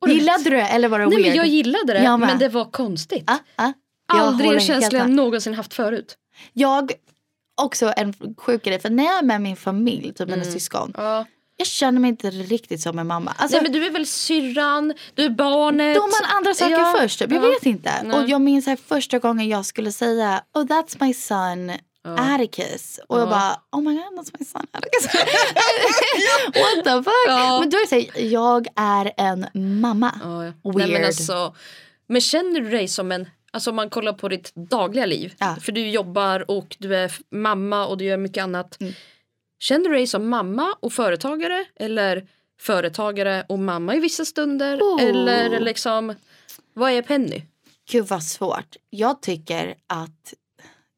Och 0.01 0.09
Gillade 0.09 0.43
du 0.43 0.49
det 0.49 0.61
eller 0.61 0.87
var 0.87 0.99
det 0.99 1.05
Nej 1.05 1.15
weird? 1.17 1.27
men 1.27 1.35
jag 1.37 1.47
gillade 1.47 1.93
det 1.93 2.03
Jag 2.03 2.19
men 2.19 2.37
det 2.39 2.49
var 2.49 2.65
konstigt. 2.71 3.23
Ah, 3.27 3.37
ah. 3.55 3.71
Aldrig 4.07 4.51
en 4.51 4.59
känsla 4.59 4.99
jag 4.99 5.09
någonsin 5.09 5.53
haft 5.53 5.73
förut. 5.73 6.15
Jag, 6.53 6.91
också 7.61 7.93
en 7.97 8.13
sjuk 8.37 8.63
grej, 8.63 8.79
för 8.79 8.89
när 8.89 9.03
jag 9.03 9.17
är 9.17 9.23
med 9.23 9.41
min 9.41 9.55
familj, 9.55 10.13
typ 10.13 10.29
mina 10.29 10.43
syskon, 10.43 10.93
Ja. 10.97 11.25
Jag 11.57 11.67
känner 11.67 11.99
mig 11.99 12.09
inte 12.09 12.29
riktigt 12.29 12.81
som 12.81 12.99
en 12.99 13.07
mamma. 13.07 13.33
Alltså, 13.37 13.57
Nej 13.57 13.63
men 13.63 13.71
du 13.71 13.85
är 13.85 13.91
väl 13.91 14.05
syrran, 14.07 14.93
du 15.15 15.23
är 15.23 15.29
barnet. 15.29 15.95
Då 15.95 16.01
man 16.01 16.37
andra 16.37 16.53
saker 16.53 16.71
Ja, 16.71 16.95
först. 16.99 17.21
Jag 17.21 17.33
ja. 17.33 17.39
vet 17.39 17.65
inte. 17.65 17.91
Nej. 18.03 18.19
Och 18.19 18.29
jag 18.29 18.41
minns 18.41 18.65
här 18.65 18.75
första 18.87 19.19
gången 19.19 19.49
jag 19.49 19.65
skulle 19.65 19.91
säga 19.91 20.43
Oh 20.53 20.63
that's 20.63 20.97
my 21.05 21.13
son 21.13 21.71
Atticus. 22.19 22.99
Och 23.07 23.19
jag 23.19 23.27
Ja. 23.27 23.29
bara 23.29 23.61
Oh 23.71 23.81
my 23.89 23.93
god 23.95 24.03
that's 24.19 24.35
my 24.39 24.45
son 24.45 24.65
Atticus. 24.71 25.05
What 26.45 26.83
the 26.85 27.03
fuck. 27.03 27.13
Ja. 27.27 27.59
Men 27.59 27.69
då 27.69 27.77
är 27.77 27.81
det 27.81 27.87
så 27.87 27.95
här, 28.19 28.25
jag 28.31 28.67
är 28.75 29.11
en 29.17 29.45
mamma. 29.81 30.19
Ja, 30.23 30.45
ja. 30.45 30.51
Weird. 30.63 30.75
Nej, 30.77 30.91
men, 30.91 31.05
alltså, 31.05 31.55
men 32.07 32.21
känner 32.21 32.59
du 32.61 32.69
dig 32.69 32.87
som 32.87 33.11
en, 33.11 33.27
alltså 33.51 33.69
om 33.69 33.75
man 33.75 33.89
kollar 33.89 34.13
på 34.13 34.29
ditt 34.29 34.55
dagliga 34.55 35.05
liv. 35.05 35.33
Ja. 35.37 35.55
För 35.61 35.71
du 35.71 35.89
jobbar 35.89 36.51
och 36.51 36.75
du 36.79 36.95
är 36.95 37.11
mamma 37.35 37.85
och 37.87 37.97
du 37.97 38.05
gör 38.05 38.17
mycket 38.17 38.43
annat. 38.43 38.81
Mm. 38.81 38.93
Känner 39.59 39.89
du 39.89 39.95
dig 39.95 40.07
som 40.07 40.29
mamma 40.29 40.75
och 40.79 40.93
företagare 40.93 41.65
eller 41.79 42.27
företagare 42.61 43.45
och 43.49 43.59
mamma 43.59 43.95
i 43.95 43.99
vissa 43.99 44.25
stunder? 44.25 44.79
Oh. 44.79 45.03
Eller 45.03 45.59
liksom, 45.59 46.13
vad 46.73 46.91
är 46.91 47.01
Penny? 47.01 47.41
Gud 47.91 48.05
vad 48.07 48.23
svårt. 48.23 48.75
Jag 48.89 49.21
tycker 49.21 49.75
att 49.87 50.33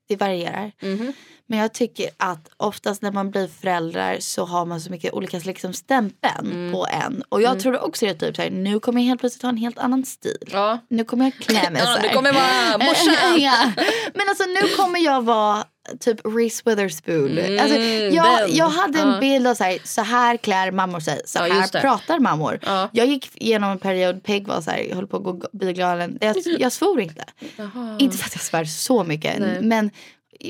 det 0.07 0.15
varierar. 0.15 0.71
Mhm. 0.81 1.13
Men 1.47 1.59
jag 1.59 1.73
tycker 1.73 2.09
att 2.17 2.49
oftast 2.57 3.01
när 3.01 3.11
man 3.11 3.31
blir 3.31 3.47
föräldrar 3.47 4.17
så 4.19 4.45
har 4.45 4.65
man 4.65 4.81
så 4.81 4.91
mycket 4.91 5.13
olika 5.13 5.37
liksom 5.39 5.73
stämpeln 5.73 6.51
Mm. 6.51 6.71
på 6.73 6.87
en. 7.05 7.23
Och 7.29 7.41
jag 7.41 7.59
tror 7.59 7.79
också 7.85 8.05
det 8.05 8.11
är 8.11 8.15
typ 8.15 8.35
så 8.35 8.41
här, 8.41 8.49
nu 8.49 8.79
kommer 8.79 9.01
jag 9.01 9.07
helt 9.07 9.19
plötsligt 9.19 9.41
ha 9.41 9.49
en 9.49 9.57
helt 9.57 9.77
annan 9.77 10.05
stil. 10.05 10.37
Ja. 10.51 10.79
Nu 10.87 11.03
kommer 11.03 11.25
jag 11.25 11.33
klä 11.33 11.69
mig 11.71 11.81
så 11.85 11.87
Ja, 11.87 11.91
här. 11.95 12.01
du 12.09 12.15
kommer 12.15 12.33
vara 12.33 12.77
morsan. 12.87 13.37
ja. 13.41 13.71
Men 14.13 14.29
alltså 14.29 14.43
nu 14.45 14.75
kommer 14.77 14.99
jag 14.99 15.21
vara 15.21 15.63
typ 15.99 16.19
Reese 16.25 16.61
Witherspoon. 16.65 17.37
Mm, 17.37 17.59
alltså, 17.63 17.77
jag, 17.79 18.39
den. 18.39 18.55
jag 18.55 18.69
hade 18.69 18.99
en 18.99 19.07
Ja. 19.13 19.19
bild 19.19 19.47
av 19.47 19.55
så 19.55 19.63
här, 19.63 19.77
så 19.83 20.01
här 20.01 20.37
klär 20.37 20.71
mammor 20.71 20.99
sig, 20.99 21.21
så 21.25 21.37
Ja, 21.39 21.53
här 21.53 21.69
det. 21.71 21.81
pratar 21.81 22.19
mammor. 22.19 22.59
Ja. 22.65 22.89
Jag 22.93 23.07
gick 23.07 23.31
igenom 23.41 23.71
en 23.71 23.79
period, 23.79 24.23
Peg 24.23 24.47
var 24.47 24.61
så 24.61 24.71
här, 24.71 24.95
höll 24.95 25.07
på 25.07 25.17
att 25.17 25.23
gå 25.23 25.41
biogralen. 25.53 26.17
Jag, 26.21 26.35
jag 26.59 26.71
svor 26.71 27.01
inte. 27.01 27.23
Jaha. 27.55 27.95
Inte 27.99 28.17
för 28.17 28.25
att 28.25 28.35
jag 28.35 28.41
svär 28.43 28.65
så 28.65 29.03
mycket, 29.03 29.39
Nej. 29.39 29.61
men 29.61 29.91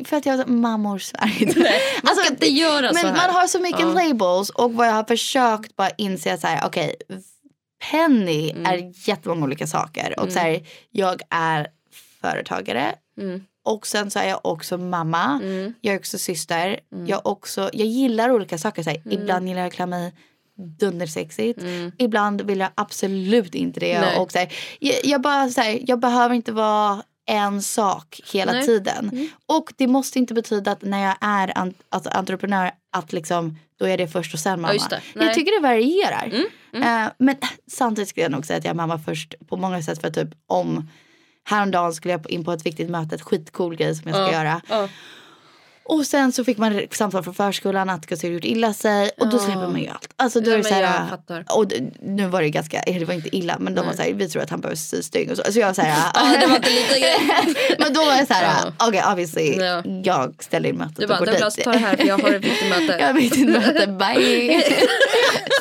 för 0.06 0.18
att 0.18 0.26
jag 0.26 0.50
mammor 0.50 1.00
svär 1.00 1.38
inte. 1.42 1.60
Nej, 1.60 1.80
man 2.04 2.16
ska 2.16 2.22
Alltså, 2.22 2.34
inte 2.34 2.48
göra 2.48 2.88
så 2.88 2.94
men 2.94 3.06
här. 3.06 3.28
man 3.28 3.36
har 3.36 3.48
så 3.48 3.60
mycket 3.60 3.80
Ja. 3.82 3.94
labels 3.94 4.50
och 4.50 4.74
vad 4.74 4.88
jag 4.88 4.94
har 4.94 5.04
försökt 5.04 5.76
bara 5.76 5.90
inse 5.98 6.34
att 6.34 6.42
så 6.42 6.48
här, 6.48 6.68
okej, 6.68 6.96
Penny 7.92 8.52
Mm. 8.52 8.66
är 8.66 9.10
jättemånga 9.10 9.44
olika 9.46 9.68
saker. 9.68 10.20
Och 10.20 10.32
så 10.32 10.40
här, 10.40 10.62
jag 10.92 11.22
är 11.30 11.68
företagare 12.22 12.96
Mm. 13.18 13.44
Och 13.70 13.88
sen 13.88 14.12
så 14.12 14.20
är 14.20 14.28
jag 14.30 14.40
också 14.44 14.78
mamma. 14.78 15.40
Mm. 15.44 15.74
Jag 15.82 15.96
är 15.96 16.00
också 16.00 16.18
syster. 16.18 16.80
Jag, 17.08 17.26
också, 17.26 17.70
jag 17.74 17.88
gillar 17.88 18.32
olika 18.32 18.58
saker. 18.58 18.84
Så 18.84 18.90
här, 18.90 19.02
Ibland 19.10 19.48
gillar 19.48 19.72
jag 19.78 19.90
mig 19.90 20.14
dundersexigt. 20.80 21.62
Mm. 21.62 21.92
Ibland 21.98 22.42
vill 22.42 22.60
jag 22.60 22.70
absolut 22.76 23.56
inte 23.56 23.80
det. 23.80 24.02
Nej. 24.02 24.18
Och 24.18 24.32
så 24.32 24.38
här, 24.38 24.54
jag, 24.80 24.96
jag, 25.04 25.22
bara, 25.22 25.50
så 25.50 25.62
här, 25.62 25.80
jag 25.88 26.00
behöver 26.00 26.36
inte 26.36 26.52
vara 26.52 27.04
en 27.26 27.62
sak 27.62 28.22
hela 28.34 28.52
Nej. 28.52 28.66
tiden. 28.66 29.30
Och 29.46 29.74
det 29.78 29.88
måste 29.88 30.20
inte 30.20 30.34
betyda 30.34 30.72
att 30.72 30.82
när 30.82 31.04
jag 31.04 31.16
är 31.22 31.58
an, 31.58 31.74
alltså, 31.90 32.10
entreprenör 32.10 32.72
att 32.92 33.14
liksom, 33.14 33.58
då 33.80 33.88
är 33.88 33.98
det 33.98 34.08
först 34.08 34.34
och 34.34 34.40
sen 34.40 34.62
mamma. 34.62 34.74
Nej. 34.92 35.26
jag 35.26 35.34
tycker 35.34 35.62
det 35.62 35.68
varierar. 35.68 36.26
Mm, 36.26 36.46
Eh, 36.74 37.12
men 37.18 37.36
samtidigt 37.72 38.10
skulle 38.10 38.24
jag 38.24 38.32
nog 38.32 38.46
säga 38.46 38.58
att 38.58 38.64
jag 38.64 38.72
är 38.72 38.76
mamma 38.76 39.00
först 39.00 39.34
på 39.48 39.58
många 39.58 39.82
sätt. 39.82 40.02
För 40.02 40.10
typ 40.10 40.30
om 40.48 40.90
häromdagen 41.50 41.94
skulle 41.94 42.12
jag 42.14 42.32
in 42.32 42.44
på 42.46 42.52
ett 42.52 42.66
viktigt 42.66 42.90
möte, 42.90 43.16
ett 43.16 43.22
skitcool 43.22 43.76
grej 43.76 43.96
som 43.96 44.12
jag 44.12 44.28
ska 44.28 44.34
göra. 44.34 44.62
Och 45.84 46.06
sen 46.06 46.32
så 46.32 46.44
fick 46.44 46.58
man 46.58 46.82
samtal 46.92 47.24
från 47.24 47.34
förskolan 47.34 47.90
att 47.90 48.10
hade 48.22 48.28
gjort 48.28 48.46
illa 48.46 48.74
sig. 48.74 49.12
Och 49.20 49.28
då 49.30 49.40
släpper 49.40 49.68
man 49.68 49.80
ju 49.82 49.88
allt. 49.88 50.10
Alltså 50.16 50.40
då 50.42 50.52
Ja, 50.52 50.58
är 50.58 50.64
så 50.64 50.74
här, 50.74 51.46
och 51.56 51.66
nu 52.02 52.28
var 52.28 52.42
det 52.42 52.50
ganska, 52.50 52.82
det 52.86 53.06
var 53.06 53.14
inte 53.14 53.38
illa 53.38 53.58
men 53.60 53.76
de 53.76 53.86
var 53.86 53.94
så 53.94 54.02
här, 54.02 54.14
vi 54.14 54.30
tror 54.30 54.44
att 54.44 54.50
han 54.50 54.62
behöver 54.62 54.76
sy 54.76 55.02
stygn 55.04 55.32
och 55.32 55.38
så. 55.38 55.52
Så 55.54 55.60
jag 55.60 55.68
var 55.68 55.74
så 55.74 55.82
här, 55.82 56.12
Ja, 56.14 56.38
det 56.42 56.48
var 56.48 56.56
inte 56.56 56.70
lite 56.70 57.00
grej. 57.00 57.18
men 57.80 57.94
då 57.94 58.06
var 58.06 58.14
jag 58.16 58.28
så 58.28 58.34
här, 58.34 58.44
Ja. 58.78 58.88
okej 58.88 59.04
obviously 59.12 59.56
Ja. 59.66 59.84
jag 60.04 60.44
ställer 60.44 60.70
in 60.70 60.76
mötet 60.78 60.96
Du 60.98 61.04
och 61.04 61.10
bara, 61.10 61.20
går 61.20 61.26
Douglas 61.26 61.56
dit. 61.56 61.66
ta 61.66 61.72
det 61.72 61.78
här 61.78 61.98
för 61.98 62.08
jag 62.08 62.18
har 62.18 62.30
ett 62.34 62.44
viktigt 62.46 62.70
möte. 62.70 62.98
Jag 63.00 63.14
vet 63.14 63.36
inte 63.38 63.60
möte, 63.60 63.88
bye. 63.88 64.64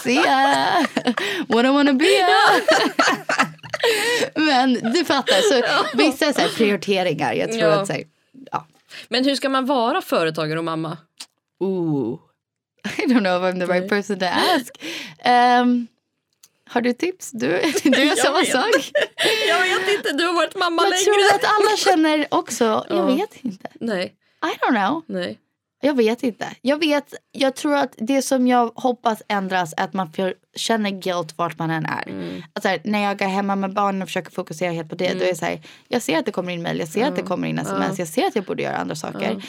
See 0.03 0.15
ya. 0.15 0.87
What 1.49 1.65
I 1.65 1.69
wanna 1.69 1.93
be. 1.93 2.05
Men 4.35 4.75
du 4.93 5.05
fattar, 5.05 5.41
så 5.41 5.87
vissa 5.97 6.33
så 6.33 6.41
här 6.41 6.49
prioriteringar. 6.49 7.33
Jag 7.33 7.49
tror 7.53 7.63
Ja. 7.63 7.81
att 7.81 7.87
så 7.87 7.93
här, 7.93 8.03
ja. 8.53 8.67
Men 9.09 9.25
hur 9.25 9.35
ska 9.35 9.49
man 9.49 9.67
vara 9.67 10.03
företagare 10.03 10.59
och 10.59 10.65
mamma? 10.65 10.97
Ooh. 11.61 12.19
I 12.99 13.03
don't 13.07 13.19
know 13.21 13.45
if 13.49 13.55
I'm 13.55 13.67
the 13.67 13.73
right 13.73 13.89
person 13.89 14.19
to 14.19 14.25
ask. 14.27 14.73
Um, 15.25 15.87
har 16.71 16.81
du 16.81 16.93
tips? 16.93 17.31
Du, 17.31 17.49
du 17.83 17.91
gör 17.99 18.05
Jag 18.07 18.19
samma 18.19 18.41
vet. 18.41 18.53
sak. 18.53 18.91
Jag 19.49 19.61
vet 19.61 19.89
inte, 19.97 20.13
du 20.13 20.25
har 20.27 20.35
varit 20.35 20.57
mamma 20.57 20.83
längre. 20.83 21.05
tror 21.05 21.35
att 21.35 21.45
alla 21.45 21.77
känner 21.77 22.27
också, 22.31 22.65
jag 22.89 22.99
Ja. 22.99 23.05
vet 23.07 23.45
inte. 23.45 23.69
Nej, 23.81 24.15
I 24.45 24.65
don't 24.65 24.87
know. 24.87 25.03
nej. 25.07 25.39
Jag 25.81 25.95
vet 25.95 26.23
inte. 26.23 26.49
Jag 26.63 26.79
vet, 26.79 27.15
jag 27.33 27.57
tror 27.57 27.77
att 27.77 27.95
det 27.99 28.23
som 28.23 28.47
jag 28.47 28.73
hoppas 28.75 29.23
ändras 29.29 29.75
är 29.77 29.85
att 29.85 29.93
man 29.93 30.13
för, 30.13 30.35
känner 30.57 30.91
guilt 30.91 31.39
vart 31.39 31.59
man 31.59 31.71
än 31.71 31.87
är. 31.87 32.09
Mm. 32.09 32.43
Alltså 32.53 32.69
här, 32.69 32.81
när 32.85 33.05
jag 33.05 33.23
är 33.23 33.29
hemma 33.29 33.57
med 33.57 33.75
barnen 33.75 34.03
och 34.03 34.09
försöker 34.09 34.31
fokusera 34.31 34.71
helt 34.71 34.89
på 34.89 34.95
det. 34.95 35.15
Då 35.15 35.25
är 35.25 35.29
det 35.29 35.35
så 35.35 35.45
här, 35.45 35.63
jag 35.89 36.03
ser 36.03 36.19
att 36.19 36.27
det 36.27 36.33
kommer 36.33 36.53
in 36.53 36.63
mejl, 36.63 36.79
jag 36.79 36.89
ser 36.89 37.09
att 37.09 37.17
det 37.17 37.23
kommer 37.23 37.49
in 37.49 37.59
sms, 37.59 37.99
jag 37.99 38.09
ser 38.09 38.27
att 38.27 38.37
jag 38.37 38.45
borde 38.45 38.63
göra 38.63 38.77
andra 38.77 38.95
saker. 38.95 39.43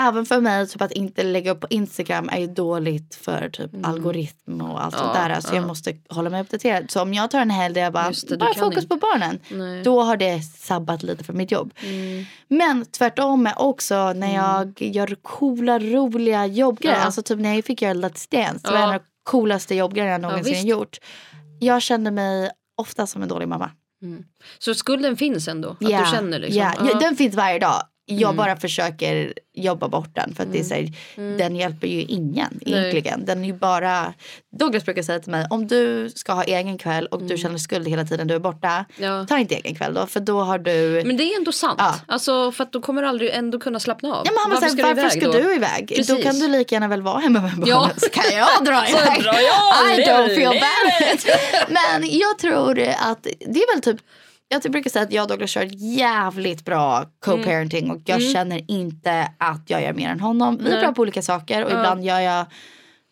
Även 0.00 0.26
för 0.26 0.40
mig, 0.40 0.68
typ 0.68 0.82
att 0.82 0.92
inte 0.92 1.22
lägga 1.22 1.50
upp 1.50 1.60
på 1.60 1.66
Instagram 1.70 2.28
är 2.32 2.38
ju 2.38 2.46
dåligt 2.46 3.14
för 3.14 3.48
typ 3.48 3.70
algoritm 3.82 4.60
och 4.60 4.84
allt 4.84 4.94
sånt 4.98 5.10
Mm. 5.16 5.22
Ja, 5.22 5.34
där. 5.34 5.40
Så 5.40 5.54
jag 5.54 5.62
ja. 5.62 5.66
måste 5.66 5.96
hålla 6.08 6.30
mig 6.30 6.40
uppdaterad. 6.40 6.90
Så 6.90 7.02
om 7.02 7.14
jag 7.14 7.30
tar 7.30 7.40
en 7.40 7.50
helg 7.50 7.74
där 7.74 7.80
jag 7.80 7.92
bara, 7.92 8.12
det, 8.28 8.36
bara 8.36 8.54
fokus 8.54 8.76
inte. 8.84 8.88
på 8.88 8.96
barnen. 8.96 9.38
Nej. 9.48 9.82
Då 9.82 10.02
har 10.02 10.16
det 10.16 10.42
sabbat 10.42 11.02
lite 11.02 11.24
för 11.24 11.32
mitt 11.32 11.50
jobb. 11.50 11.74
Mm. 11.82 12.24
Men 12.48 12.84
tvärtom 12.84 13.46
är 13.46 13.58
också 13.62 14.12
när 14.12 14.34
jag 14.34 14.82
gör 14.82 15.16
coola, 15.22 15.78
roliga 15.78 16.46
jobbgrejer. 16.46 16.96
Ja. 16.96 17.02
Alltså 17.04 17.22
typ 17.22 17.38
när 17.38 17.54
jag 17.54 17.64
fick 17.64 17.82
göra 17.82 17.94
Let's 17.94 18.30
Dance. 18.30 18.60
Det 18.66 18.70
var 18.72 18.78
en 18.78 18.84
av 18.88 18.92
de 18.92 19.00
coolaste 19.22 19.74
jobbgrejerna 19.74 20.12
jag 20.12 20.20
någonsin 20.22 20.66
gjort. 20.66 20.98
Jag 21.60 21.82
kände 21.82 22.10
mig 22.10 22.50
ofta 22.76 23.06
som 23.06 23.22
en 23.22 23.28
dålig 23.28 23.48
mamma. 23.48 23.70
Så 24.58 24.74
skulden 24.74 25.16
finns 25.16 25.48
ändå? 25.48 25.68
Att 25.70 25.76
Ja, 25.80 26.00
du 26.00 26.10
känner 26.16 26.38
liksom? 26.38 26.62
Ja. 26.62 26.72
Ja, 26.92 26.98
Den 26.98 27.16
finns 27.16 27.34
varje 27.34 27.58
dag. 27.58 27.82
Jag 28.06 28.22
Mm. 28.22 28.36
bara 28.36 28.56
försöker 28.56 29.32
jobba 29.54 29.88
bort 29.88 30.14
den. 30.14 30.34
För 30.34 30.42
att 30.42 30.52
det 30.52 30.58
är 30.60 30.64
så 30.64 30.74
här, 30.74 30.92
den 31.38 31.56
hjälper 31.56 31.86
ju 31.86 32.00
ingen 32.02 32.60
egentligen. 32.66 33.24
Den 33.24 33.42
är 33.42 33.46
ju 33.46 33.52
bara... 33.52 34.14
Douglas 34.58 34.84
brukar 34.84 35.02
säga 35.02 35.18
till 35.18 35.30
mig, 35.30 35.46
om 35.50 35.66
du 35.66 36.10
ska 36.14 36.32
ha 36.32 36.44
egen 36.44 36.78
kväll 36.78 37.06
och 37.06 37.16
Mm. 37.20 37.28
du 37.28 37.36
känner 37.38 37.58
skuld 37.58 37.88
hela 37.88 38.04
tiden 38.04 38.26
du 38.26 38.34
är 38.34 38.38
borta. 38.38 38.84
Ja. 38.96 39.26
Ta 39.28 39.38
inte 39.38 39.54
egen 39.54 39.74
kväll 39.74 39.94
då, 39.94 40.06
för 40.06 40.20
då 40.20 40.40
har 40.40 40.58
du... 40.58 41.02
Men 41.06 41.16
det 41.16 41.22
är 41.24 41.36
ändå 41.38 41.52
sant. 41.52 41.74
Ja. 41.78 41.94
Alltså, 42.08 42.52
för 42.52 42.64
att 42.64 42.72
då 42.72 42.80
kommer 42.80 43.02
du 43.02 43.08
aldrig 43.08 43.30
ändå 43.30 43.58
kunna 43.60 43.80
slappna 43.80 44.08
av. 44.14 44.22
Ja, 44.26 44.30
men 44.32 44.38
han 44.40 44.50
var 44.50 44.60
varför 44.60 44.76
så 44.76 44.86
här, 44.86 44.94
varför 44.94 45.00
iväg 45.16 45.22
ska 45.22 45.26
då? 45.42 45.48
du 45.48 45.54
iväg? 45.54 46.04
Då 46.08 46.16
kan 46.16 46.38
du 46.38 46.48
lika 46.48 46.74
gärna 46.74 46.88
väl 46.88 47.02
vara 47.02 47.18
hemma 47.18 47.40
med 47.40 47.50
barnen. 47.50 47.68
Ja. 47.68 47.90
Så 47.96 48.08
kan 48.10 48.24
jag 48.32 48.48
dra 48.64 48.88
iväg. 48.88 49.22
drar 49.22 49.34
jag, 49.34 49.98
I 50.00 50.04
don't 50.04 50.34
feel 50.34 50.60
bad. 50.60 51.34
Men 51.68 52.18
jag 52.18 52.38
tror 52.38 52.78
att 52.80 53.22
det 53.22 53.60
är 53.62 53.74
väl 53.74 53.82
typ 53.82 53.96
jag 54.48 54.62
brukar 54.62 54.90
säga 54.90 55.02
att 55.02 55.12
jag 55.12 55.22
och 55.22 55.28
Douglas 55.28 55.50
kör 55.50 55.66
ett 55.66 55.80
jävligt 55.80 56.64
bra 56.64 57.04
co-parenting 57.20 57.90
och 57.90 58.00
jag 58.04 58.22
känner 58.22 58.70
inte 58.70 59.30
att 59.38 59.70
jag 59.70 59.82
gör 59.82 59.92
mer 59.92 60.08
än 60.08 60.20
honom. 60.20 60.56
Vi 60.56 60.66
är 60.66 60.70
Nej. 60.70 60.80
bra 60.80 60.92
på 60.92 61.02
olika 61.02 61.22
saker 61.22 61.64
och 61.64 61.70
ibland 61.70 62.04
gör 62.04 62.20
jag 62.20 62.46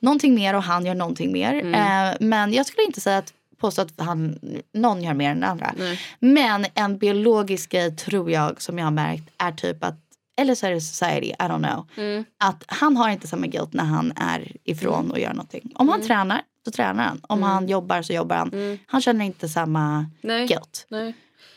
någonting 0.01 0.35
mer 0.35 0.55
och 0.55 0.63
han 0.63 0.87
gör 0.87 0.95
någonting 0.95 1.33
mer. 1.33 1.55
Eh, 1.75 2.15
men 2.21 2.53
jag 2.53 2.67
skulle 2.67 2.87
inte 2.87 3.01
säga 3.01 3.19
att 3.19 3.33
påstå 3.59 3.83
att 3.83 3.93
han, 3.97 4.39
någon 4.75 5.03
gör 5.03 5.15
mer 5.15 5.31
än 5.31 5.41
den 5.41 5.51
andra. 5.51 5.75
Nej. 5.79 6.01
Men 6.19 6.67
en 6.75 6.99
biologisk 6.99 7.71
grej 7.71 7.97
tror 7.97 8.31
jag 8.31 8.63
som 8.63 8.79
jag 8.79 8.87
har 8.87 8.91
märkt 8.91 9.31
är 9.39 9.53
typ 9.53 9.85
att, 9.85 9.99
eller 10.37 10.55
så 10.55 10.67
är 10.67 10.71
det 10.71 10.81
society, 10.81 11.29
I 11.29 11.35
don't 11.35 11.69
know. 11.71 11.89
Mm. 11.97 12.25
Att 12.45 12.65
han 12.67 12.97
har 12.97 13.11
inte 13.11 13.29
samma 13.29 13.47
guilt 13.47 13.73
när 13.73 13.85
han 13.85 14.13
är 14.17 14.53
ifrån 14.65 15.11
och 15.11 15.19
gör 15.19 15.33
någonting. 15.33 15.73
Om 15.75 15.89
han 15.89 16.03
tränar 16.03 16.43
så 16.65 16.71
tränar 16.71 17.05
han. 17.05 17.21
Om 17.29 17.43
han 17.43 17.69
jobbar 17.69 18.03
så 18.03 18.13
jobbar 18.13 18.37
han. 18.37 18.53
Mm. 18.53 18.79
Han 18.87 19.01
känner 19.01 19.25
inte 19.25 19.49
samma 19.49 20.07
Nej. 20.21 20.47
guilt. 20.47 20.87
Nej. 20.89 21.15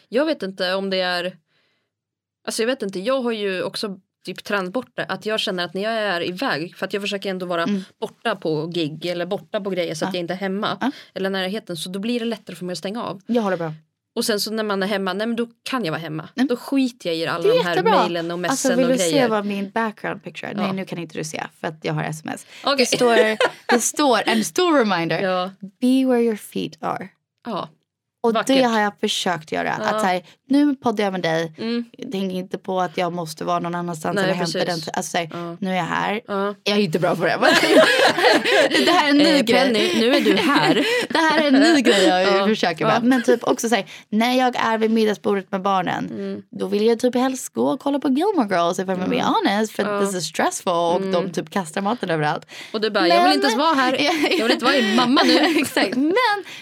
Jag 0.10 0.26
vet 0.26 0.44
inte 0.44 0.74
om 0.74 0.90
det 0.90 1.02
är... 1.02 1.38
Alltså 2.48 2.62
jag 2.62 2.68
vet 2.68 2.82
inte, 2.82 3.00
jag 3.00 3.22
har 3.22 3.32
ju 3.32 3.64
också 3.64 4.00
typ 4.26 4.44
tränat 4.44 4.74
bort 4.74 4.90
det. 4.96 5.06
Att 5.06 5.26
jag 5.26 5.40
känner 5.40 5.66
att 5.66 5.74
när 5.74 5.82
jag 5.82 5.94
är 5.94 6.28
iväg, 6.28 6.76
för 6.76 6.86
att 6.86 6.94
jag 6.94 7.02
försöker 7.02 7.30
ändå 7.30 7.46
vara 7.46 7.66
borta 8.00 8.36
på 8.36 8.68
gig 8.68 9.06
eller 9.06 9.26
borta 9.26 9.62
på 9.62 9.70
grejer 9.70 9.96
så 9.96 10.06
att 10.06 10.10
Mm. 10.10 10.14
Ja. 10.14 10.18
jag 10.18 10.24
inte 10.24 10.34
är 10.34 10.38
hemma. 10.38 10.78
Ja. 10.82 10.92
Eller 11.14 11.30
närheten, 11.30 11.78
så 11.78 11.90
då 11.90 12.00
blir 12.00 12.20
det 12.20 12.26
lättare 12.26 12.56
för 12.56 12.66
mig 12.66 12.74
att 12.74 12.78
stänga 12.80 13.04
av. 13.04 13.22
Jag 13.28 13.42
håller 13.42 13.58
bra. 13.58 13.74
Och 14.16 14.26
sen 14.26 14.40
så 14.40 14.52
när 14.52 14.64
man 14.64 14.84
är 14.84 14.88
hemma, 14.88 15.14
nej 15.14 15.28
men 15.28 15.36
då 15.36 15.48
kan 15.64 15.86
jag 15.86 15.92
vara 15.92 16.02
hemma. 16.02 16.30
Mm. 16.36 16.48
Då 16.48 16.56
skiter 16.56 17.10
jag 17.10 17.18
i 17.18 17.26
alla 17.28 17.54
de 17.54 17.64
här 17.64 17.84
mejlen 17.84 18.32
och 18.32 18.40
messen 18.40 18.52
Alltså 18.52 18.76
vill 18.76 18.86
och 18.86 18.92
du 18.92 18.98
se 18.98 19.12
grejer. 19.12 19.30
vad 19.30 19.46
min 19.46 19.70
background 19.70 20.24
picture 20.24 20.52
är? 20.52 20.56
Ja. 20.56 20.62
Nej 20.62 20.74
nu 20.74 20.86
kan 20.86 20.98
inte 21.00 21.18
du 21.18 21.24
se 21.24 21.44
för 21.60 21.68
att 21.68 21.80
jag 21.82 21.94
har 21.94 22.04
sms. 22.04 22.46
Okej. 22.64 22.76
Det 22.92 22.98
står, 22.98 23.38
det 23.74 23.82
står 23.82 24.22
en 24.26 24.44
stor 24.44 24.80
reminder. 24.80 25.22
Ja. 25.26 25.52
Be 25.82 26.06
where 26.06 26.22
your 26.22 26.36
feet 26.36 26.78
are. 26.84 27.08
ja. 27.46 27.70
Och 28.26 28.34
Vackert. 28.34 28.48
det 28.48 28.64
har 28.64 28.80
jag 28.80 28.94
försökt 29.00 29.52
göra. 29.52 29.76
Ja. 29.80 29.86
Att 29.86 30.02
så 30.02 30.08
här, 30.08 30.22
nu 30.50 30.76
poddar 30.76 31.04
jag 31.04 31.12
med 31.14 31.22
dig. 31.22 31.54
Mm. 31.58 31.86
Tänk 32.12 32.34
inte 32.34 32.58
på 32.58 32.82
att 32.82 32.98
jag 32.98 33.14
måste 33.14 33.44
vara 33.44 33.60
någon 33.60 33.76
annanstans 33.76 34.16
Nej, 34.16 34.24
eller 34.24 34.34
hämta 34.34 34.60
den. 34.60 34.70
Alltså, 34.70 35.12
så 35.12 35.18
här, 35.18 35.30
Ja. 35.34 35.58
Nu 35.60 35.70
är 35.72 35.76
jag 35.76 35.84
här. 35.84 36.22
Ja. 36.28 36.56
Jag 36.64 36.78
är 36.78 36.82
inte 36.82 37.00
bra 37.00 37.16
på 37.16 37.26
det. 37.26 37.38
men- 37.42 37.50
det 38.86 38.92
här 38.92 39.06
är 39.06 39.10
en 39.10 39.18
ny 39.18 39.24
Eh, 39.36 39.42
grej. 39.42 39.60
Penny, 39.62 39.92
nu 40.00 40.16
är 40.16 40.22
du 40.22 40.36
här. 40.38 40.74
Det 41.10 41.18
här 41.18 41.40
är 41.44 41.48
en 41.48 41.54
ny 41.54 41.82
grej 41.82 42.04
jag 42.06 42.24
Ja. 42.24 42.48
försöker 42.48 42.86
med. 42.86 43.04
Men 43.04 43.24
typ 43.24 43.44
också 43.44 43.70
säga 43.70 43.84
när 44.10 44.34
jag 44.38 44.56
är 44.56 44.78
vid 44.78 44.92
middagsbordet 44.92 45.52
med 45.52 45.62
barnen. 45.62 46.06
Mm. 46.10 46.42
Då 46.60 46.68
vill 46.68 46.86
jag 46.86 47.00
typ 47.00 47.16
helst 47.16 47.54
gå 47.54 47.68
och 47.68 47.80
kolla 47.80 48.00
på 48.00 48.08
Gilmore 48.10 48.48
Girls 48.56 48.80
if 48.80 48.86
I'm 48.88 49.10
being 49.10 49.24
honest. 49.24 49.72
För 49.76 49.84
Ja. 49.84 49.90
Mm. 49.90 50.06
this 50.06 50.16
is 50.16 50.28
stressful 50.30 50.72
och 50.74 51.02
de 51.02 51.30
typ 51.32 51.50
kastar 51.50 51.82
maten 51.82 52.10
överallt. 52.10 52.46
Och 52.74 52.82
du 52.82 52.90
bara, 52.90 53.08
jag 53.08 53.24
vill 53.24 53.34
inte 53.34 53.48
ens 53.48 53.58
vara 53.60 53.74
här. 53.74 53.98
Jag 54.38 54.44
vill 54.44 54.52
inte 54.52 54.66
vara 54.66 54.76
din 54.76 54.96
mamma 54.96 55.22
nu. 55.24 55.34
Exakt. 55.62 55.96
Men 55.96 56.14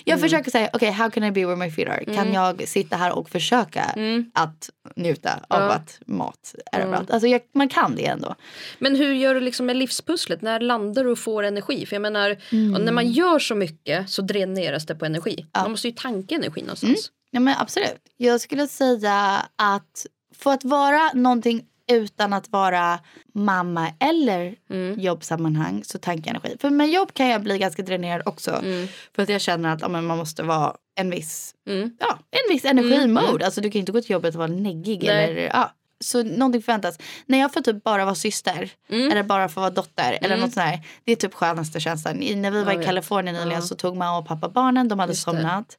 jag 0.04 0.20
försöker 0.20 0.52
säga, 0.52 0.70
okej 0.74 0.92
how 0.92 1.10
can 1.10 1.24
I 1.24 1.32
be 1.32 1.46
where 1.56 1.66
my 1.68 1.72
feet 1.72 1.88
are? 1.90 1.98
Mm. 1.98 2.16
Kan 2.16 2.34
jag 2.34 2.68
sitta 2.68 2.96
här 2.98 3.12
och 3.12 3.30
försöka 3.30 3.96
att 4.34 4.70
njuta 4.96 5.34
av 5.48 5.62
Ja. 5.62 5.72
att 5.72 6.00
mat 6.06 6.56
är 6.72 6.80
överallt? 6.80 7.12
Alltså 7.12 7.28
jag, 7.28 7.42
man 7.54 7.70
kan 7.70 7.96
det 7.96 8.06
ändå. 8.06 8.36
Men 8.80 8.96
hur 8.96 9.14
gör 9.14 9.34
du 9.36 9.42
liksom 9.42 9.66
med 9.66 9.76
livspusslet? 9.76 10.42
När 10.42 10.60
landar 10.60 11.04
du 11.04 11.12
och 11.12 11.20
får 11.20 11.44
energi? 11.44 11.86
För 11.86 11.96
jag 11.96 12.02
menar, 12.02 12.38
när 12.52 12.80
Mm. 12.80 12.96
man 12.96 13.12
gör 13.12 13.40
så 13.40 13.56
mycket 13.56 14.10
så 14.10 14.22
dräneras 14.22 14.86
det 14.86 14.96
på 14.96 15.06
energi. 15.06 15.46
Man 15.56 15.72
måste 15.72 15.88
ju 15.88 15.94
tanka 15.94 16.36
energi 16.36 16.62
någonstans. 16.62 17.12
Ja 17.32 17.40
men 17.40 17.56
absolut. 17.58 18.02
Jag 18.18 18.42
skulle 18.42 18.68
säga 18.68 19.46
att 19.56 20.06
för 20.36 20.52
att 20.54 20.64
vara 20.64 21.12
någonting 21.14 21.64
utan 21.96 22.34
att 22.34 22.50
vara 22.50 23.00
mamma 23.34 23.92
eller 24.00 24.56
Mm. 24.70 25.00
jobbsammanhang 25.00 25.84
så 25.84 25.98
tankar 26.00 26.32
jag 26.34 26.40
energi. 26.42 26.58
För 26.62 26.70
med 26.70 26.90
jobb 26.90 27.14
kan 27.14 27.28
jag 27.28 27.42
bli 27.44 27.58
ganska 27.58 27.82
dränerad 27.84 28.22
också. 28.28 28.52
Mm. 28.52 28.88
För 29.16 29.24
att 29.24 29.30
jag 29.30 29.42
känner 29.42 29.74
att 29.74 29.82
ja, 29.82 29.88
man 29.88 30.06
måste 30.06 30.44
vara 30.44 30.76
en 30.96 31.10
viss, 31.10 31.56
Mm. 31.68 31.92
ja, 32.00 32.20
en 32.32 32.54
viss 32.56 32.66
energimode. 32.66 33.46
Alltså 33.46 33.62
du 33.62 33.72
kan 33.72 33.80
inte 33.80 33.92
gå 33.92 34.02
till 34.02 34.12
jobbet 34.12 34.36
och 34.36 34.40
vara 34.40 34.48
neggig. 34.48 35.04
Nej. 35.04 35.24
Eller, 35.32 35.42
ja. 35.42 35.72
Så 36.00 36.24
någonting 36.24 36.62
förväntas. 36.62 36.98
När 37.26 37.40
jag 37.40 37.54
får 37.54 37.62
typ 37.62 37.84
bara 37.84 38.06
vara 38.06 38.16
syster 38.16 38.70
Mm. 38.90 39.12
eller 39.12 39.24
bara 39.24 39.50
få 39.50 39.60
vara 39.60 39.70
dotter 39.70 40.18
eller 40.22 40.36
något 40.38 40.42
sånt 40.54 40.56
där. 40.56 40.80
Det 41.04 41.12
är 41.12 41.16
typ 41.16 41.34
skönaste 41.34 41.80
känslan. 41.80 42.16
När 42.36 42.52
vi 42.52 42.64
var 42.64 42.82
i. 42.82 42.86
Kalifornien 42.86 43.36
nyligen 43.36 43.64
så 43.64 43.76
tog 43.76 43.96
mamma 43.98 44.18
och 44.18 44.28
pappa 44.28 44.50
barnen. 44.50 44.88
De 44.88 45.00
hade 45.00 45.12
Just 45.12 45.24
somnat. 45.24 45.78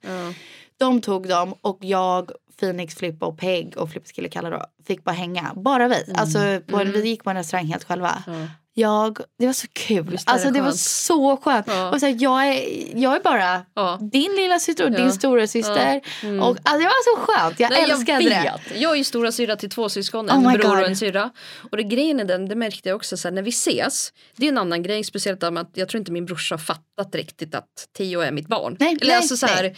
De 0.78 1.00
tog 1.00 1.28
dem 1.28 1.54
och 1.60 1.78
jag, 1.80 2.30
Phoenix, 2.60 2.94
Flippa 2.94 3.26
och 3.26 3.38
Peg 3.38 3.76
och 3.76 3.90
Flippas 3.90 4.12
kille 4.12 4.28
Kalle 4.28 4.50
då 4.50 4.64
fick 4.86 5.04
bara 5.04 5.12
hänga. 5.12 5.52
Bara 5.56 5.88
vi. 5.88 6.04
Alltså 6.14 6.38
på 6.66 6.80
en, 6.80 6.92
vi 6.92 7.08
gick 7.08 7.24
på 7.24 7.30
en 7.30 7.36
restaurang 7.36 7.66
helt 7.66 7.84
själva. 7.84 8.22
Mm. 8.26 8.40
Ja. 8.40 8.46
Jag, 8.76 9.18
det 9.38 9.46
var 9.46 9.52
så 9.52 9.66
kul. 9.72 10.10
Visst 10.10 10.26
det 10.26 10.32
alltså 10.32 10.50
det 10.50 10.60
var 10.60 10.72
så 10.72 11.36
skönt. 11.36 11.66
Ja. 11.68 11.90
Och 11.90 12.00
så 12.00 12.06
här, 12.06 12.16
jag, 12.20 12.46
är, 12.48 12.62
jag 12.98 13.16
är 13.16 13.20
bara 13.20 13.62
Ja. 13.74 13.98
din 14.12 14.32
lilla 14.36 14.58
syster 14.58 14.84
och 14.84 14.90
Ja. 14.94 14.98
din 14.98 15.12
stora 15.12 15.46
syster. 15.46 16.00
Mm. 16.22 16.40
Och, 16.42 16.48
alltså, 16.48 16.78
det 16.78 16.84
var 16.84 17.16
så 17.16 17.20
skönt. 17.32 17.60
Jag 17.60 17.70
Nej, 17.70 17.82
älskade 17.90 18.22
jag 18.22 18.32
det. 18.32 18.52
vet. 18.70 18.80
Jag 18.80 18.92
är 18.92 18.96
ju 18.96 19.04
stora 19.04 19.32
syra 19.32 19.56
till 19.56 19.70
två 19.70 19.88
syskon, 19.88 20.30
Oh 20.30 20.34
en 20.36 20.42
bror 20.42 20.62
God. 20.70 20.78
och 20.82 20.86
en 20.88 20.96
syrra. 20.96 21.30
Och 21.70 21.76
det 21.76 21.82
grejen 21.82 22.20
är 22.20 22.24
den, 22.24 22.48
det 22.48 22.54
märkte 22.56 22.88
jag 22.88 22.96
också 22.96 23.16
så 23.16 23.28
här, 23.28 23.32
när 23.34 23.42
vi 23.42 23.50
ses. 23.50 24.12
Det 24.36 24.46
är 24.46 24.48
en 24.48 24.58
annan 24.58 24.82
grej, 24.82 25.04
speciellt 25.04 25.42
att 25.42 25.70
jag 25.74 25.88
tror 25.88 25.98
inte 25.98 26.12
min 26.12 26.26
brorsa 26.26 26.54
har 26.54 26.58
fattat 26.60 27.14
riktigt 27.14 27.54
att 27.54 27.68
Theo 27.96 28.20
är 28.20 28.32
mitt 28.32 28.48
barn. 28.48 28.76
Nej, 28.80 28.88
Eller 29.00 29.06
nej, 29.06 29.16
alltså 29.16 29.36
så 29.36 29.46
här. 29.46 29.76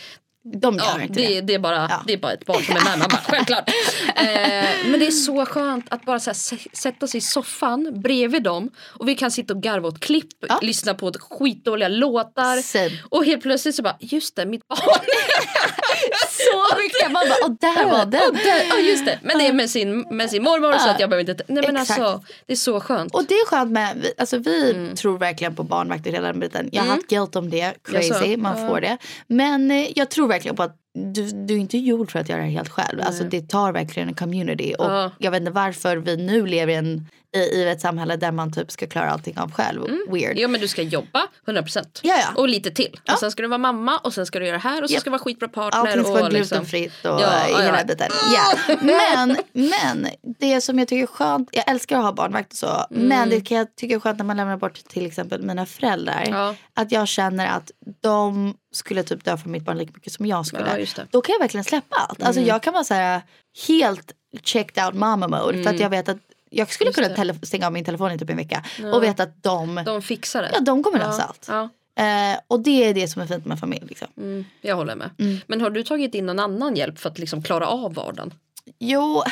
De 0.53 0.74
gör 0.76 0.84
Ja, 0.84 1.03
inte 1.03 1.20
det, 1.20 1.26
det. 1.28 1.40
det, 1.40 1.55
är 1.55 1.59
bara, 1.59 1.86
Ja. 1.90 2.03
det 2.07 2.12
är 2.12 2.16
bara 2.18 2.32
ett 2.32 2.47
barn 2.47 2.62
som 2.62 2.76
är 2.76 2.97
med. 2.99 3.09
Bara, 3.11 3.20
självklart. 3.28 3.68
eh, 4.16 4.24
men 4.90 5.01
det 5.01 5.07
är 5.07 5.11
så 5.11 5.47
skönt 5.47 5.86
att 5.88 6.05
bara 6.05 6.20
så 6.20 6.30
här, 6.30 6.76
sätta 6.76 7.07
sig 7.07 7.18
i 7.18 7.20
soffan 7.20 8.01
bredvid 8.03 8.42
dem 8.42 8.70
och 8.99 9.09
vi 9.09 9.14
kan 9.14 9.30
sitta 9.30 9.55
och 9.55 9.62
garva 9.62 9.88
åt 9.88 10.01
klipp, 10.01 10.28
Ja. 10.49 10.59
lyssna 10.62 10.94
på 10.94 11.12
skitdåliga 11.20 11.88
låtar. 11.88 12.62
Same. 12.62 12.90
Och 13.11 13.24
helt 13.24 13.42
plötsligt 13.42 13.74
så 13.74 13.82
bara, 13.82 13.97
just 14.01 14.36
det, 14.36 14.47
mitt 14.47 14.68
barn. 14.68 14.78
Så 16.28 16.76
mycket. 16.82 17.12
Man 17.12 17.22
bara, 17.28 17.44
och 17.51 17.57
där 17.61 17.84
var 17.84 18.03
Och 18.05 18.09
den. 18.11 18.34
där, 18.44 18.66
ja 18.68 18.78
just 18.78 19.05
det, 19.07 19.18
men 19.22 19.38
det 19.38 19.47
är 19.47 19.53
med 19.53 19.70
sin, 19.70 20.01
med 20.11 20.30
sin 20.30 20.42
mormor 20.42 20.78
så 20.78 20.88
att 20.88 21.01
jag 21.01 21.11
behöver 21.11 21.30
inte... 21.30 21.44
Nej 21.49 21.62
men 21.66 21.76
Exakt. 21.76 22.01
alltså, 22.01 22.24
det 22.47 22.53
är 22.53 22.57
så 22.57 22.80
skönt. 22.80 23.14
Och 23.14 23.24
det 23.24 23.34
är 23.34 23.47
skönt 23.47 23.70
med, 23.70 24.07
alltså 24.18 24.38
vi 24.38 24.70
Mm. 24.70 24.94
tror 24.97 25.18
verkligen 25.18 25.55
på 25.55 25.62
barnvakt 25.62 26.07
och 26.07 26.12
hela 26.12 26.26
den 26.26 26.40
biten. 26.40 26.68
Jag 26.72 26.82
har 26.82 26.88
haft 26.90 27.07
guilt 27.07 27.36
om 27.36 27.51
det, 27.51 27.74
crazy, 27.84 28.36
man 28.36 28.68
får 28.68 28.80
det. 28.80 28.99
Men 29.26 29.70
eh, 29.70 29.88
jag 29.99 30.11
tror 30.11 30.28
verkligen 30.28 30.36
på 30.57 30.62
att 30.62 30.76
du, 30.97 31.30
du 31.47 31.55
är 31.55 31.59
inte 31.59 31.78
gjord 31.78 32.11
för 32.11 32.18
att 32.18 32.28
göra 32.28 32.40
det 32.42 32.49
helt 32.49 32.68
själv. 32.68 33.01
Alltså 33.03 33.24
det 33.24 33.49
tar 33.49 33.72
verkligen 33.72 34.09
en 34.09 34.14
community. 34.14 34.74
Och 34.78 34.84
Ja. 34.84 35.11
jag 35.18 35.30
vet 35.30 35.40
inte 35.40 35.53
varför 35.53 35.97
vi 35.97 36.16
nu 36.16 36.47
lever 36.47 36.72
i, 36.72 36.76
en, 36.76 37.09
i, 37.36 37.38
i 37.38 37.68
ett 37.68 37.80
samhälle 37.80 38.16
där 38.16 38.32
man 38.32 38.53
typ 38.53 38.70
ska 38.70 38.86
klara 38.86 39.11
allting 39.11 39.38
av 39.38 39.53
själv. 39.53 39.80
Weird. 40.11 40.38
Ja 40.38 40.49
men 40.49 40.61
du 40.61 40.68
ska 40.68 40.82
jobba 40.82 41.26
100% 41.47 41.84
Ja, 42.03 42.14
ja. 42.18 42.40
och 42.40 42.49
lite 42.49 42.70
till. 42.70 43.01
Och 43.12 43.18
sen 43.18 43.30
ska 43.30 43.42
du 43.42 43.49
vara 43.49 43.59
mamma 43.59 43.99
och 43.99 44.14
sen 44.14 44.26
ska 44.26 44.38
du 44.38 44.47
göra 44.47 44.57
det 44.57 44.62
här 44.62 44.82
och 44.82 44.88
så 44.88 44.92
Japp. 44.94 45.01
ska 45.01 45.11
du 45.11 45.12
vara 45.12 45.22
skitbra 45.22 45.49
partner. 45.49 45.80
Allting 45.80 46.03
ska 46.03 46.12
och 46.12 46.18
vara 46.18 46.28
liksom- 46.28 46.57
glutenfritt 46.59 46.92
och 47.05 47.11
Ja, 47.11 47.20
ja, 47.20 47.47
ja, 47.51 47.59
hela 47.61 47.78
ja. 47.78 47.84
biten. 47.84 48.09
Ja. 48.34 48.76
Men, 48.82 49.36
men 49.53 50.09
det 50.38 50.61
som 50.61 50.78
jag 50.78 50.88
tycker 50.88 51.03
är 51.03 51.07
skönt, 51.07 51.49
jag 51.53 51.70
älskar 51.70 51.99
att 51.99 52.05
ha 52.05 52.12
barnvakt 52.12 52.53
och 52.53 52.59
så. 52.59 52.86
Men 52.90 53.28
det 53.28 53.40
kan 53.40 53.57
jag 53.59 53.76
tycka 53.76 53.94
är 53.94 53.99
skönt 54.01 54.18
när 54.18 54.24
man 54.24 54.36
lämnar 54.36 54.57
bort 54.57 54.74
till 54.88 55.07
exempel 55.07 55.42
mina 55.42 55.66
föräldrar. 55.66 56.24
Ja. 56.30 56.55
Att 56.74 56.92
jag 56.92 57.09
känner 57.09 57.47
att 57.47 57.70
de 58.01 58.55
skulle 58.72 59.03
typ 59.03 59.24
dö 59.24 59.36
för 59.36 59.49
mitt 59.49 59.62
barn 59.64 59.78
lika 59.78 59.92
mycket 59.94 60.12
som 60.12 60.26
jag 60.26 60.47
skulle. 60.47 60.86
Ja, 60.87 60.89
just 60.89 60.97
det. 60.97 61.07
Då 61.11 61.20
kan 61.20 61.32
jag 61.32 61.41
verkligen 61.41 61.64
släppa 61.64 61.97
allt. 61.97 62.22
Alltså 62.22 62.41
jag 62.43 62.62
kan 62.62 62.72
vara 62.72 62.84
så 62.84 62.95
här 62.95 63.22
helt 63.68 64.12
checked 64.43 64.84
out 64.84 64.95
mama 64.95 65.28
mode. 65.28 65.62
För 65.62 65.70
att 65.70 65.80
jag 65.80 65.91
vet 65.91 66.09
att 66.09 66.16
jag 66.51 66.70
skulle 66.72 66.91
Mm. 66.91 67.03
Just 67.11 67.16
kunna 67.16 67.34
stänga 67.43 67.66
av 67.66 67.72
min 67.72 67.84
telefon 67.84 68.12
i 68.12 68.18
typ 68.18 68.30
en 68.30 68.37
vecka. 68.37 68.64
Och 68.95 69.03
veta 69.03 69.22
att 69.22 69.43
de, 69.43 69.82
De 69.87 70.03
fixar 70.03 70.43
det. 70.43 70.51
ja, 70.53 70.61
de 70.61 70.82
kommer 70.82 70.99
Ja, 70.99 71.07
lösa 71.07 71.22
allt. 71.22 71.47
Ja. 71.49 71.68
Eh, 72.05 72.39
och 72.49 72.61
det 72.61 72.84
är 72.84 72.95
det 72.95 73.09
som 73.09 73.22
är 73.22 73.26
fint 73.26 73.45
med 73.47 73.59
familj. 73.61 73.87
Liksom. 73.89 74.09
Mm, 74.16 74.45
jag 74.61 74.76
håller 74.76 74.97
med. 74.97 75.11
Mm. 75.18 75.39
Men 75.47 75.61
har 75.61 75.70
du 75.70 75.82
tagit 75.82 76.14
in 76.14 76.26
någon 76.26 76.39
annan 76.39 76.76
hjälp 76.76 76.99
för 76.99 77.11
att 77.11 77.18
liksom 77.18 77.43
klara 77.43 77.66
av 77.66 77.95
vardagen? 77.95 78.34
Jo, 78.78 79.22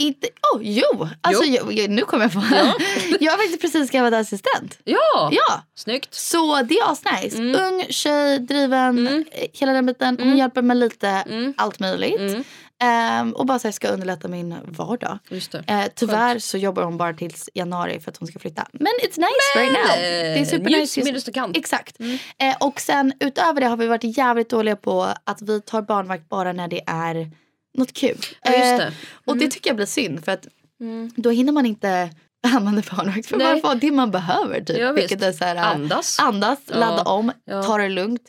inte, 0.00 0.28
oh, 0.54 0.60
jo. 0.62 1.08
Alltså, 1.20 1.44
Jo. 1.46 1.72
Jag, 1.72 1.90
nu 1.90 2.02
kommer 2.02 2.24
jag 2.24 2.32
på. 2.32 2.40
jag 3.20 3.32
har 3.32 3.36
faktiskt 3.38 3.60
precis 3.60 3.90
skaffat 3.90 4.14
assistent. 4.14 4.78
Ja! 4.84 5.28
Ja, 5.32 5.62
Snyggt. 5.74 6.14
så 6.14 6.62
det 6.62 6.74
är 6.78 6.92
asnice. 6.92 7.38
Mm. 7.38 7.62
Ung 7.62 7.84
tjej, 7.90 8.38
driven, 8.38 9.06
eh, 9.32 9.46
hela 9.52 9.72
den 9.72 9.86
biten. 9.86 10.16
Hon 10.20 10.36
hjälper 10.38 10.62
mig 10.62 10.76
lite, 10.76 11.08
Mm. 11.08 11.54
allt 11.56 11.78
möjligt. 11.80 12.20
Mm. 12.20 12.44
Ehm, 12.82 13.32
och 13.32 13.46
bara 13.46 13.58
så 13.58 13.66
här, 13.68 13.72
ska 13.72 13.88
underlätta 13.88 14.28
min 14.28 14.54
vardag. 14.68 15.18
Just. 15.28 15.54
Eh, 15.54 15.60
tyvärr 15.94 16.38
så 16.38 16.58
jobbar 16.58 16.82
hon 16.82 16.96
bara 16.96 17.14
tills 17.14 17.48
januari 17.54 18.00
för 18.00 18.10
att 18.10 18.16
hon 18.16 18.28
ska 18.28 18.38
flytta. 18.38 18.66
Men 18.72 18.92
it's 19.02 19.18
nice 19.18 19.56
right 19.56 19.72
now. 19.72 19.96
Det 19.96 20.38
är 20.40 20.44
supernice. 20.44 21.00
just- 21.00 21.26
du 21.26 21.32
kan. 21.32 21.52
Exakt. 21.54 21.96
Eh, 22.38 22.56
och 22.60 22.80
sen 22.80 23.12
utöver 23.20 23.60
det 23.60 23.66
har 23.66 23.76
vi 23.76 23.86
varit 23.86 24.16
jävligt 24.18 24.50
dåliga 24.50 24.76
på 24.76 25.02
att 25.24 25.42
vi 25.42 25.60
tar 25.60 25.82
barnvakt 25.82 26.28
bara 26.28 26.52
när 26.52 26.68
det 26.68 26.80
är 26.86 27.30
något 27.78 27.92
kul. 27.92 28.18
Ja, 28.42 28.50
just 28.50 28.62
Eh, 28.72 28.78
det. 28.78 28.92
och 29.24 29.36
det 29.36 29.48
tycker 29.48 29.70
jag 29.70 29.76
blir 29.76 29.86
synd 29.86 30.24
för 30.24 30.32
att 30.32 30.46
Mm. 30.80 31.10
då 31.16 31.30
hinner 31.30 31.52
man 31.52 31.66
inte 31.66 32.10
använda 32.56 32.82
barnvakt 32.96 33.26
för 33.26 33.36
Nej. 33.36 33.60
bara 33.62 33.72
få 33.72 33.78
det 33.78 33.90
man 33.90 34.10
behöver. 34.10 34.60
Typ. 34.60 34.78
Ja, 34.78 34.92
Vilket 34.92 35.22
är 35.22 35.32
så 35.32 35.44
här, 35.44 35.56
äh, 35.56 35.66
Andas. 35.68 36.18
andas, 36.18 36.58
Ja. 36.66 36.76
ladda 36.78 37.02
om, 37.02 37.32
ta 37.66 37.78
det 37.78 37.88
lugnt, 37.88 38.22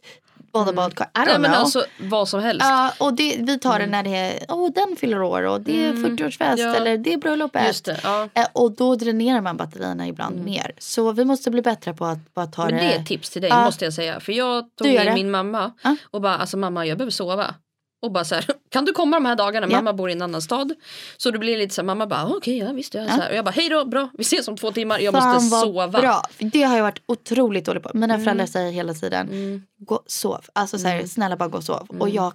bada 0.53 0.73
badkar. 0.73 1.05
I 1.05 1.17
don't 1.17 1.25
Nej, 1.25 1.39
men 1.39 1.51
know. 1.51 1.59
alltså 1.59 1.85
vad 1.99 2.27
som 2.29 2.39
helst. 2.43 2.61
Ja, 2.65 2.91
och 2.99 3.13
det, 3.13 3.37
vi 3.39 3.59
tar 3.59 3.79
det 3.79 3.85
när 3.85 4.03
det 4.03 4.15
är, 4.15 4.45
oh, 4.47 4.71
den 4.73 4.95
fyller 4.95 5.21
år 5.21 5.43
och 5.43 5.61
det 5.61 5.85
är 5.85 5.93
40-årsfest 5.93 6.57
Ja. 6.61 6.75
eller 6.75 6.97
det 6.97 7.13
är 7.13 7.17
bröllopet. 7.17 7.87
Ja. 8.03 8.29
Eh, 8.33 8.45
Och 8.53 8.71
då 8.75 8.95
dränerar 8.95 9.41
man 9.41 9.57
batterierna 9.57 10.07
ibland 10.07 10.45
mer. 10.45 10.71
Så 10.77 11.11
vi 11.11 11.25
måste 11.25 11.51
bli 11.51 11.61
bättre 11.61 11.93
på 11.93 12.05
att 12.05 12.33
bara 12.33 12.47
ta 12.47 12.65
Men 12.65 12.73
det 12.75 12.81
är 12.81 12.87
det. 12.89 12.93
ett 12.95 13.07
tips 13.07 13.29
till 13.29 13.41
dig 13.41 13.49
Ja. 13.49 13.65
måste 13.65 13.85
jag 13.85 13.93
säga. 13.93 14.19
För 14.19 14.31
jag 14.31 14.75
tog 14.75 14.87
det. 14.87 15.13
min 15.13 15.31
mamma 15.31 15.71
och 16.11 16.21
bara 16.21 16.35
alltså 16.37 16.57
mamma 16.57 16.85
jag 16.85 16.97
behöver 16.97 17.11
sova. 17.11 17.55
Och 18.01 18.11
bara 18.11 18.25
så 18.25 18.35
här, 18.35 18.45
kan 18.69 18.85
du 18.85 18.93
komma 18.93 19.17
de 19.17 19.25
här 19.25 19.35
dagarna? 19.35 19.67
Ja. 19.69 19.77
Mamma 19.77 19.93
bor 19.93 20.09
i 20.09 20.13
en 20.13 20.21
annan 20.21 20.41
stad. 20.41 20.73
Så 21.17 21.31
det 21.31 21.39
blir 21.39 21.57
lite 21.57 21.73
så 21.73 21.81
här, 21.81 21.85
mamma 21.85 22.07
bara, 22.07 22.25
okej, 22.25 22.57
ja 22.57 22.71
visst. 22.71 22.93
Ja. 22.93 23.05
Så 23.05 23.11
här. 23.11 23.29
Och 23.29 23.35
jag 23.35 23.45
bara, 23.45 23.51
hej 23.51 23.69
då, 23.69 23.85
bra, 23.85 24.09
vi 24.17 24.21
ses 24.21 24.47
om 24.47 24.57
två 24.57 24.71
timmar. 24.71 24.99
Jag 24.99 25.13
Fan, 25.13 25.33
måste 25.33 25.57
sova. 25.57 25.87
Bra. 25.87 26.23
Det 26.37 26.63
har 26.63 26.75
jag 26.75 26.83
varit 26.83 27.01
otroligt 27.05 27.65
dålig 27.65 27.83
på. 27.83 27.89
Mina 27.93 28.19
föräldrar 28.19 28.45
säger 28.45 28.71
hela 28.71 28.93
tiden, 28.93 29.29
gå 29.77 30.03
sov. 30.05 30.45
Alltså 30.53 30.77
så 30.79 30.87
här, 30.87 31.05
snälla 31.05 31.35
bara 31.35 31.49
gå 31.49 31.57
och 31.57 31.63
sov. 31.63 31.87
Och 31.99 32.09
jag 32.09 32.33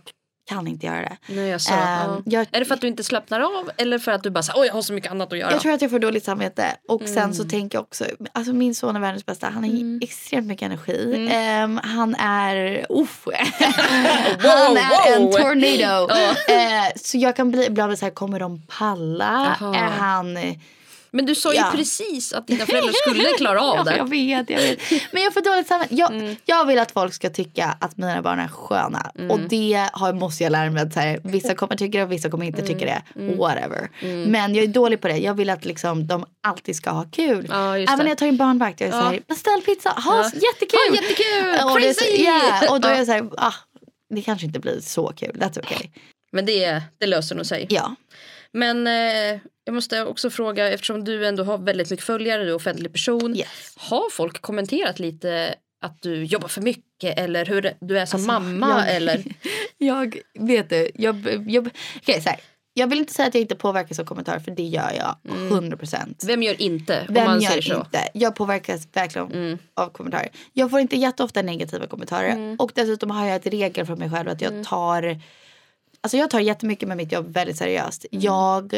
kan 0.49 0.66
inte 0.68 0.86
göra 0.86 1.01
det. 1.01 1.16
Nej, 1.26 1.49
jag 1.49 1.61
sa, 1.61 1.74
Ehm, 1.74 2.11
ja. 2.11 2.22
jag- 2.24 2.47
Är 2.53 2.59
det 2.61 2.64
för 2.66 2.74
att 2.74 2.80
du 2.80 2.86
inte 2.86 3.05
slappnar 3.05 3.40
av 3.40 3.70
eller 3.76 3.99
för 3.99 4.12
att 4.12 4.22
du 4.22 4.30
bara 4.30 4.42
så 4.42 4.53
oj 4.61 4.66
jag 4.66 4.74
har 4.74 4.82
så 4.82 4.92
mycket 4.92 5.11
annat 5.11 5.32
att 5.32 5.38
göra? 5.38 5.53
Jag 5.53 5.61
tror 5.61 5.72
att 5.72 5.82
jag 5.82 5.90
får 5.90 5.99
dåligt 5.99 6.24
samvete. 6.24 6.76
Och 6.88 7.03
sen 7.05 7.18
Mm. 7.18 7.34
så 7.34 7.44
tänker 7.44 7.78
jag 7.78 7.82
också, 7.82 8.05
alltså 8.32 8.53
min 8.53 8.74
son 8.74 8.97
är 8.97 9.01
världens 9.01 9.26
bästa. 9.26 9.47
Han 9.55 9.64
har 9.64 9.99
extremt 10.05 10.47
mycket 10.47 10.66
energi. 10.66 11.28
Ehm, 11.32 11.80
han 11.84 12.14
är, 12.14 12.86
uff. 12.88 13.26
han 14.38 14.76
är 14.76 15.16
en 15.16 15.30
tornado. 15.32 16.12
Eh, 16.49 16.92
så 16.97 17.18
jag 17.18 17.36
kan 17.36 17.51
bli, 17.51 17.66
ibland 17.66 17.99
så 17.99 18.05
här, 18.05 18.12
kommer 18.12 18.40
de 18.40 18.62
palla? 18.78 19.57
Jaha. 19.61 19.76
Är 19.76 19.90
han... 19.90 20.38
Men 21.16 21.26
du 21.26 21.34
sa 21.34 21.52
ju 21.52 21.58
Ja. 21.58 21.70
precis 21.74 22.32
att 22.32 22.46
dina 22.46 22.66
föräldrar 22.66 22.92
skulle 23.08 23.28
klara 23.38 23.60
av 23.62 23.84
det. 23.84 23.96
jag 23.96 24.10
vet, 24.10 24.50
jag 24.50 24.58
vet. 24.58 24.78
Men 25.12 25.22
jag 25.22 25.34
får 25.34 25.40
dåligt 25.40 25.66
samvete. 25.66 25.94
Jag, 25.94 26.12
Mm. 26.14 26.36
jag 26.44 26.66
vill 26.66 26.78
att 26.78 26.90
folk 26.92 27.14
ska 27.14 27.30
tycka 27.30 27.76
att 27.80 27.96
mina 27.96 28.22
barn 28.22 28.38
är 28.38 28.48
sköna. 28.48 29.10
Mm. 29.18 29.30
Och 29.30 29.40
det 29.40 29.88
har, 29.92 30.12
måste 30.12 30.42
jag 30.44 30.50
lära 30.50 30.70
mig 30.70 30.82
att 30.82 30.92
så 30.92 31.00
här, 31.00 31.20
vissa 31.24 31.54
kommer 31.54 31.76
tycka 31.76 31.98
det 31.98 32.04
och 32.04 32.12
vissa 32.12 32.30
kommer 32.30 32.46
inte 32.46 32.62
Mm. 32.62 32.74
tycka 32.74 32.84
det. 33.14 33.34
Whatever. 33.36 33.88
Men 34.26 34.54
jag 34.54 34.64
är 34.64 34.68
dålig 34.68 35.00
på 35.00 35.08
det. 35.08 35.16
Jag 35.18 35.34
vill 35.34 35.50
att 35.50 35.64
liksom, 35.64 36.06
de 36.06 36.24
alltid 36.42 36.76
ska 36.76 36.90
ha 36.90 37.04
kul. 37.12 37.46
Ja, 37.50 37.78
Även 37.78 37.98
när 37.98 38.06
jag 38.08 38.18
tar 38.18 38.26
in 38.26 38.36
barnvakt. 38.36 38.80
Jag 38.80 38.88
är 38.88 38.92
så 38.92 38.98
här, 39.00 39.20
beställ 39.28 39.60
pizza, 39.62 39.90
ha 39.90 40.16
Ja. 40.16 40.24
jättekul. 40.24 40.78
Ja, 40.88 40.94
jättekul! 40.94 41.66
Och, 41.70 41.78
Crazy! 41.80 42.22
yeah, 42.22 42.72
och 42.72 42.80
då 42.80 42.88
är 42.88 42.92
Ja. 42.92 42.98
jag 42.98 43.06
så 43.06 43.12
här, 43.12 43.28
ah, 43.36 43.54
det 44.14 44.22
kanske 44.22 44.46
inte 44.46 44.58
blir 44.60 44.80
så 44.80 45.12
kul. 45.16 45.36
That's 45.40 45.58
okay. 45.58 45.88
Men 46.32 46.46
det, 46.46 46.82
det 47.00 47.06
löser 47.06 47.34
nog 47.34 47.46
sig. 47.46 47.66
Ja. 47.70 47.94
Men 48.52 48.86
eh, 48.86 49.40
jag 49.66 49.74
måste 49.74 50.04
också 50.04 50.30
fråga, 50.30 50.68
eftersom 50.68 51.04
du 51.04 51.26
ändå 51.26 51.44
har 51.44 51.58
väldigt 51.58 51.90
mycket 51.90 52.06
följare, 52.06 52.44
du 52.44 52.50
är 52.50 52.54
offentlig 52.54 52.92
person. 52.92 53.36
Yes. 53.36 53.74
Har 53.76 54.10
folk 54.10 54.40
kommenterat 54.42 54.98
lite 54.98 55.54
att 55.84 56.02
du 56.02 56.24
jobbar 56.24 56.48
för 56.48 56.60
mycket 56.60 57.18
eller 57.18 57.46
hur 57.46 57.72
du 57.80 57.98
är 57.98 58.06
som 58.06 58.16
Alltså, 58.20 58.32
mamma? 58.32 58.84
jag- 58.86 58.96
Eller? 58.96 59.24
Jag 59.78 60.18
vet 60.38 60.70
du, 60.70 60.90
jag, 60.94 61.44
jag, 61.46 61.68
okay, 62.02 62.20
så 62.20 62.28
här, 62.28 62.40
jag 62.74 62.86
vill 62.86 62.98
inte 62.98 63.12
säga 63.14 63.28
att 63.28 63.34
jag 63.34 63.40
inte 63.40 63.54
påverkas 63.56 63.98
av 63.98 64.04
kommentarer 64.04 64.38
för 64.38 64.50
det 64.50 64.62
gör 64.62 64.92
jag 64.96 65.16
100 65.50 65.76
procent. 65.76 66.24
Vem 66.26 66.42
gör 66.42 66.60
inte? 66.62 67.06
Vem 67.08 67.24
man 67.24 67.40
gör 67.40 67.48
säger 67.50 67.62
så. 67.62 67.74
inte? 67.78 68.08
Jag 68.14 68.34
påverkas 68.36 68.88
verkligen 68.92 69.58
av 69.74 69.88
kommentarer. 69.88 70.28
Jag 70.52 70.70
får 70.70 70.80
inte 70.80 70.96
jätteofta 70.96 71.42
negativa 71.42 71.86
kommentarer. 71.86 72.56
Och 72.58 72.70
dessutom 72.74 73.10
har 73.10 73.26
jag 73.26 73.36
ett 73.36 73.46
regel 73.46 73.86
för 73.86 73.96
mig 73.96 74.10
själv 74.10 74.28
att 74.28 74.40
jag 74.40 74.64
tar 74.64 75.20
Alltså 76.00 76.16
jag 76.16 76.30
tar 76.30 76.40
jättemycket 76.40 76.88
med 76.88 76.96
mitt 76.96 77.12
jobb 77.12 77.32
väldigt 77.34 77.56
seriöst. 77.56 78.06
Jag 78.10 78.74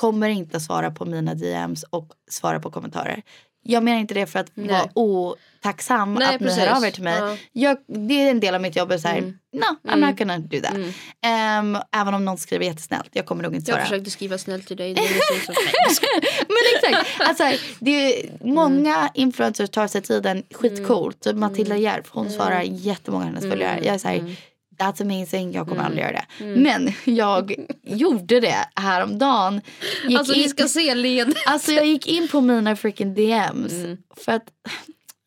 kommer 0.00 0.28
inte 0.28 0.60
svara 0.60 0.90
på 0.90 1.04
mina 1.04 1.34
DMs 1.34 1.82
och 1.90 2.12
svara 2.30 2.60
på 2.60 2.70
kommentarer. 2.70 3.22
Jag 3.62 3.82
menar 3.82 3.98
inte 3.98 4.14
det 4.14 4.26
för 4.26 4.38
att 4.38 4.50
vara 4.54 4.88
otacksam 4.94 6.14
Nej, 6.14 6.34
att 6.34 6.40
ni 6.40 6.46
precis. 6.46 6.62
hör 6.64 6.76
av 6.76 6.84
er 6.84 6.90
till 6.90 7.02
mig. 7.02 7.18
Ja. 7.18 7.36
Jag, 7.52 7.76
det 8.08 8.14
är 8.14 8.30
en 8.30 8.40
del 8.40 8.54
av 8.54 8.60
mitt 8.60 8.76
jobb. 8.76 8.92
Så 9.00 9.08
här, 9.08 9.20
No, 9.52 9.90
I'm 9.90 10.06
not 10.06 10.18
gonna 10.18 10.38
do 10.38 10.60
that. 10.60 10.74
Ehm, 11.26 11.78
även 11.96 12.14
om 12.14 12.24
någon 12.24 12.38
skriver 12.38 12.64
jättesnällt. 12.64 13.08
Jag 13.12 13.26
kommer 13.26 13.42
nog 13.42 13.54
inte 13.54 13.70
Jag 13.70 13.76
svara. 13.76 13.84
försökte 13.84 14.10
skriva 14.10 14.38
snällt 14.38 14.66
till 14.66 14.76
dig. 14.76 14.94
Det. 14.94 15.00
Men 16.48 16.92
exakt. 16.92 17.20
Alltså, 17.20 17.66
det 17.80 17.90
är, 17.90 18.30
många 18.44 19.10
influencers 19.14 19.70
tar 19.70 19.86
sig 19.86 20.02
tiden 20.02 20.42
skitcoolt. 20.50 21.20
Typ 21.20 21.36
Matilda 21.36 21.76
Järf, 21.76 22.06
hon 22.10 22.30
svarar 22.30 22.62
jättemånga 22.62 23.24
av 23.24 23.28
hennes 23.28 23.50
följare. 23.50 23.80
Jag 23.84 23.94
är 23.94 23.98
så 23.98 24.08
här, 24.08 24.36
that's 24.80 25.02
amazing, 25.02 25.52
jag 25.52 25.68
kommer 25.68 25.82
aldrig 25.82 26.04
göra 26.04 26.12
det. 26.12 26.44
Men 26.44 26.92
jag 27.04 27.54
gjorde 27.82 28.40
det 28.40 28.56
häromdagen. 28.74 29.60
Gick 30.08 30.18
Alltså 30.18 30.34
in, 30.34 30.42
ni 30.42 30.48
ska 30.48 30.68
se 30.68 30.94
led. 30.94 31.34
alltså 31.46 31.72
jag 31.72 31.86
gick 31.86 32.06
in 32.06 32.28
på 32.28 32.40
mina 32.40 32.76
freaking 32.76 33.14
DMs. 33.14 33.72
För 34.16 34.32
att, 34.32 34.44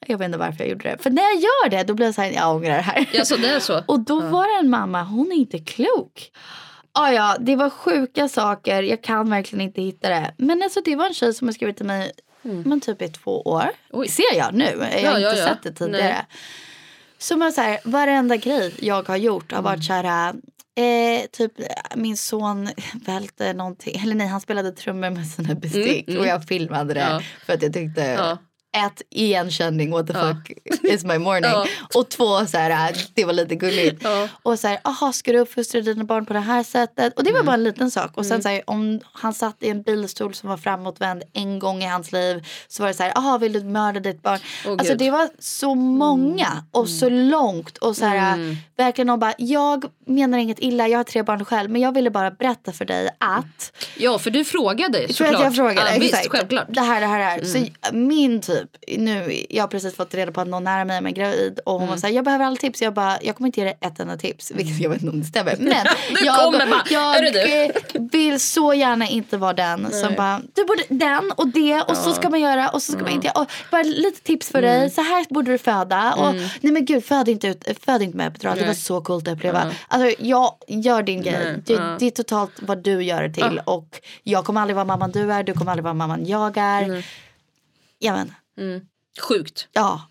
jag 0.07 0.17
vet 0.17 0.25
inte 0.25 0.37
varför 0.37 0.59
jag 0.59 0.69
gjorde 0.69 0.89
det. 0.89 0.97
För 1.03 1.09
när 1.09 1.23
jag 1.23 1.35
gör 1.35 1.69
det 1.69 1.83
då 1.83 1.93
blir 1.93 2.05
jag 2.05 2.15
så 2.15 2.21
här, 2.21 2.31
jag 2.31 2.55
ångrar 2.55 2.75
det 2.75 2.81
här. 2.81 3.05
Ja, 3.13 3.25
så 3.25 3.35
det 3.35 3.49
är 3.49 3.59
så. 3.59 3.83
Och 3.87 3.99
då 3.99 4.19
var 4.19 4.55
det 4.55 4.59
en 4.65 4.69
mamma, 4.69 5.03
hon 5.03 5.31
är 5.31 5.35
inte 5.35 5.59
klok. 5.59 6.31
Ah, 6.91 7.09
ja, 7.11 7.35
det 7.39 7.55
var 7.55 7.69
sjuka 7.69 8.29
saker, 8.29 8.83
jag 8.83 9.03
kan 9.03 9.29
verkligen 9.29 9.61
inte 9.61 9.81
hitta 9.81 10.09
det. 10.09 10.33
Men 10.37 10.63
alltså, 10.63 10.81
det 10.85 10.95
var 10.95 11.05
en 11.05 11.13
tjej 11.13 11.33
som 11.33 11.47
har 11.47 11.53
skrivit 11.53 11.77
till 11.77 11.85
mig 11.85 12.11
men 12.65 12.81
typ 12.81 13.01
i 13.01 13.07
två 13.07 13.41
år. 13.41 13.69
Oj. 13.91 14.07
Ser 14.07 14.37
jag 14.37 14.53
nu, 14.53 14.65
jag 15.03 15.11
har 15.11 15.19
Ja, 15.19 15.19
ja, 15.19 15.29
inte 15.29 15.41
ja. 15.41 15.47
sett 15.47 15.63
det 15.63 15.71
tidigare. 15.71 16.25
Som 17.23 17.41
har 17.41 17.51
så 17.51 17.61
här, 17.61 17.79
varenda 17.83 18.35
grej 18.37 18.73
jag 18.79 19.07
har 19.07 19.17
gjort 19.17 19.51
har 19.51 19.61
varit 19.61 19.83
så 19.85 19.93
här, 19.93 20.33
eh, 20.77 21.25
typ 21.31 21.51
min 21.95 22.17
son 22.17 22.69
välte 23.05 23.53
någonting, 23.53 23.99
eller 24.03 24.15
nej 24.15 24.27
han 24.27 24.41
spelade 24.41 24.71
trummor 24.71 25.09
med 25.09 25.27
sina 25.27 25.55
bestick 25.55 26.07
och 26.19 26.27
jag 26.27 26.43
filmade 26.43 26.93
det 26.93 26.99
Ja. 26.99 27.21
för 27.45 27.53
att 27.53 27.61
jag 27.63 27.73
tyckte 27.73 28.01
Ja. 28.01 28.37
Ett, 28.73 29.01
igenkänning, 29.09 29.91
what 29.91 30.07
the 30.07 30.13
Ja. 30.13 30.35
fuck 30.35 30.57
is 30.83 31.03
my 31.03 31.17
morning. 31.17 31.43
Ja. 31.53 31.65
Och 31.95 32.09
två, 32.09 32.45
så 32.45 32.57
här, 32.57 32.95
det 33.13 33.25
var 33.25 33.33
lite 33.33 33.55
gulligt. 33.55 34.03
Ja. 34.03 34.27
Och 34.43 34.59
så 34.59 34.67
här, 34.67 34.79
aha, 34.83 35.13
ska 35.13 35.31
du 35.31 35.39
uppfostra 35.39 35.81
dina 35.81 36.03
barn 36.03 36.25
på 36.25 36.33
det 36.33 36.39
här 36.39 36.63
sättet? 36.63 37.13
Och 37.17 37.23
det 37.23 37.31
var 37.31 37.39
Mm. 37.39 37.45
bara 37.45 37.53
en 37.53 37.63
liten 37.63 37.91
sak. 37.91 38.11
Och 38.17 38.25
sen 38.25 38.43
så 38.43 38.49
här, 38.49 38.61
om 38.69 38.99
han 39.13 39.33
satt 39.33 39.55
i 39.63 39.69
en 39.69 39.81
bilstol 39.81 40.33
som 40.33 40.49
var 40.49 40.57
framåtvänd 40.57 41.23
en 41.33 41.59
gång 41.59 41.83
i 41.83 41.87
hans 41.87 42.11
liv 42.11 42.45
så 42.67 42.83
var 42.83 42.87
det 42.87 42.93
så 42.93 43.03
här, 43.03 43.17
aha, 43.17 43.37
vill 43.37 43.53
du 43.53 43.63
mörda 43.63 43.99
ditt 43.99 44.21
barn? 44.21 44.39
Åh, 44.65 44.71
alltså 44.71 44.87
Gud. 44.93 44.97
det 44.97 45.11
var 45.11 45.29
så 45.39 45.75
många 45.75 46.63
och 46.71 46.89
så 46.89 47.09
långt 47.09 47.77
och 47.77 47.97
så 47.97 48.05
här, 48.05 48.33
Mm. 48.33 48.55
verkligen 48.77 49.09
och 49.09 49.19
bara, 49.19 49.33
jag 49.37 49.85
menar 50.07 50.37
inget 50.37 50.59
illa, 50.59 50.87
jag 50.87 50.99
har 50.99 51.03
tre 51.03 51.23
barn 51.23 51.45
själv, 51.45 51.69
men 51.69 51.81
jag 51.81 51.93
ville 51.93 52.09
bara 52.09 52.31
berätta 52.31 52.71
för 52.71 52.85
dig 52.85 53.09
att 53.19 53.71
Ja, 53.97 54.19
för 54.19 54.31
du 54.31 54.43
frågade 54.45 55.07
för 55.07 55.13
såklart. 55.13 55.35
att 55.35 55.41
jag 55.43 55.55
frågade. 55.55 55.93
Ja, 55.93 55.99
visst, 55.99 56.13
exakt. 56.13 56.31
självklart. 56.31 56.63
Mm. 56.63 56.73
Det 56.73 56.81
här, 56.81 57.01
det 57.01 57.07
här, 57.07 57.19
det 57.19 57.25
här. 57.25 57.43
Så 57.43 57.65
min 57.97 58.41
typ, 58.41 58.62
nu, 58.97 59.43
jag 59.49 59.63
har 59.63 59.67
precis 59.67 59.95
fått 59.95 60.13
reda 60.13 60.31
på 60.31 60.41
att 60.41 60.47
någon 60.47 60.63
nära 60.63 60.85
mig 60.85 60.97
är 60.97 61.09
gravid 61.09 61.59
och 61.65 61.73
hon 61.73 61.81
Mm. 61.81 61.89
var 61.89 61.97
såhär, 61.97 62.13
jag 62.13 62.25
behöver 62.25 62.45
alla 62.45 62.55
tips. 62.55 62.81
Jag 62.81 62.93
bara, 62.93 63.17
jag 63.21 63.35
kommer 63.35 63.47
inte 63.47 63.59
ge 63.59 63.63
dig 63.65 63.77
ett 63.81 63.99
enda 63.99 64.17
tips. 64.17 64.51
Vilket 64.51 64.79
jag 64.79 64.89
vet 64.89 65.01
inte 65.01 65.11
om 65.13 65.19
det 65.21 65.27
stämmer. 65.27 65.55
Men 65.59 65.75
jag, 66.25 66.53
jag 66.89 67.71
vill 68.11 68.39
så 68.39 68.73
gärna 68.73 69.07
inte 69.07 69.37
vara 69.37 69.53
den 69.53 69.91
som 69.91 70.13
bara, 70.15 70.41
du 70.53 70.65
borde 70.65 70.83
den 70.89 71.31
och 71.31 71.47
det 71.47 71.81
och 71.81 71.97
så 71.97 72.13
ska 72.13 72.29
man 72.29 72.41
göra 72.41 72.69
och 72.69 72.81
så 72.81 72.91
ska 72.91 73.01
man 73.01 73.11
inte 73.11 73.29
och 73.35 73.51
bara 73.71 73.83
lite 73.83 74.21
tips 74.21 74.49
för 74.49 74.59
Mm. 74.63 74.79
dig. 74.79 74.89
Så 74.89 75.01
här 75.01 75.25
borde 75.29 75.51
du 75.51 75.57
föda. 75.57 76.13
Och, 76.13 76.35
nej 76.35 76.73
men 76.73 76.85
gud, 76.85 77.05
föd 77.05 77.29
inte, 77.29 77.47
ut, 77.47 77.63
föd 77.85 78.01
inte 78.01 78.17
med 78.17 78.27
epidural. 78.27 78.57
Det 78.57 78.65
var 78.65 78.73
så 78.73 79.01
coolt 79.01 79.27
att 79.27 79.33
uppleva. 79.33 79.71
Alltså 79.87 80.15
jag 80.23 80.55
gör 80.67 81.03
din 81.03 81.21
grej. 81.21 81.33
Nej, 81.43 81.61
Det, 81.65 81.73
ja. 81.73 81.95
det 81.99 82.05
är 82.05 82.11
totalt 82.11 82.51
vad 82.61 82.83
du 82.83 83.03
gör 83.03 83.23
det 83.23 83.33
till. 83.33 83.61
Och 83.65 83.99
jag 84.23 84.45
kommer 84.45 84.61
aldrig 84.61 84.75
vara 84.75 84.85
mamman 84.85 85.11
du 85.11 85.31
är, 85.33 85.43
du 85.43 85.53
kommer 85.53 85.71
aldrig 85.71 85.83
vara 85.83 85.93
mamman 85.93 86.25
jag 86.25 86.57
är. 86.57 87.05
Ja 87.99 88.17
men, 88.55 88.81
Sjukt. 89.21 89.67
ja. 89.73 90.01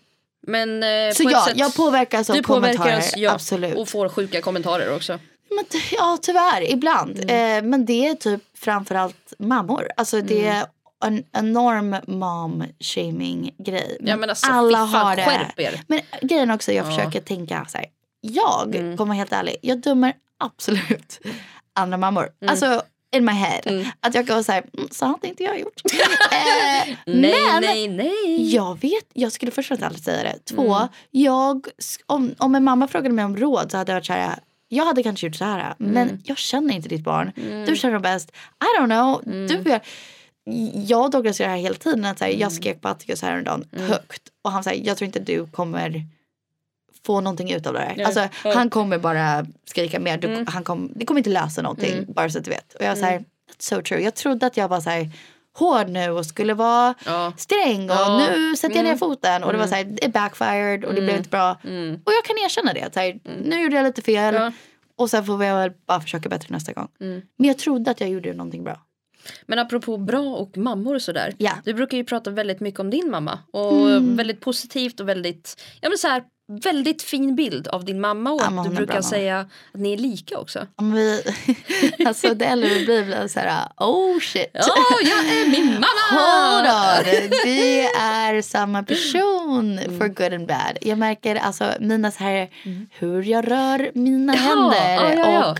Men 0.47 0.83
eh, 0.83 1.13
Så 1.13 1.23
på 1.23 1.31
ja, 1.31 1.45
sätt, 1.45 1.57
jag 1.57 1.75
påverkas 1.75 2.29
av 2.29 2.35
du 2.35 2.43
kommentarer. 2.43 2.77
påverkas 2.77 3.13
ja, 3.17 3.31
absolut. 3.31 3.75
och 3.77 3.89
får 3.89 4.09
sjuka 4.09 4.41
kommentarer 4.41 4.95
också. 4.95 5.19
Men, 5.49 5.65
ja 5.91 6.17
tyvärr, 6.21 6.71
ibland. 6.71 7.19
Mm. 7.19 7.57
Eh, 7.65 7.69
men 7.69 7.85
det 7.85 8.07
är 8.07 8.13
typ 8.15 8.41
framförallt 8.57 9.33
mammor. 9.39 9.87
Alltså 9.97 10.21
det 10.21 10.47
Mm. 10.47 10.55
är 10.57 10.65
en 11.07 11.23
enorm 11.31 11.95
mom 12.07 12.63
shaming 12.79 13.55
grej. 13.57 13.97
Ja, 13.99 14.15
men 14.17 14.29
alltså, 14.29 14.51
alla 14.51 14.77
har 14.77 15.15
det. 15.15 15.81
Men 15.87 15.99
grejen 16.21 16.51
också, 16.51 16.71
jag 16.71 16.85
Ja. 16.85 16.89
försöker 16.95 17.21
tänka 17.21 17.65
så 17.69 17.77
här. 17.77 17.87
Jag 18.21 18.75
Mm. 18.75 18.97
kommer 18.97 19.15
helt 19.15 19.33
ärlig, 19.33 19.55
jag 19.61 19.79
dömer 19.79 20.13
absolut 20.37 21.19
andra 21.73 21.97
mammor. 21.97 22.29
Mm. 22.41 22.51
Alltså 22.51 22.81
in 23.15 23.25
my 23.25 23.31
head. 23.31 23.85
Att 23.99 24.15
jag 24.15 24.27
vara 24.27 24.43
så 24.43 24.51
här, 24.51 24.63
mm, 24.77 24.87
så 24.91 25.05
hade 25.05 25.27
inte 25.27 25.43
jag 25.43 25.59
gjort. 25.59 25.81
eh, 26.31 26.95
Nej, 27.05 27.33
men 27.53 27.61
nej, 27.61 27.87
nej. 27.87 28.53
jag 28.55 28.81
vet, 28.81 29.05
jag 29.13 29.31
skulle 29.31 29.51
först 29.51 29.71
och 29.71 29.81
aldrig 29.83 30.03
säga 30.03 30.23
det. 30.23 30.39
Två, 30.55 30.75
Mm. 30.75 30.87
jag, 31.11 31.67
om, 32.05 32.35
om 32.37 32.55
en 32.55 32.63
mamma 32.63 32.87
frågade 32.87 33.15
mig 33.15 33.25
om 33.25 33.37
råd 33.37 33.71
så 33.71 33.77
hade 33.77 33.91
jag 33.91 33.95
varit 33.97 34.05
så 34.05 34.13
här. 34.13 34.39
Jag 34.67 34.85
hade 34.85 35.03
kanske 35.03 35.25
gjort 35.27 35.35
så 35.35 35.45
här, 35.45 35.75
Mm. 35.79 35.91
men 35.93 36.21
jag 36.25 36.37
känner 36.37 36.73
inte 36.73 36.89
ditt 36.89 37.03
barn. 37.03 37.31
Du 37.67 37.75
känner 37.75 37.93
dem 37.93 38.01
bäst. 38.01 38.29
I 38.63 38.79
don't 38.81 38.85
know. 38.85 39.33
Mm. 39.35 39.47
Du 39.63 39.69
gör, 39.69 39.79
jag 40.87 41.01
och 41.05 41.11
Douglas 41.11 41.39
gör 41.39 41.47
det 41.47 41.53
här 41.53 41.59
hela 41.61 41.75
tiden. 41.75 42.05
Att 42.05 42.17
så 42.19 42.23
här, 42.25 42.31
Mm. 42.31 42.41
Jag 42.41 42.51
skrek 42.51 42.81
på 42.81 42.87
Atticus 42.87 43.21
häromdagen 43.21 43.65
högt. 43.71 44.21
Och 44.43 44.51
han 44.51 44.63
säger, 44.63 44.87
jag 44.87 44.97
tror 44.97 45.05
inte 45.05 45.19
du 45.19 45.47
kommer 45.47 46.05
få 47.05 47.21
någonting 47.21 47.51
ut 47.51 47.67
av 47.67 47.73
det 47.73 47.79
här. 47.79 48.03
Alltså. 48.05 48.19
Mm. 48.19 48.57
Han 48.57 48.69
kommer 48.69 48.97
bara 48.97 49.45
skrika 49.65 49.99
mer. 49.99 50.17
Du, 50.17 50.45
han 50.47 50.63
kom, 50.63 50.91
det 50.95 51.05
kommer 51.05 51.19
inte 51.19 51.29
lösa 51.29 51.61
någonting. 51.61 52.05
Bara 52.07 52.29
så 52.29 52.37
att 52.37 52.45
du 52.45 52.51
vet. 52.51 52.73
Och 52.73 52.85
jag 52.85 52.97
säger, 52.97 53.19
that's 53.19 53.25
so 53.59 53.81
true. 53.81 54.01
Jag 54.01 54.15
trodde 54.15 54.45
att 54.45 54.57
jag 54.57 54.67
var 54.67 54.81
så 54.81 54.89
här 54.89 55.09
hård 55.57 55.89
nu 55.89 56.09
och 56.09 56.25
skulle 56.25 56.53
vara 56.53 56.93
Ja. 57.05 57.33
sträng 57.37 57.89
och 57.89 57.95
Ja. 57.95 58.17
nu 58.31 58.55
sätter 58.55 58.75
jag 58.75 58.83
ner 58.85 58.95
foten. 58.95 59.43
Och 59.43 59.51
det 59.53 59.59
var 59.59 59.67
så 59.67 59.75
här, 59.75 59.83
det 59.83 60.09
backfired 60.09 60.85
och 60.85 60.93
det 60.93 61.01
blev 61.01 61.17
inte 61.17 61.29
bra. 61.29 61.51
Och 62.03 62.13
jag 62.13 62.25
kan 62.25 62.37
erkänna 62.45 62.73
det. 62.73 62.93
Så 62.93 62.99
här, 62.99 63.19
Nu 63.43 63.61
gjorde 63.63 63.75
jag 63.75 63.83
lite 63.83 64.01
fel. 64.01 64.33
Ja. 64.35 64.51
Och 64.95 65.09
sen 65.09 65.25
får 65.25 65.43
jag 65.43 65.55
väl 65.55 65.71
bara 65.87 66.01
försöka 66.01 66.29
bättre 66.29 66.47
nästa 66.49 66.73
gång. 66.73 66.87
Men 66.97 67.21
jag 67.47 67.57
trodde 67.57 67.91
att 67.91 68.01
jag 68.01 68.09
gjorde 68.09 68.33
någonting 68.33 68.63
bra. 68.63 68.79
Men 69.45 69.59
apropå 69.59 69.97
bra 69.97 70.35
och 70.35 70.57
mammor 70.57 70.95
och 70.95 71.01
sådär. 71.01 71.33
Mm. 71.39 71.53
Du 71.65 71.73
brukar 71.73 71.97
ju 71.97 72.03
prata 72.03 72.29
väldigt 72.31 72.59
mycket 72.59 72.79
om 72.79 72.89
din 72.89 73.11
mamma. 73.11 73.39
Och 73.53 73.87
väldigt 74.19 74.39
positivt 74.41 74.99
och 74.99 75.09
väldigt, 75.09 75.61
ja 75.81 75.89
men 75.89 75.97
så 75.97 76.07
här, 76.07 76.23
väldigt 76.59 77.01
fin 77.01 77.35
bild 77.35 77.67
av 77.67 77.85
din 77.85 78.01
mamma 78.01 78.31
och 78.31 78.41
Ja, 78.41 78.63
du 78.63 78.69
brukar 78.75 78.93
mamma. 78.93 79.03
säga 79.03 79.39
att 79.39 79.47
ni 79.73 79.93
är 79.93 79.97
lika 79.97 80.37
också. 80.37 80.67
Om 80.75 80.93
vi, 80.93 81.23
alltså 82.05 82.33
det 82.33 82.45
äldre 82.45 82.69
vi 82.69 82.85
blir 82.85 83.05
det 83.05 83.29
så 83.29 83.39
här, 83.39 83.67
oh 83.77 84.19
shit. 84.19 84.49
Ja, 84.53 84.75
jag 85.01 85.19
är 85.37 85.47
min 85.49 85.73
mamma! 85.73 85.85
Hold 86.11 86.67
on, 86.67 87.29
vi 87.43 87.79
är 87.99 88.41
samma 88.41 88.83
person 88.83 89.79
Mm. 89.79 89.99
for 89.99 90.07
good 90.07 90.33
and 90.33 90.47
bad. 90.47 90.77
Jag 90.81 90.97
märker 90.97 91.35
alltså 91.35 91.73
mina 91.79 92.11
så 92.11 92.23
här, 92.23 92.49
hur 92.99 93.23
jag 93.23 93.51
rör 93.51 93.91
mina 93.93 94.33
Ja, 94.35 94.39
händer. 94.41 95.17
ja. 95.23 95.51
Och 95.51 95.59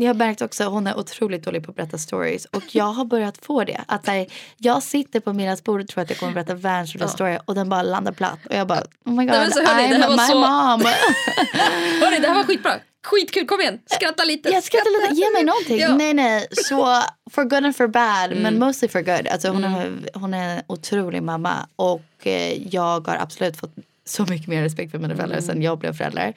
jag 0.00 0.08
har 0.08 0.14
märkt 0.14 0.42
också 0.42 0.64
hon 0.64 0.86
är 0.86 0.98
otroligt 0.98 1.44
dålig 1.44 1.64
på 1.64 1.70
att 1.70 1.76
berätta 1.76 1.98
stories. 1.98 2.44
Och 2.44 2.62
jag 2.74 2.84
har 2.84 3.04
börjat 3.04 3.38
få 3.44 3.64
det. 3.64 3.80
Att 3.88 4.06
här, 4.06 4.26
jag 4.58 4.82
sitter 4.82 5.20
på 5.20 5.32
middagsbordet 5.32 5.84
och 5.84 5.90
tror 5.94 6.02
att 6.04 6.10
jag 6.10 6.18
kommer 6.18 6.32
berätta 6.32 6.54
världens 6.54 6.94
roligaste 6.94 7.14
story 7.16 7.38
och 7.44 7.54
den 7.54 7.68
bara 7.68 7.82
landar 7.82 8.12
platt. 8.12 8.38
Och 8.50 8.54
jag 8.54 8.66
bara, 8.66 8.80
oh 9.04 9.12
my 9.14 9.24
god, 9.24 9.34
men 9.34 9.50
så 9.52 9.64
hörni, 9.64 9.94
I'm 9.94 10.10
my 10.10 10.18
så- 10.18 10.34
mom. 10.40 10.80
Hörni, 12.00 12.18
det 12.18 12.28
här 12.28 12.34
var 12.34 12.44
skitbra. 12.44 12.72
Skitkul, 13.04 13.46
kom 13.46 13.60
igen. 13.60 13.78
Skratta 13.86 14.24
lite. 14.24 14.48
Jag 14.48 14.62
skrattar 14.64 15.02
lite, 15.10 15.20
ge 15.20 15.30
mig 15.30 15.44
någonting. 15.44 15.78
Ja. 15.78 15.96
Nej 15.96 16.14
nej, 16.14 16.46
så 16.50 17.02
for 17.30 17.44
good 17.44 17.64
and 17.64 17.76
for 17.76 17.86
bad 17.86 18.30
men 18.30 18.46
Mm. 18.46 18.58
mostly 18.58 18.88
for 18.88 19.00
good. 19.00 19.26
Alltså 19.28 19.48
hon, 19.48 19.64
är, 19.64 19.92
hon 20.14 20.34
är 20.34 20.56
en 20.56 20.62
otrolig 20.66 21.22
mamma 21.22 21.66
och 21.76 22.02
eh, 22.26 22.74
jag 22.74 23.06
har 23.08 23.16
absolut 23.20 23.56
fått 23.56 23.74
så 24.04 24.22
mycket 24.22 24.48
mer 24.48 24.62
respekt 24.62 24.90
för 24.90 24.98
mina 24.98 25.16
föräldrar 25.16 25.40
sen 25.40 25.62
jag 25.62 25.78
blev 25.78 25.92
förälder. 25.96 26.34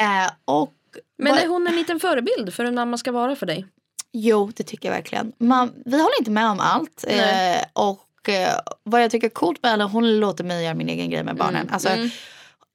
Eh, 0.00 0.30
och 0.44 0.68
Mm. 0.68 0.81
Men 1.18 1.34
är 1.34 1.46
hon 1.46 1.66
en 1.66 1.76
liten 1.76 2.00
förebild 2.00 2.54
för 2.54 2.64
hur 2.64 2.72
mamma 2.72 2.96
ska 2.98 3.12
vara 3.12 3.36
för 3.36 3.46
dig? 3.46 3.66
Jo, 4.12 4.52
det 4.56 4.62
tycker 4.62 4.88
jag 4.88 4.96
verkligen. 4.96 5.32
Man, 5.38 5.72
vi 5.84 5.92
håller 5.92 6.18
inte 6.18 6.30
med 6.30 6.46
om 6.50 6.60
allt. 6.60 7.04
Eh, 7.08 7.62
och 7.72 8.28
eh, 8.28 8.54
vad 8.82 9.02
jag 9.02 9.10
tycker 9.10 9.26
är 9.26 9.30
coolt 9.30 9.62
med 9.62 9.70
henne, 9.70 9.84
hon 9.84 10.20
låter 10.20 10.44
mig 10.44 10.64
göra 10.64 10.74
min 10.74 10.88
egen 10.88 11.10
grej 11.10 11.24
med 11.24 11.36
barnen. 11.36 11.60
Mm, 11.62 11.74
Alltså, 11.74 11.88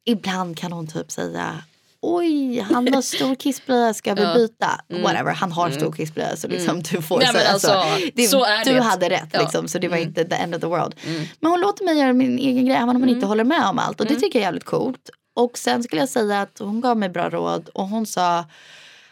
Ibland 0.05 0.57
kan 0.57 0.71
hon 0.71 0.87
typ 0.87 1.11
säga 1.11 1.63
Oj, 2.01 2.59
han 2.59 2.93
har 2.93 3.01
stor 3.01 3.35
kissblöja, 3.39 3.93
ska 3.93 4.13
vi 4.13 4.25
byta? 4.25 4.81
Whatever, 5.03 5.33
han 5.33 5.51
har 5.51 5.69
stor 5.71 5.91
kissblöja 5.91 6.35
så 6.35 6.47
liksom 6.47 6.83
du 6.83 7.01
får 7.01 7.17
Nej, 7.17 7.27
säga 7.27 7.49
alltså, 7.49 7.67
så. 7.67 7.83
Det, 8.15 8.23
så 8.27 8.45
du 8.65 8.73
det. 8.73 8.81
hade 8.81 9.09
rätt 9.09 9.29
Ja. 9.31 9.41
liksom, 9.41 9.67
så 9.67 9.79
det 9.79 9.87
var 9.87 9.97
inte 9.97 10.23
the 10.25 10.35
end 10.35 10.55
of 10.55 10.61
the 10.61 10.67
world. 10.67 10.95
Men 11.39 11.51
hon 11.51 11.59
låter 11.59 11.85
mig 11.85 11.97
göra 11.99 12.13
min 12.13 12.39
egen 12.39 12.65
grej 12.65 12.75
även 12.75 12.89
om 12.89 13.01
hon 13.01 13.09
inte 13.09 13.25
håller 13.25 13.43
med 13.43 13.63
om 13.65 13.79
allt 13.79 14.01
och 14.01 14.07
det 14.07 14.15
tycker 14.15 14.39
jag 14.39 14.43
är 14.43 14.47
jävligt 14.47 14.63
coolt. 14.65 15.09
Och 15.37 15.57
sen 15.57 15.83
skulle 15.83 16.01
jag 16.01 16.09
säga 16.09 16.41
att 16.41 16.59
hon 16.59 16.81
gav 16.81 16.97
mig 16.97 17.09
bra 17.09 17.29
råd 17.29 17.69
och 17.73 17.87
hon 17.87 18.05
sa 18.05 18.45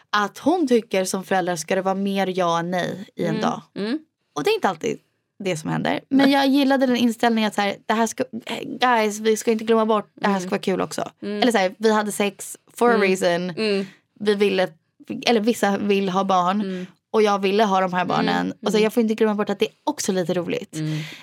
att 0.10 0.38
hon 0.38 0.68
tycker 0.68 1.06
som 1.06 1.24
förälder 1.24 1.56
ska 1.56 1.76
det 1.76 1.82
vara 1.82 1.96
mer 1.96 2.34
ja 2.38 2.60
än 2.60 2.72
nej 2.72 3.10
i 3.16 3.26
en 3.26 3.42
dag. 3.42 3.62
Mm. 3.76 4.00
Och 4.36 4.44
det 4.44 4.50
är 4.50 4.56
inte 4.56 4.70
alltid 4.70 5.00
det 5.44 5.58
som 5.58 5.70
händer. 5.70 6.00
Men 6.10 6.32
jag 6.32 6.48
gillade 6.48 6.86
den 6.86 6.96
inställningen 6.96 7.48
att 7.48 7.56
så 7.56 7.62
här, 7.62 7.76
det 7.86 7.94
här 7.94 8.08
ska, 8.08 8.24
guys 8.80 9.20
vi 9.20 9.38
ska 9.38 9.52
inte 9.52 9.64
glömma 9.66 9.86
bort, 9.86 10.12
det 10.14 10.28
här 10.28 10.40
ska 10.40 10.50
vara 10.50 10.62
kul 10.62 10.82
också. 10.82 11.12
Eller 11.22 11.52
så 11.52 11.58
här, 11.58 11.76
vi 11.78 11.92
hade 11.92 12.12
sex 12.12 12.58
for 12.74 12.92
a 12.92 12.98
reason. 12.98 13.50
Mm. 13.50 13.86
Vi 14.20 14.36
ville, 14.36 14.68
eller 15.26 15.40
vissa 15.40 15.78
vill 15.78 16.10
ha 16.10 16.24
barn. 16.24 16.88
Och 17.12 17.22
jag 17.22 17.40
ville 17.40 17.64
ha 17.64 17.82
de 17.82 17.94
här 17.94 18.06
barnen. 18.06 18.54
Och 18.66 18.72
så, 18.72 18.80
jag 18.80 18.94
får 18.94 19.02
inte 19.04 19.16
glömma 19.16 19.36
bort 19.36 19.50
att 19.50 19.60
det 19.60 19.66
är 19.66 19.74
också 19.84 20.12
lite 20.12 20.34
roligt. 20.34 20.76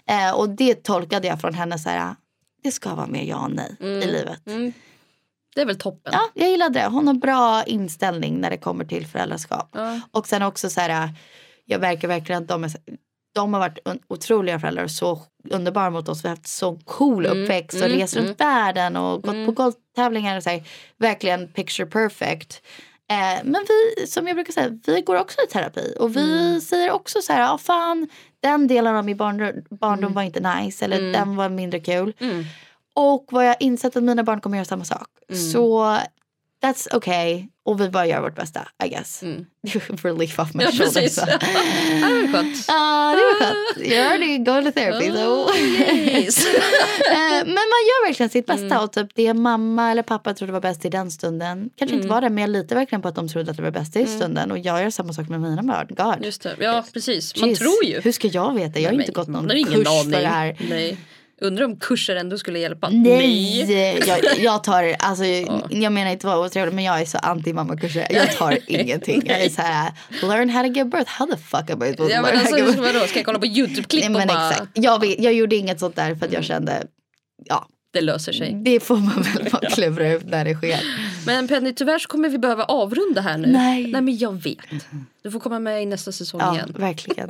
Eh, 0.06 0.34
och 0.34 0.48
det 0.48 0.82
tolkade 0.82 1.28
jag 1.28 1.40
från 1.40 1.54
henne 1.54 1.78
så 1.78 1.88
här, 1.88 2.14
det 2.62 2.70
ska 2.70 2.94
vara 2.94 3.06
mer 3.06 3.22
ja 3.22 3.44
och 3.44 3.50
nej 3.50 3.76
i 3.80 4.06
livet. 4.06 4.40
Mm. 5.52 5.54
Det 5.54 5.60
är 5.60 5.66
väl 5.66 5.78
toppen. 5.78 6.12
Ja, 6.16 6.28
jag 6.34 6.50
gillade 6.50 6.78
det. 6.78 6.86
Hon 6.86 7.06
har 7.06 7.14
bra 7.14 7.62
inställning 7.66 8.40
när 8.40 8.50
det 8.50 8.58
kommer 8.58 8.84
till 8.84 9.06
föräldraskap. 9.06 9.70
Ja. 9.72 10.00
Och 10.10 10.26
sen 10.26 10.42
också 10.42 10.70
så 10.70 10.80
här, 10.80 11.08
jag 11.64 11.78
verkar 11.78 12.08
verkligen 12.08 12.42
att 12.42 12.48
de, 12.48 12.64
är, 12.64 12.70
de 13.34 13.54
har 13.54 13.60
varit 13.60 13.78
otroliga 14.08 14.60
föräldrar 14.60 14.84
och 14.84 14.90
så 14.90 15.20
underbara 15.50 15.90
mot 15.90 16.08
oss. 16.08 16.24
Vi 16.24 16.28
har 16.28 16.36
haft 16.36 16.48
så 16.48 16.78
cool 16.84 17.26
uppväxt 17.26 17.80
och 17.80 17.86
mm, 17.86 17.98
rest 17.98 18.16
runt 18.16 18.40
världen 18.40 18.96
och 18.96 19.22
gått 19.22 19.46
på 19.46 19.52
golftävlingar 19.52 20.36
och 20.36 20.42
så 20.42 20.50
här, 20.50 20.62
verkligen 20.98 21.48
picture 21.48 21.86
perfect. 21.86 22.62
Eh, 23.10 23.40
men 23.44 23.66
vi, 23.68 24.06
som 24.06 24.26
jag 24.26 24.36
brukar 24.36 24.52
säga, 24.52 24.78
vi 24.86 25.00
går 25.00 25.20
också 25.20 25.40
i 25.48 25.50
terapi 25.52 25.94
och 26.00 26.16
vi 26.16 26.60
säger 26.60 26.90
också 26.90 27.22
så 27.22 27.32
här, 27.32 27.40
ja 27.40 27.58
fan, 27.58 28.08
den 28.40 28.66
delen 28.66 28.96
av 28.96 29.04
min 29.04 29.16
barndom, 29.16 29.52
barndom 29.70 30.12
var 30.12 30.22
inte 30.22 30.54
nice 30.54 30.84
eller 30.84 31.12
den 31.12 31.36
var 31.36 31.48
mindre 31.48 31.80
kul. 31.80 32.12
Mm. 32.18 32.44
Och 32.94 33.26
vad 33.30 33.46
jag 33.46 33.56
insett 33.60 33.96
att 33.96 34.02
mina 34.02 34.22
barn 34.24 34.40
kommer 34.40 34.56
göra 34.56 34.64
samma 34.64 34.84
sak. 34.84 35.06
Mm. 35.30 35.42
Så 35.42 35.96
that's 36.64 36.96
okay. 36.96 37.46
Och 37.64 37.80
vi 37.80 37.88
bara 37.88 38.06
gör 38.06 38.20
vårt 38.20 38.36
bästa, 38.36 38.68
I 38.84 38.88
guess. 38.88 39.22
Mm. 39.22 39.44
Relief 40.02 40.38
off 40.38 40.54
my 40.54 40.64
Ja, 40.64 40.70
shoulders. 40.70 40.94
precis. 40.94 41.14
det 41.16 41.22
var 42.00 42.32
skönt. 42.32 42.64
Ja, 42.68 43.10
det 43.16 43.22
var 43.22 43.38
skönt. 43.38 43.76
You're 43.92 44.06
already 44.06 44.38
going 44.38 44.64
to 44.64 44.72
therapy. 44.72 45.10
Oh, 45.10 45.56
yes. 45.58 46.46
Eh, 47.12 47.38
men 47.46 47.54
man 47.54 47.82
gör 47.88 48.06
verkligen 48.08 48.30
sitt 48.30 48.46
bästa 48.46 48.64
Mm. 48.66 48.78
och 48.84 48.92
typ 48.92 49.06
det 49.14 49.34
mamma 49.34 49.90
eller 49.90 50.02
pappa 50.02 50.34
trodde 50.34 50.52
var 50.52 50.60
bäst 50.60 50.84
i 50.84 50.88
den 50.88 51.10
stunden 51.10 51.70
kanske 51.76 51.94
Mm. 51.94 52.02
inte 52.02 52.14
var 52.14 52.20
det 52.20 52.30
men 52.30 52.42
jag 52.42 52.50
litar 52.50 52.76
verkligen 52.76 53.02
på 53.02 53.08
att 53.08 53.14
de 53.14 53.28
trodde 53.28 53.50
att 53.50 53.56
det 53.56 53.62
var 53.62 53.70
bäst 53.70 53.96
i 53.96 54.06
stunden 54.06 54.50
och 54.50 54.58
jag 54.58 54.82
gör 54.82 54.90
samma 54.90 55.12
sak 55.12 55.28
med 55.28 55.40
mina 55.40 55.62
barn. 55.62 55.86
God. 55.90 56.24
Just 56.24 56.42
det. 56.42 56.56
Ja, 56.58 56.84
precis. 56.92 57.40
Man 57.40 57.48
Jeez. 57.48 57.58
tror 57.58 57.84
ju. 57.84 58.00
Hur 58.00 58.12
ska 58.12 58.28
jag 58.28 58.54
veta? 58.54 58.80
Jag 58.80 58.88
har 58.90 58.96
Nej, 58.96 59.00
inte 59.06 59.12
gått 59.12 59.28
någon 59.28 59.48
kurs 59.48 59.86
aning. 59.86 60.12
för 60.12 60.20
det 60.20 60.26
här. 60.28 60.56
Nej. 60.70 60.96
Undrar 61.42 61.64
om 61.64 61.76
kurser 61.76 62.16
ändå 62.16 62.38
skulle 62.38 62.58
hjälpa. 62.58 62.88
Nej, 62.88 63.98
jag, 64.08 64.20
jag 64.38 64.64
tar, 64.64 64.96
alltså, 64.98 65.24
jag 65.70 65.92
menar 65.92 66.10
inte 66.10 66.26
vara 66.26 66.38
otrevlig 66.46 66.74
men 66.74 66.84
jag 66.84 67.00
är 67.00 67.04
så 67.04 67.18
anti 67.18 67.52
mammakurser. 67.52 68.06
Jag 68.10 68.32
tar 68.36 68.58
ingenting. 68.66 69.22
Jag 69.26 69.40
är 69.42 69.48
så 69.48 69.62
här, 69.62 69.92
learn 70.22 70.50
how 70.50 70.62
to 70.62 70.68
give 70.68 70.84
birth. 70.90 71.10
How 71.10 71.26
the 71.26 71.36
fuck 71.36 71.70
am 71.70 71.82
I 71.82 71.86
supposed 71.90 71.96
to 71.96 72.08
Ja, 72.10 72.22
learn 72.22 72.36
how 72.36 72.44
to 72.44 72.56
give 72.56 72.66
alltså, 72.66 72.82
birth? 72.82 72.94
vadå, 72.94 73.06
ska 73.06 73.18
jag 73.18 73.26
kolla 73.26 73.38
på 73.38 73.46
Youtube-klipp 73.46 74.08
Nej, 74.10 74.22
och 74.22 74.28
bara 74.28 74.50
exakt. 74.50 74.70
Jag, 74.74 75.00
vet, 75.00 75.18
jag 75.22 75.32
gjorde 75.32 75.56
inget 75.56 75.80
sånt 75.80 75.96
där 75.96 76.14
för 76.14 76.26
att 76.26 76.32
jag 76.32 76.44
kände, 76.44 76.86
ja, 77.44 77.66
det 77.92 78.00
löser 78.00 78.32
sig. 78.32 78.52
det 78.64 78.80
får 78.80 78.96
man 78.96 79.22
väl 79.22 79.50
bara 79.52 79.70
klura 79.70 80.12
ut 80.12 80.24
när 80.26 80.44
det 80.44 80.54
sker. 80.54 80.80
Men 81.26 81.48
Penny, 81.48 81.72
tyvärr 81.74 81.98
så 81.98 82.08
kommer 82.08 82.28
vi 82.28 82.38
behöva 82.38 82.64
avrunda 82.64 83.20
här 83.20 83.38
nu. 83.38 83.48
Nej. 83.48 83.86
Nej 83.86 84.02
men 84.02 84.16
jag 84.18 84.42
vet. 84.42 84.58
Du 85.22 85.30
får 85.30 85.40
komma 85.40 85.58
med 85.58 85.82
i 85.82 85.86
nästa 85.86 86.12
säsong 86.12 86.40
Ja, 86.40 86.54
igen. 86.54 86.74
verkligen. 86.78 87.28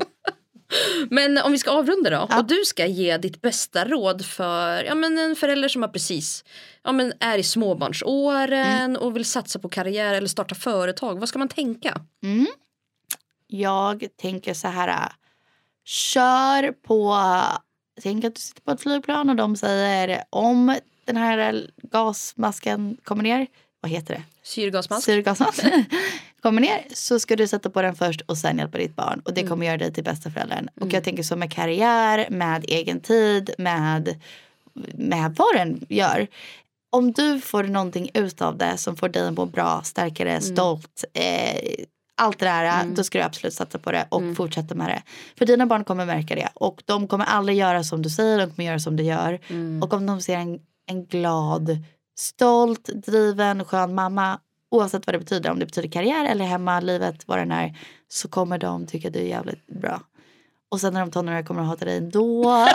Men 1.11 1.39
om 1.39 1.53
vi 1.53 1.59
ska 1.59 1.70
avrunda 1.70 2.11
då. 2.11 2.37
Och 2.39 2.45
du 2.45 2.64
ska 2.64 2.87
ge 2.87 3.16
ditt 3.16 3.43
bästa 3.43 3.85
råd 3.85 4.25
för 4.25 4.85
ja, 4.85 4.95
men 4.95 5.18
en 5.18 5.37
förälder 5.37 5.68
som 5.68 5.83
har 5.83 5.89
precis 5.89 6.45
ja, 6.83 6.93
men 6.93 7.12
är 7.20 7.39
i 7.39 7.43
småbarnsåren 7.43 8.62
Mm. 8.83 9.03
och 9.03 9.16
vill 9.16 9.25
satsa 9.25 9.59
på 9.59 9.68
karriär 9.68 10.14
eller 10.14 10.29
starta 10.29 10.55
företag. 10.55 11.20
Vad 11.20 11.29
ska 11.29 11.39
man 11.39 11.49
tänka? 11.49 12.01
Jag 13.47 14.07
tänker 14.20 14.55
så 14.55 14.68
här, 14.68 15.12
kör 15.85 16.73
på, 16.73 17.18
tänk 18.03 18.25
att 18.25 18.35
du 18.35 18.41
sitter 18.41 18.62
på 18.62 18.70
ett 18.70 18.81
flygplan 18.83 19.31
och 19.31 19.37
de 19.37 19.57
säger 19.57 20.25
om 20.31 20.77
den 21.05 21.16
här 21.16 21.70
gasmasken 21.83 22.97
kommer 23.05 23.23
ner, 23.23 23.47
vad 23.83 23.91
heter 23.91 24.14
det? 24.14 24.22
Syrgasmask? 24.43 25.05
Syrgasmask 25.05 25.64
kommer 26.43 26.61
ner 26.61 26.85
så 26.95 27.18
ska 27.18 27.37
du 27.37 27.47
sätta 27.47 27.70
på 27.70 27.83
den 27.83 27.95
först 27.95 28.20
och 28.20 28.39
sen 28.39 28.59
hjälpa 28.59 28.78
ditt 28.78 28.97
barn. 28.97 29.22
Och 29.24 29.35
det 29.35 29.47
kommer 29.47 29.66
göra 29.66 29.76
dig 29.76 29.93
till 29.93 30.05
bästa 30.05 30.30
föräldern. 30.30 30.68
Och 30.80 30.93
jag 30.93 31.05
tänker 31.05 31.22
så 31.22 31.37
med 31.37 31.53
karriär, 31.53 32.26
med 32.30 32.64
egen 32.68 33.01
tid, 33.01 33.51
med, 33.59 34.20
med 34.95 35.35
vad 35.39 35.55
den 35.55 35.87
gör. 35.89 36.26
Om 36.91 37.12
du 37.12 37.41
får 37.41 37.64
någonting 37.64 38.11
ut 38.14 38.43
av 38.43 38.59
det 38.59 38.76
som 38.78 38.97
får 38.97 39.09
dig 39.09 39.28
att 39.28 39.35
må 39.35 39.47
bra, 39.47 39.83
starkare, 39.85 40.41
stolt. 40.41 41.05
Eh, 41.14 41.85
allt 42.14 42.39
det 42.39 42.45
där, 42.45 42.85
då 42.97 43.05
ska 43.05 43.18
du 43.18 43.24
absolut 43.24 43.55
satsa 43.55 43.78
på 43.78 43.93
det 43.93 44.07
och 44.09 44.22
fortsätta 44.37 44.74
med 44.74 44.89
det. 44.89 45.03
För 45.39 45.47
dina 45.47 45.66
barn 45.66 45.85
kommer 45.85 46.07
märka 46.07 46.35
det. 46.35 46.49
Och 46.55 46.83
de 46.85 47.09
kommer 47.09 47.24
aldrig 47.24 47.59
göra 47.59 47.85
som 47.85 48.03
du 48.03 48.11
säger, 48.11 48.39
de 48.39 48.51
kommer 48.51 48.68
göra 48.68 48.78
som 48.78 48.97
du 48.97 49.03
gör. 49.03 49.41
Och 49.83 49.93
om 49.93 50.07
de 50.07 50.20
ser 50.20 50.37
en, 50.37 50.61
en 50.87 51.05
glad, 51.05 51.78
stolt, 52.18 52.84
driven, 52.84 53.64
skön 53.64 53.94
mamma 53.94 54.38
oavsett 54.70 55.06
vad 55.06 55.14
det 55.14 55.18
betyder, 55.18 55.50
om 55.50 55.58
det 55.58 55.66
betyder 55.66 55.88
karriär 55.88 56.24
eller 56.24 56.44
hemma, 56.44 56.80
livet, 56.80 57.28
vad 57.28 57.38
den 57.38 57.52
är, 57.52 57.78
så 58.08 58.28
kommer 58.28 58.58
de 58.58 58.86
tycka 58.86 59.10
du 59.10 59.18
är 59.18 59.24
jävligt 59.24 59.66
bra. 59.66 60.00
Och 60.70 60.80
sen 60.80 60.92
när 60.92 61.00
de 61.00 61.10
tonåringar 61.10 61.42
kommer 61.42 61.60
de 61.60 61.68
hata 61.68 61.84
dig 61.84 61.96
ändå. 61.96 62.42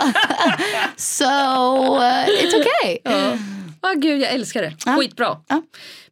so 0.96 1.24
uh, 1.24 2.26
it's 2.26 2.54
okay. 2.60 2.98
Ah, 3.80 3.92
gud, 3.94 4.20
jag 4.20 4.30
älskar 4.32 4.62
det. 4.62 4.76
Ja. 4.86 4.96
Skitbra. 4.96 5.40
Ja. 5.48 5.62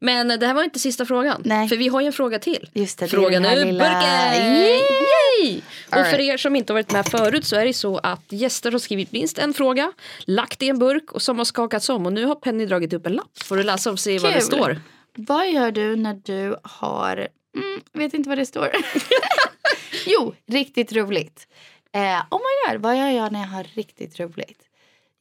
Men 0.01 0.29
det 0.29 0.47
här 0.47 0.55
var 0.55 0.63
inte 0.63 0.79
sista 0.79 1.07
frågan. 1.07 1.43
Nej. 1.45 1.69
För 1.69 1.77
vi 1.77 1.89
har 1.89 2.01
ju 2.01 2.07
en 2.07 2.13
fråga 2.13 2.39
till. 2.39 2.69
Just 2.73 2.99
det, 2.99 3.05
det 3.05 3.09
är 3.09 3.11
Frågan 3.11 3.43
den 3.43 3.81
här! 3.81 4.61
Yay! 4.63 5.61
Och 5.89 5.97
All 5.97 6.05
för 6.05 6.17
right. 6.17 6.33
er 6.33 6.37
som 6.37 6.57
inte 6.57 6.73
har 6.73 6.75
varit 6.75 6.93
med 6.93 7.07
förut 7.07 7.45
så 7.45 7.57
är 7.57 7.65
det 7.67 7.73
så 7.73 7.99
att 7.99 8.25
gäster 8.29 8.73
har 8.73 8.79
skrivit 8.79 9.13
minst 9.13 9.39
en 9.39 9.55
fråga, 9.55 9.93
lagt 10.25 10.63
i 10.63 10.69
en 10.69 10.79
burk 10.79 11.13
och 11.13 11.23
som 11.23 11.39
har 11.39 11.45
skakats 11.45 11.89
om. 11.89 12.07
Och 12.07 12.13
nu 12.13 12.25
har 12.25 12.35
Penny 12.35 12.67
dragit 12.67 12.93
upp 12.93 13.07
en 13.07 13.13
lapp. 13.13 13.43
Får 13.45 13.57
du 13.57 13.63
läsa 13.63 13.91
och 13.91 13.99
se 14.01 14.19
vad 14.19 14.33
det 14.33 14.41
står? 14.41 14.81
Vad 15.15 15.51
gör 15.51 15.71
du 15.71 15.97
när 15.97 16.15
du 16.15 16.57
har, 16.63 17.29
mm, 17.57 17.81
vet 17.93 18.15
inte 18.15 18.29
vad 18.29 18.39
det 18.39 18.47
står. 18.47 18.71
jo, 20.07 20.35
riktigt 20.47 20.93
roligt. 20.93 21.47
Eh, 21.93 22.23
oh 22.31 22.39
my 22.39 22.73
god, 22.73 22.83
vad 22.83 22.97
gör 22.99 23.11
jag 23.11 23.33
när 23.33 23.41
jag 23.41 23.49
har 23.49 23.65
riktigt 23.75 24.21
roligt? 24.21 24.63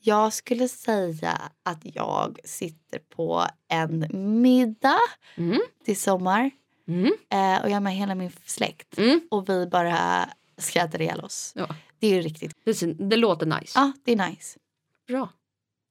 Jag 0.07 0.33
skulle 0.33 0.67
säga 0.67 1.41
att 1.63 1.79
jag 1.83 2.39
sitter 2.43 2.99
på 2.99 3.45
en 3.67 4.05
middag 4.41 4.99
Mm. 5.37 5.59
till 5.85 5.99
sommar. 5.99 6.51
Mm. 6.87 7.05
Eh, 7.29 7.63
och 7.63 7.69
jag 7.69 7.75
är 7.75 7.79
med 7.79 7.93
hela 7.95 8.15
min 8.15 8.31
släkt. 8.45 8.97
Mm. 8.97 9.21
Och 9.31 9.49
vi 9.49 9.67
bara 9.67 10.29
skrattar 10.57 11.01
ihjäl 11.01 11.19
oss. 11.19 11.51
Ja. 11.55 11.67
Det 11.99 12.07
är 12.07 12.11
ju 12.15 12.21
riktigt. 12.21 12.51
Det, 12.65 13.09
det 13.09 13.15
låter 13.15 13.45
nice. 13.45 13.79
Ja, 13.79 13.91
det 14.03 14.11
är 14.11 14.29
nice. 14.29 14.59
Bra. 15.07 15.29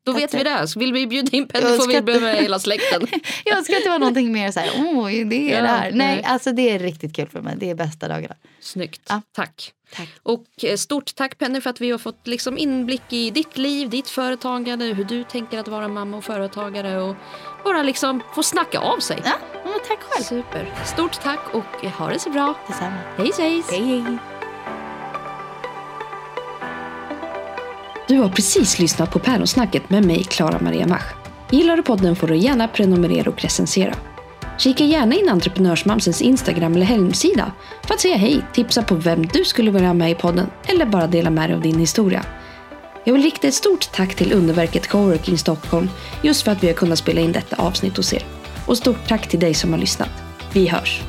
Då 0.04 0.12
vet 0.12 0.34
vi 0.34 0.42
det. 0.42 0.68
Så 0.68 0.78
vill 0.78 0.92
vi 0.92 1.06
bjuda 1.06 1.36
in 1.36 1.48
Penny 1.48 1.76
får 1.76 1.88
vi 1.88 2.02
bjuda 2.02 2.20
med 2.20 2.36
hela 2.36 2.58
släkten. 2.58 3.06
Jag 3.44 3.58
önskar 3.58 3.76
att 3.76 3.84
det 3.84 3.90
var 3.90 3.98
någonting 3.98 4.32
mer 4.32 4.50
så 4.50 4.60
här, 4.60 4.70
åh, 4.76 5.06
det 5.06 5.52
är 5.52 5.56
Ja, 5.56 5.62
det 5.62 5.68
här. 5.68 5.90
Nej, 5.90 5.92
nej. 5.92 6.22
alltså 6.24 6.52
det 6.52 6.70
är 6.70 6.78
riktigt 6.78 7.16
kul 7.16 7.28
för 7.28 7.40
mig. 7.40 7.54
Det 7.58 7.70
är 7.70 7.74
bästa 7.74 8.08
dagarna. 8.08 8.34
Snyggt. 8.60 9.02
Ja. 9.08 9.22
Tack. 9.32 9.72
Tack. 9.96 10.08
Och 10.22 10.44
eh, 10.62 10.76
stort 10.76 11.14
tack 11.14 11.38
Penny 11.38 11.60
för 11.60 11.70
att 11.70 11.80
vi 11.80 11.90
har 11.90 11.98
fått 11.98 12.26
liksom 12.26 12.58
inblick 12.58 13.12
i 13.12 13.30
ditt 13.30 13.58
liv, 13.58 13.90
ditt 13.90 14.08
företagande, 14.08 14.84
hur 14.84 15.04
du 15.04 15.24
tänker 15.24 15.58
att 15.58 15.68
vara 15.68 15.88
mamma 15.88 16.16
och 16.16 16.24
företagare 16.24 17.02
och 17.02 17.16
bara 17.64 17.82
liksom 17.82 18.22
få 18.34 18.42
snacka 18.42 18.78
av 18.78 18.98
sig. 18.98 19.18
Ja, 19.24 19.32
men 19.64 19.72
tack 19.88 20.00
själv. 20.02 20.24
Super. 20.24 20.74
Stort 20.84 21.20
tack 21.22 21.54
och 21.54 21.90
ha 21.90 22.08
det 22.08 22.18
så 22.18 22.30
bra. 22.30 22.54
Detsamma. 22.68 22.96
Hej 23.16 23.30
hejs. 23.38 23.70
Hej, 23.70 23.84
hej. 23.84 24.33
Du 28.08 28.18
har 28.18 28.28
precis 28.28 28.78
lyssnat 28.78 29.10
på 29.10 29.18
Päronsnacket 29.18 29.90
med 29.90 30.04
mig, 30.04 30.24
Klara 30.24 30.58
Maria 30.60 30.86
Mach. 30.86 31.04
Gillar 31.50 31.76
du 31.76 31.82
podden 31.82 32.16
får 32.16 32.28
du 32.28 32.36
gärna 32.36 32.68
prenumerera 32.68 33.30
och 33.30 33.42
recensera. 33.42 33.94
Kika 34.58 34.84
gärna 34.84 35.14
in 35.14 35.28
Entreprenörsmamsens 35.28 36.22
Instagram 36.22 36.74
eller 36.74 36.86
hemsida 36.86 37.52
för 37.86 37.94
att 37.94 38.00
säga 38.00 38.16
hej, 38.16 38.44
tipsa 38.52 38.82
på 38.82 38.94
vem 38.94 39.26
du 39.26 39.44
skulle 39.44 39.70
vilja 39.70 39.88
ha 39.88 39.94
med 39.94 40.10
i 40.10 40.14
podden 40.14 40.46
eller 40.66 40.86
bara 40.86 41.06
dela 41.06 41.30
med 41.30 41.48
dig 41.48 41.56
av 41.56 41.62
din 41.62 41.78
historia. 41.78 42.24
Jag 43.04 43.12
vill 43.12 43.22
rikta 43.22 43.48
ett 43.48 43.54
stort 43.54 43.92
tack 43.92 44.14
till 44.14 44.32
underverket 44.32 44.88
Coworking 44.88 45.38
Stockholm 45.38 45.90
just 46.22 46.42
för 46.42 46.52
att 46.52 46.62
vi 46.62 46.66
har 46.66 46.74
kunnat 46.74 46.98
spela 46.98 47.20
in 47.20 47.32
detta 47.32 47.56
avsnitt 47.56 47.96
hos 47.96 48.12
er. 48.12 48.24
Och 48.66 48.76
stort 48.76 49.08
tack 49.08 49.28
till 49.28 49.40
dig 49.40 49.54
som 49.54 49.72
har 49.72 49.78
lyssnat. 49.78 50.10
Vi 50.52 50.68
hörs! 50.68 51.02